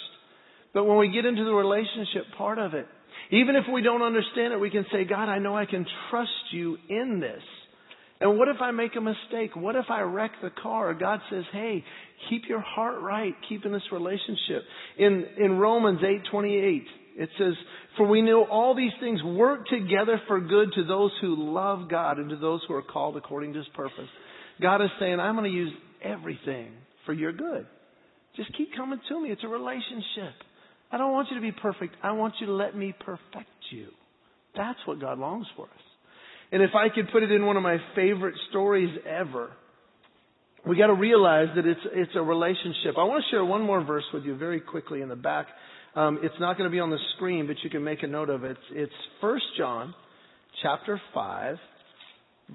But 0.74 0.86
when 0.86 0.98
we 0.98 1.12
get 1.12 1.26
into 1.26 1.44
the 1.44 1.54
relationship 1.54 2.26
part 2.38 2.60
of 2.60 2.74
it, 2.74 2.88
even 3.32 3.56
if 3.56 3.64
we 3.72 3.82
don't 3.82 4.02
understand 4.02 4.54
it, 4.54 4.60
we 4.60 4.70
can 4.70 4.86
say, 4.92 5.06
God, 5.06 5.30
I 5.30 5.40
know 5.40 5.56
I 5.56 5.66
can 5.66 5.86
trust 6.10 6.30
you 6.52 6.78
in 6.90 7.20
this. 7.20 7.42
And 8.20 8.38
what 8.38 8.50
if 8.50 8.58
I 8.62 8.72
make 8.72 8.92
a 8.96 9.02
mistake? 9.02 9.56
What 9.56 9.76
if 9.76 9.86
I 9.90 10.02
wreck 10.02 10.32
the 10.44 10.52
car? 10.62 10.94
God 10.94 11.22
says, 11.32 11.44
hey, 11.52 11.84
keep 12.30 12.44
your 12.48 12.60
heart 12.60 13.02
right. 13.02 13.34
Keep 13.50 13.66
in 13.66 13.72
this 13.72 13.82
relationship. 13.92 14.64
In, 15.00 15.26
in 15.40 15.58
Romans 15.58 16.02
8:28, 16.02 16.82
it 17.18 17.30
says, 17.38 17.54
For 17.98 18.08
we 18.08 18.22
know 18.22 18.46
all 18.46 18.76
these 18.76 18.92
things 19.00 19.24
work 19.24 19.68
together 19.68 20.22
for 20.28 20.40
good 20.40 20.70
to 20.76 20.84
those 20.84 21.12
who 21.20 21.52
love 21.54 21.90
God 21.90 22.20
and 22.20 22.30
to 22.30 22.38
those 22.38 22.62
who 22.68 22.76
are 22.76 22.84
called 22.84 23.18
according 23.18 23.54
to 23.54 23.60
his 23.60 23.68
purpose. 23.74 24.08
God 24.62 24.82
is 24.82 24.90
saying, 25.00 25.20
I'm 25.20 25.36
going 25.36 25.50
to 25.50 25.58
use 25.58 25.74
everything 26.04 26.74
for 27.06 27.14
your 27.14 27.32
good. 27.32 27.66
Just 28.36 28.56
keep 28.56 28.70
coming 28.76 29.00
to 29.10 29.22
me. 29.22 29.32
It's 29.32 29.44
a 29.44 29.48
relationship. 29.48 30.34
I 30.92 30.98
don't 30.98 31.12
want 31.12 31.30
you 31.30 31.36
to 31.36 31.42
be 31.42 31.52
perfect. 31.52 31.96
I 32.04 32.12
want 32.12 32.36
you 32.40 32.48
to 32.48 32.54
let 32.54 32.76
me 32.76 32.94
perfect 33.06 33.50
you. 33.72 33.88
That's 34.56 34.80
what 34.86 35.00
God 35.00 35.20
longs 35.20 35.48
for 35.56 35.66
us. 35.66 35.82
And 36.52 36.62
if 36.62 36.72
I 36.76 36.94
could 36.94 37.12
put 37.12 37.24
it 37.24 37.32
in 37.32 37.46
one 37.46 37.56
of 37.56 37.64
my 37.64 37.78
favorite 37.96 38.36
stories 38.50 38.90
ever, 39.08 39.52
we 40.68 40.78
got 40.78 40.88
to 40.88 40.94
realize 40.94 41.48
that 41.56 41.66
it's 41.66 41.80
it's 41.94 42.12
a 42.16 42.22
relationship. 42.22 42.96
I 42.98 43.04
want 43.04 43.24
to 43.24 43.32
share 43.32 43.44
one 43.46 43.62
more 43.62 43.84
verse 43.84 44.04
with 44.14 44.26
you 44.26 44.36
very 44.36 44.60
quickly 44.60 45.02
in 45.02 45.10
the 45.10 45.16
back 45.16 45.48
um, 45.96 46.20
it's 46.24 46.36
not 46.40 46.58
going 46.58 46.70
to 46.70 46.72
be 46.74 46.80
on 46.80 46.90
the 46.90 47.00
screen, 47.16 47.48
but 47.48 47.58
you 47.64 47.70
can 47.70 47.84
make 47.84 48.02
a 48.04 48.08
note 48.08 48.30
of 48.30 48.44
it. 48.44 48.58
It's 48.72 48.94
First 49.20 49.44
John, 49.58 49.94
chapter 50.64 51.02
five, 51.14 51.58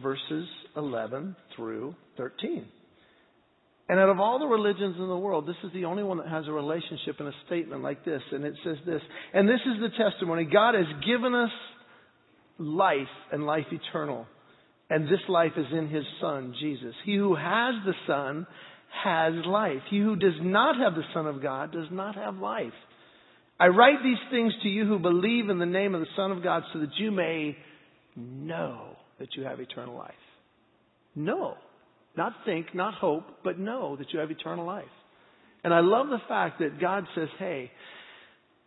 verses 0.02 0.48
eleven 0.74 1.36
through 1.54 1.94
thirteen. 2.16 2.66
And 3.88 4.00
out 4.00 4.08
of 4.08 4.18
all 4.18 4.38
the 4.40 4.46
religions 4.46 4.96
in 4.98 5.06
the 5.06 5.16
world, 5.16 5.46
this 5.46 5.56
is 5.62 5.72
the 5.72 5.84
only 5.84 6.02
one 6.02 6.18
that 6.18 6.28
has 6.28 6.48
a 6.48 6.52
relationship 6.52 7.16
and 7.20 7.28
a 7.28 7.32
statement 7.46 7.82
like 7.82 8.04
this. 8.04 8.22
And 8.32 8.44
it 8.44 8.54
says 8.64 8.78
this. 8.84 9.00
And 9.32 9.48
this 9.48 9.60
is 9.64 9.80
the 9.80 9.90
testimony. 9.96 10.44
God 10.44 10.74
has 10.74 10.86
given 11.06 11.34
us 11.34 11.50
life 12.58 13.00
and 13.30 13.46
life 13.46 13.66
eternal. 13.70 14.26
And 14.90 15.04
this 15.04 15.20
life 15.28 15.52
is 15.56 15.66
in 15.72 15.88
His 15.88 16.04
Son, 16.20 16.54
Jesus. 16.60 16.94
He 17.04 17.16
who 17.16 17.36
has 17.36 17.74
the 17.84 17.94
Son 18.06 18.46
has 19.04 19.34
life. 19.46 19.82
He 19.90 19.98
who 19.98 20.16
does 20.16 20.38
not 20.40 20.76
have 20.76 20.94
the 20.94 21.06
Son 21.14 21.26
of 21.26 21.40
God 21.40 21.72
does 21.72 21.88
not 21.90 22.16
have 22.16 22.36
life. 22.36 22.72
I 23.58 23.68
write 23.68 24.02
these 24.02 24.18
things 24.30 24.52
to 24.62 24.68
you 24.68 24.84
who 24.84 24.98
believe 24.98 25.48
in 25.48 25.58
the 25.58 25.66
name 25.66 25.94
of 25.94 26.00
the 26.00 26.06
Son 26.16 26.30
of 26.30 26.42
God 26.42 26.62
so 26.72 26.80
that 26.80 26.90
you 26.98 27.10
may 27.10 27.56
know 28.16 28.96
that 29.18 29.28
you 29.34 29.44
have 29.44 29.60
eternal 29.60 29.96
life. 29.96 30.12
Know. 31.14 31.56
Not 32.16 32.32
think, 32.44 32.74
not 32.74 32.94
hope, 32.94 33.24
but 33.44 33.58
know 33.58 33.96
that 33.96 34.12
you 34.12 34.20
have 34.20 34.30
eternal 34.30 34.66
life. 34.66 34.84
And 35.64 35.74
I 35.74 35.80
love 35.80 36.08
the 36.08 36.20
fact 36.28 36.60
that 36.60 36.80
God 36.80 37.04
says, 37.14 37.28
hey, 37.38 37.70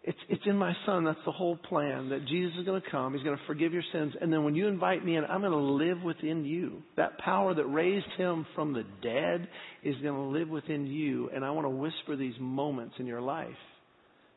it's, 0.04 0.18
it's 0.30 0.44
in 0.46 0.58
my 0.58 0.74
son. 0.86 1.04
That's 1.04 1.20
the 1.26 1.32
whole 1.32 1.58
plan. 1.58 2.10
That 2.10 2.26
Jesus 2.26 2.54
is 2.60 2.66
going 2.66 2.82
to 2.82 2.90
come. 2.90 3.14
He's 3.14 3.24
going 3.24 3.38
to 3.38 3.44
forgive 3.48 3.74
your 3.74 3.84
sins. 3.92 4.14
And 4.20 4.32
then 4.32 4.44
when 4.44 4.56
you 4.56 4.68
invite 4.68 5.04
me 5.04 5.18
in, 5.18 5.26
I'm 5.26 5.42
going 5.42 5.52
to 5.52 5.58
live 5.58 6.02
within 6.04 6.46
you. 6.46 6.82
That 6.96 7.18
power 7.18 7.54
that 7.54 7.66
raised 7.66 8.08
him 8.18 8.46
from 8.56 8.74
the 8.74 8.84
dead 9.04 9.48
is 9.84 9.96
going 10.02 10.16
to 10.16 10.40
live 10.40 10.50
within 10.50 10.88
you. 10.88 11.30
And 11.34 11.44
I 11.44 11.52
want 11.52 11.66
to 11.66 11.70
whisper 11.70 12.16
these 12.16 12.36
moments 12.40 12.96
in 12.98 13.08
your 13.08 13.22
life 13.22 13.48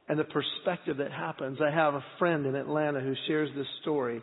and 0.09 0.19
the 0.19 0.25
perspective 0.25 0.97
that 0.99 1.13
happens. 1.13 1.59
I 1.65 1.71
have 1.71 1.95
a 1.95 2.05
friend 2.19 2.45
in 2.47 2.55
Atlanta 2.55 3.01
who 3.01 3.15
shares 3.27 3.51
this 3.57 3.67
story. 3.83 4.21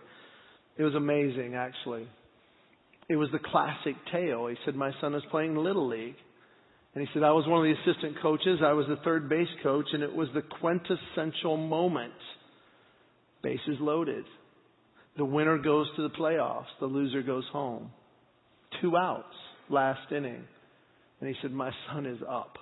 It 0.77 0.83
was 0.83 0.95
amazing, 0.95 1.55
actually. 1.55 2.07
It 3.09 3.15
was 3.15 3.29
the 3.31 3.39
classic 3.39 3.95
tale. 4.11 4.47
He 4.47 4.55
said, 4.63 4.75
My 4.75 4.91
son 5.01 5.15
is 5.15 5.23
playing 5.31 5.55
Little 5.55 5.87
League. 5.87 6.15
And 6.93 7.05
he 7.05 7.13
said, 7.13 7.23
I 7.23 7.31
was 7.31 7.47
one 7.47 7.59
of 7.59 7.63
the 7.65 7.91
assistant 7.91 8.21
coaches. 8.21 8.59
I 8.63 8.73
was 8.73 8.87
the 8.87 8.97
third 9.03 9.29
base 9.29 9.47
coach, 9.61 9.87
and 9.93 10.03
it 10.03 10.13
was 10.13 10.27
the 10.33 10.41
quintessential 10.41 11.57
moment. 11.57 12.13
Bases 13.43 13.77
loaded. 13.79 14.25
The 15.17 15.25
winner 15.25 15.57
goes 15.57 15.87
to 15.95 16.03
the 16.03 16.09
playoffs. 16.09 16.65
The 16.79 16.85
loser 16.85 17.21
goes 17.21 17.45
home. 17.51 17.91
Two 18.81 18.95
outs, 18.95 19.35
last 19.69 20.11
inning. 20.11 20.43
And 21.19 21.29
he 21.29 21.35
said, 21.41 21.51
My 21.51 21.71
son 21.91 22.05
is 22.05 22.19
up. 22.27 22.57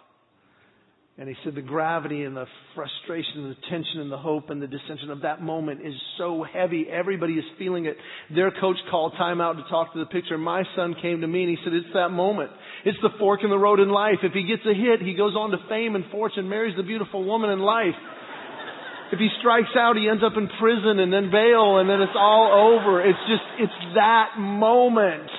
And 1.19 1.27
he 1.27 1.34
said 1.43 1.56
the 1.56 1.63
gravity 1.63 2.25
and 2.25 2.38
the 2.38 2.45
frustration 2.75 3.41
and 3.41 3.49
the 3.49 3.58
tension 3.71 4.01
and 4.01 4.12
the 4.12 4.19
hope 4.19 4.51
and 4.51 4.62
the 4.62 4.67
dissension 4.67 5.10
of 5.10 5.21
that 5.21 5.41
moment 5.41 5.82
is 5.84 5.95
so 6.19 6.43
heavy. 6.43 6.86
Everybody 6.91 7.34
is 7.34 7.43
feeling 7.58 7.86
it. 7.86 7.97
Their 8.36 8.51
coach 8.51 8.77
called 8.91 9.13
timeout 9.19 9.56
to 9.56 9.67
talk 9.67 9.93
to 9.93 9.99
the 9.99 10.06
pitcher. 10.06 10.38
My 10.38 10.62
son 10.75 10.93
came 11.01 11.21
to 11.21 11.27
me 11.27 11.41
and 11.41 11.49
he 11.49 11.58
said, 11.63 11.73
it's 11.73 11.91
that 11.95 12.10
moment. 12.10 12.51
It's 12.86 12.99
the 13.01 13.10
fork 13.17 13.39
in 13.43 13.49
the 13.49 13.58
road 13.58 13.80
in 13.80 13.89
life. 13.89 14.21
If 14.21 14.34
he 14.34 14.45
gets 14.45 14.62
a 14.69 14.75
hit, 14.75 15.01
he 15.01 15.15
goes 15.15 15.34
on 15.34 15.49
to 15.49 15.58
fame 15.67 15.95
and 15.95 16.06
fortune, 16.12 16.49
marries 16.49 16.77
the 16.77 16.84
beautiful 16.84 17.25
woman 17.25 17.49
in 17.49 17.60
life. 17.60 17.97
If 19.12 19.17
he 19.17 19.30
strikes 19.39 19.73
out, 19.75 19.97
he 19.97 20.08
ends 20.08 20.21
up 20.21 20.38
in 20.38 20.47
prison 20.60 20.99
and 20.99 21.12
then 21.12 21.32
bail 21.32 21.80
and 21.80 21.89
then 21.89 22.01
it's 22.01 22.13
all 22.15 22.77
over. 22.77 23.01
It's 23.01 23.25
just, 23.25 23.41
it's 23.58 23.95
that 23.95 24.38
moment. 24.38 25.32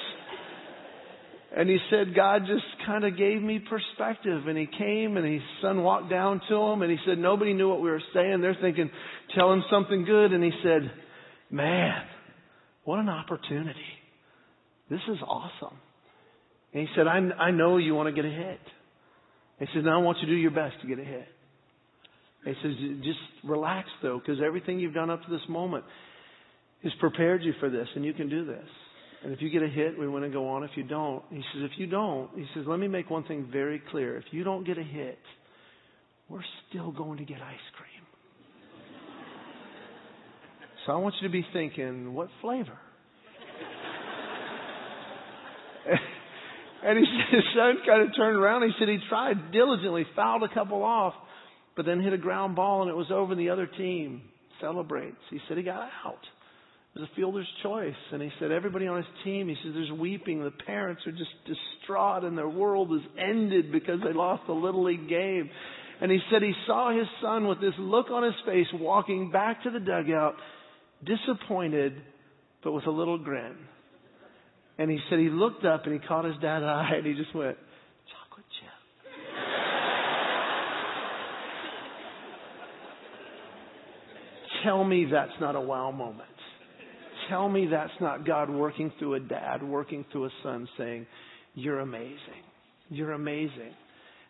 And 1.56 1.68
he 1.68 1.78
said, 1.90 2.14
God 2.14 2.42
just 2.46 2.64
kind 2.86 3.04
of 3.04 3.16
gave 3.16 3.40
me 3.40 3.58
perspective. 3.58 4.46
And 4.46 4.58
he 4.58 4.66
came 4.66 5.16
and 5.16 5.32
his 5.32 5.42
son 5.62 5.82
walked 5.82 6.10
down 6.10 6.42
to 6.48 6.54
him 6.54 6.82
and 6.82 6.90
he 6.90 6.98
said, 7.06 7.18
nobody 7.18 7.54
knew 7.54 7.68
what 7.68 7.80
we 7.80 7.90
were 7.90 8.02
saying. 8.12 8.40
They're 8.42 8.56
thinking, 8.60 8.90
tell 9.34 9.52
him 9.52 9.64
something 9.70 10.04
good. 10.04 10.32
And 10.32 10.44
he 10.44 10.52
said, 10.62 10.90
man, 11.50 12.02
what 12.84 12.98
an 12.98 13.08
opportunity. 13.08 13.78
This 14.90 15.00
is 15.08 15.18
awesome. 15.26 15.76
And 16.74 16.86
he 16.86 16.88
said, 16.94 17.06
I, 17.06 17.16
I 17.16 17.50
know 17.50 17.78
you 17.78 17.94
want 17.94 18.08
to 18.08 18.12
get 18.14 18.30
a 18.30 18.34
hit. 18.34 18.60
He 19.58 19.66
says, 19.74 19.84
now 19.84 20.00
I 20.00 20.02
want 20.02 20.18
you 20.20 20.26
to 20.26 20.32
do 20.32 20.38
your 20.38 20.50
best 20.50 20.74
to 20.82 20.86
get 20.86 20.98
a 20.98 21.04
hit. 21.04 21.28
He 22.44 22.52
says, 22.62 22.72
just 23.02 23.18
relax 23.42 23.88
though, 24.02 24.18
because 24.18 24.40
everything 24.44 24.78
you've 24.78 24.94
done 24.94 25.10
up 25.10 25.24
to 25.24 25.30
this 25.30 25.40
moment 25.48 25.84
has 26.82 26.92
prepared 27.00 27.42
you 27.42 27.54
for 27.58 27.70
this 27.70 27.88
and 27.96 28.04
you 28.04 28.12
can 28.12 28.28
do 28.28 28.44
this. 28.44 28.68
And 29.24 29.32
if 29.32 29.42
you 29.42 29.50
get 29.50 29.62
a 29.62 29.68
hit, 29.68 29.98
we 29.98 30.06
want 30.06 30.24
to 30.24 30.30
go 30.30 30.48
on. 30.48 30.62
If 30.62 30.70
you 30.76 30.84
don't, 30.84 31.24
he 31.30 31.42
says, 31.52 31.62
if 31.64 31.72
you 31.76 31.86
don't, 31.86 32.30
he 32.36 32.46
says, 32.54 32.64
let 32.66 32.78
me 32.78 32.86
make 32.86 33.10
one 33.10 33.24
thing 33.24 33.48
very 33.50 33.82
clear. 33.90 34.16
If 34.16 34.24
you 34.30 34.44
don't 34.44 34.64
get 34.64 34.78
a 34.78 34.82
hit, 34.82 35.18
we're 36.28 36.44
still 36.68 36.92
going 36.92 37.18
to 37.18 37.24
get 37.24 37.42
ice 37.42 37.56
cream. 37.76 37.88
so 40.86 40.92
I 40.92 40.96
want 40.96 41.16
you 41.20 41.26
to 41.26 41.32
be 41.32 41.44
thinking, 41.52 42.14
what 42.14 42.28
flavor? 42.40 42.78
and 46.84 46.98
he 46.98 47.04
said, 47.04 47.34
his 47.34 47.44
son 47.56 47.78
kind 47.84 48.02
of 48.08 48.14
turned 48.14 48.36
around. 48.36 48.62
He 48.62 48.70
said 48.78 48.88
he 48.88 48.98
tried 49.08 49.50
diligently, 49.50 50.06
fouled 50.14 50.44
a 50.44 50.54
couple 50.54 50.84
off, 50.84 51.14
but 51.76 51.86
then 51.86 52.00
hit 52.00 52.12
a 52.12 52.18
ground 52.18 52.54
ball 52.54 52.82
and 52.82 52.90
it 52.90 52.96
was 52.96 53.10
over 53.10 53.32
and 53.32 53.40
the 53.40 53.50
other 53.50 53.66
team 53.66 54.22
celebrates. 54.60 55.16
He 55.30 55.40
said 55.48 55.56
he 55.56 55.64
got 55.64 55.88
out. 56.04 56.20
It 56.94 57.00
was 57.00 57.08
a 57.12 57.16
fielder's 57.16 57.48
choice. 57.62 57.94
And 58.12 58.22
he 58.22 58.30
said, 58.40 58.50
everybody 58.50 58.86
on 58.86 58.96
his 58.96 59.06
team, 59.24 59.48
he 59.48 59.54
says, 59.62 59.72
there's 59.74 59.92
weeping. 59.92 60.42
The 60.42 60.50
parents 60.50 61.02
are 61.06 61.12
just 61.12 61.30
distraught 61.46 62.24
and 62.24 62.36
their 62.36 62.48
world 62.48 62.92
is 62.92 63.02
ended 63.18 63.70
because 63.70 64.00
they 64.04 64.12
lost 64.12 64.42
the 64.46 64.52
Little 64.52 64.84
League 64.84 65.08
game. 65.08 65.50
And 66.00 66.10
he 66.10 66.18
said 66.30 66.42
he 66.42 66.54
saw 66.66 66.96
his 66.96 67.06
son 67.20 67.46
with 67.48 67.60
this 67.60 67.74
look 67.78 68.10
on 68.10 68.22
his 68.22 68.34
face 68.46 68.66
walking 68.74 69.30
back 69.30 69.64
to 69.64 69.70
the 69.70 69.80
dugout, 69.80 70.34
disappointed, 71.04 71.92
but 72.62 72.72
with 72.72 72.86
a 72.86 72.90
little 72.90 73.18
grin. 73.18 73.56
And 74.78 74.90
he 74.90 74.98
said 75.10 75.18
he 75.18 75.28
looked 75.28 75.64
up 75.64 75.84
and 75.84 75.92
he 75.92 76.06
caught 76.06 76.24
his 76.24 76.36
dad's 76.40 76.64
eye 76.64 76.92
and 76.96 77.06
he 77.06 77.14
just 77.14 77.34
went, 77.34 77.56
chocolate 78.12 78.46
chip. 78.60 78.70
Tell 84.64 84.84
me 84.84 85.06
that's 85.10 85.40
not 85.40 85.56
a 85.56 85.60
wow 85.60 85.90
moment. 85.90 86.28
Tell 87.28 87.48
me 87.48 87.66
that's 87.70 87.90
not 88.00 88.26
God 88.26 88.50
working 88.50 88.92
through 88.98 89.14
a 89.14 89.20
dad, 89.20 89.62
working 89.62 90.04
through 90.12 90.26
a 90.26 90.30
son 90.42 90.68
saying, 90.78 91.06
you're 91.54 91.80
amazing. 91.80 92.44
You're 92.88 93.12
amazing. 93.12 93.74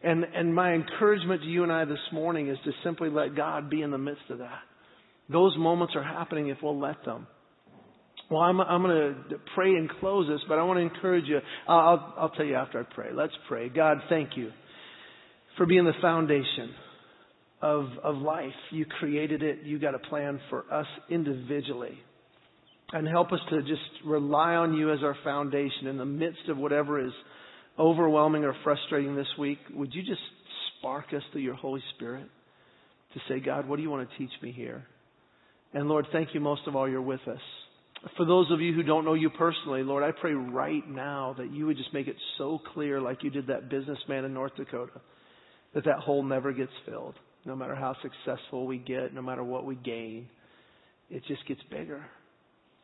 And, 0.02 0.24
and 0.24 0.54
my 0.54 0.72
encouragement 0.72 1.42
to 1.42 1.48
you 1.48 1.62
and 1.62 1.72
I 1.72 1.84
this 1.84 1.98
morning 2.12 2.48
is 2.48 2.58
to 2.64 2.72
simply 2.84 3.10
let 3.10 3.36
God 3.36 3.68
be 3.68 3.82
in 3.82 3.90
the 3.90 3.98
midst 3.98 4.22
of 4.30 4.38
that. 4.38 4.60
Those 5.30 5.54
moments 5.58 5.94
are 5.96 6.02
happening 6.02 6.48
if 6.48 6.58
we'll 6.62 6.78
let 6.78 7.04
them. 7.04 7.26
Well, 8.30 8.40
I'm, 8.40 8.60
I'm 8.60 8.82
going 8.82 9.14
to 9.30 9.36
pray 9.54 9.70
and 9.70 9.88
close 10.00 10.28
this, 10.28 10.40
but 10.48 10.58
I 10.58 10.62
want 10.62 10.78
to 10.78 10.82
encourage 10.82 11.24
you. 11.26 11.38
I'll, 11.66 11.78
I'll, 11.78 12.14
I'll 12.18 12.28
tell 12.30 12.44
you 12.44 12.54
after 12.54 12.80
I 12.80 12.94
pray. 12.94 13.08
Let's 13.12 13.32
pray. 13.48 13.68
God, 13.68 13.98
thank 14.08 14.36
you 14.36 14.50
for 15.56 15.66
being 15.66 15.84
the 15.84 15.92
foundation 16.00 16.70
of, 17.60 17.86
of 18.02 18.16
life. 18.16 18.52
You 18.70 18.84
created 18.84 19.42
it. 19.42 19.60
You 19.64 19.78
got 19.78 19.94
a 19.94 19.98
plan 19.98 20.40
for 20.50 20.64
us 20.72 20.86
individually. 21.10 21.98
And 22.92 23.06
help 23.06 23.32
us 23.32 23.40
to 23.50 23.60
just 23.62 23.82
rely 24.06 24.54
on 24.54 24.72
you 24.74 24.92
as 24.92 25.00
our 25.02 25.16
foundation 25.22 25.88
in 25.88 25.98
the 25.98 26.06
midst 26.06 26.48
of 26.48 26.56
whatever 26.56 27.04
is 27.04 27.12
overwhelming 27.78 28.44
or 28.44 28.54
frustrating 28.64 29.14
this 29.14 29.26
week. 29.38 29.58
Would 29.74 29.94
you 29.94 30.02
just 30.02 30.20
spark 30.78 31.06
us 31.14 31.22
through 31.30 31.42
your 31.42 31.54
Holy 31.54 31.82
Spirit 31.96 32.26
to 33.12 33.20
say, 33.28 33.40
God, 33.40 33.68
what 33.68 33.76
do 33.76 33.82
you 33.82 33.90
want 33.90 34.08
to 34.08 34.18
teach 34.18 34.30
me 34.42 34.52
here? 34.52 34.84
And 35.74 35.86
Lord, 35.86 36.06
thank 36.12 36.30
you 36.32 36.40
most 36.40 36.62
of 36.66 36.76
all, 36.76 36.88
you're 36.88 37.02
with 37.02 37.20
us. 37.28 37.40
For 38.16 38.24
those 38.24 38.50
of 38.50 38.60
you 38.60 38.72
who 38.72 38.82
don't 38.82 39.04
know 39.04 39.14
you 39.14 39.28
personally, 39.28 39.82
Lord, 39.82 40.02
I 40.02 40.18
pray 40.18 40.32
right 40.32 40.88
now 40.88 41.34
that 41.36 41.52
you 41.52 41.66
would 41.66 41.76
just 41.76 41.92
make 41.92 42.06
it 42.06 42.16
so 42.38 42.58
clear, 42.72 43.00
like 43.00 43.22
you 43.22 43.30
did 43.30 43.48
that 43.48 43.68
businessman 43.68 44.24
in 44.24 44.32
North 44.32 44.56
Dakota, 44.56 45.00
that 45.74 45.84
that 45.84 45.98
hole 45.98 46.22
never 46.22 46.52
gets 46.52 46.72
filled. 46.86 47.14
No 47.44 47.54
matter 47.54 47.74
how 47.74 47.96
successful 48.02 48.66
we 48.66 48.78
get, 48.78 49.12
no 49.12 49.20
matter 49.20 49.44
what 49.44 49.66
we 49.66 49.74
gain, 49.74 50.28
it 51.10 51.22
just 51.26 51.46
gets 51.46 51.60
bigger. 51.70 52.06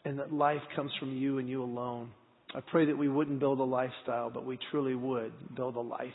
And 0.05 0.18
that 0.18 0.32
life 0.32 0.61
comes 0.76 0.92
from 1.00 1.16
you 1.16 1.38
and 1.38 1.48
you 1.48 1.62
alone. 1.62 2.11
I 2.55 2.61
pray 2.61 2.86
that 2.86 2.96
we 2.96 3.09
wouldn't 3.09 3.40
build 3.40 3.59
a 3.59 3.64
lifestyle, 3.64 4.30
but 4.30 4.44
we 4.44 4.59
truly 4.70 4.94
would 4.94 5.32
build 5.57 5.76
a 5.76 5.80
life. 5.80 6.12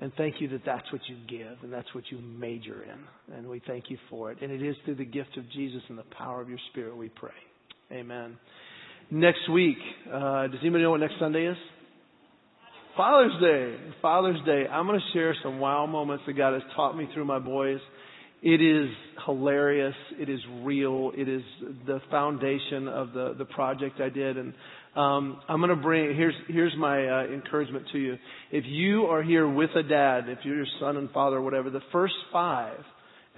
And 0.00 0.12
thank 0.16 0.40
you 0.40 0.48
that 0.50 0.64
that's 0.64 0.90
what 0.92 1.00
you 1.08 1.16
give 1.28 1.58
and 1.62 1.72
that's 1.72 1.92
what 1.94 2.04
you 2.10 2.18
major 2.18 2.84
in. 2.84 3.34
And 3.34 3.48
we 3.48 3.60
thank 3.66 3.90
you 3.90 3.98
for 4.08 4.30
it. 4.30 4.38
And 4.42 4.52
it 4.52 4.62
is 4.62 4.76
through 4.84 4.96
the 4.96 5.04
gift 5.04 5.36
of 5.36 5.50
Jesus 5.52 5.82
and 5.88 5.98
the 5.98 6.04
power 6.16 6.40
of 6.40 6.48
your 6.48 6.58
Spirit 6.70 6.96
we 6.96 7.08
pray. 7.08 7.30
Amen. 7.90 8.36
Next 9.10 9.48
week, 9.50 9.78
uh, 10.12 10.48
does 10.48 10.58
anybody 10.60 10.84
know 10.84 10.90
what 10.90 11.00
next 11.00 11.14
Sunday 11.18 11.46
is? 11.46 11.56
Father's 12.96 13.40
Day. 13.40 13.76
Father's 14.02 14.44
Day. 14.44 14.66
I'm 14.70 14.86
going 14.86 15.00
to 15.00 15.18
share 15.18 15.34
some 15.42 15.58
wow 15.58 15.86
moments 15.86 16.24
that 16.26 16.34
God 16.34 16.52
has 16.52 16.62
taught 16.76 16.96
me 16.96 17.08
through 17.14 17.24
my 17.24 17.38
boys. 17.38 17.80
It 18.42 18.62
is 18.62 18.88
hilarious. 19.26 19.94
It 20.18 20.28
is 20.28 20.40
real. 20.62 21.12
It 21.16 21.28
is 21.28 21.42
the 21.86 22.00
foundation 22.10 22.86
of 22.88 23.12
the, 23.12 23.34
the 23.36 23.44
project 23.44 24.00
I 24.00 24.08
did. 24.08 24.36
And 24.36 24.54
um, 24.94 25.40
I'm 25.48 25.60
going 25.60 25.70
to 25.70 25.76
bring, 25.76 26.14
here's, 26.16 26.34
here's 26.46 26.74
my 26.78 27.06
uh, 27.06 27.26
encouragement 27.26 27.86
to 27.92 27.98
you. 27.98 28.16
If 28.52 28.64
you 28.66 29.06
are 29.06 29.22
here 29.22 29.48
with 29.48 29.70
a 29.76 29.82
dad, 29.82 30.28
if 30.28 30.38
you're 30.44 30.56
your 30.56 30.66
son 30.80 30.96
and 30.96 31.10
father 31.10 31.36
or 31.36 31.42
whatever, 31.42 31.70
the 31.70 31.82
first 31.92 32.14
five 32.32 32.78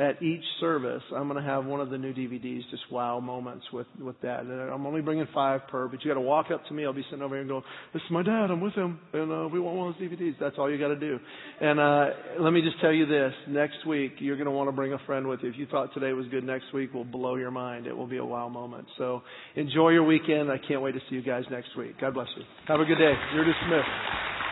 at 0.01 0.23
each 0.23 0.43
service, 0.61 1.03
I'm 1.15 1.29
going 1.29 1.43
to 1.43 1.47
have 1.47 1.67
one 1.67 1.81
of 1.81 1.91
the 1.91 1.99
new 1.99 2.15
DVDs, 2.15 2.63
just 2.71 2.83
wow 2.91 3.21
moments 3.21 3.67
with, 3.71 3.87
with 4.01 4.19
that. 4.23 4.41
And 4.41 4.51
I'm 4.51 4.87
only 4.87 5.03
bringing 5.03 5.27
five 5.35 5.61
per, 5.69 5.89
but 5.89 6.03
you 6.03 6.11
got 6.11 6.15
to 6.15 6.23
walk 6.23 6.47
up 6.51 6.65
to 6.69 6.75
me. 6.75 6.87
I'll 6.87 6.95
be 6.95 7.05
sitting 7.11 7.23
over 7.23 7.35
here 7.35 7.43
and 7.43 7.51
go, 7.51 7.63
this 7.93 8.01
is 8.03 8.11
my 8.11 8.23
dad. 8.23 8.51
I'm 8.51 8.63
with 8.63 8.73
him. 8.73 8.99
And, 9.13 9.31
uh, 9.31 9.49
we 9.49 9.61
want 9.61 9.77
one 9.77 9.89
of 9.89 9.95
those 9.99 10.09
DVDs. 10.09 10.37
That's 10.41 10.57
all 10.57 10.71
you 10.71 10.79
got 10.79 10.89
to 10.89 10.99
do. 10.99 11.19
And, 11.61 11.79
uh, 11.79 12.07
let 12.41 12.51
me 12.51 12.63
just 12.63 12.81
tell 12.81 12.93
you 12.93 13.05
this. 13.05 13.35
Next 13.47 13.87
week, 13.87 14.15
you're 14.21 14.37
going 14.37 14.47
to 14.47 14.53
want 14.53 14.69
to 14.69 14.73
bring 14.73 14.95
a 14.95 14.99
friend 15.05 15.29
with 15.29 15.41
you. 15.43 15.51
If 15.51 15.59
you 15.59 15.67
thought 15.67 15.93
today 15.93 16.15
was 16.15 16.27
good, 16.29 16.45
next 16.45 16.73
week 16.73 16.95
will 16.95 17.05
blow 17.05 17.37
your 17.37 17.51
mind. 17.51 17.87
It 17.87 17.95
will 17.95 18.09
be 18.09 18.17
a 18.17 18.25
wow 18.25 18.49
moment. 18.49 18.87
So 18.97 19.23
enjoy 19.55 19.91
your 19.91 20.05
weekend. 20.05 20.51
I 20.51 20.57
can't 20.67 20.81
wait 20.81 20.93
to 20.93 21.01
see 21.11 21.17
you 21.17 21.23
guys 21.23 21.45
next 21.51 21.77
week. 21.77 22.01
God 22.01 22.15
bless 22.15 22.29
you. 22.39 22.45
Have 22.69 22.81
a 22.81 22.87
good 22.87 22.99
day. 22.99 23.13
You're 23.35 23.45
dismissed. 23.45 24.50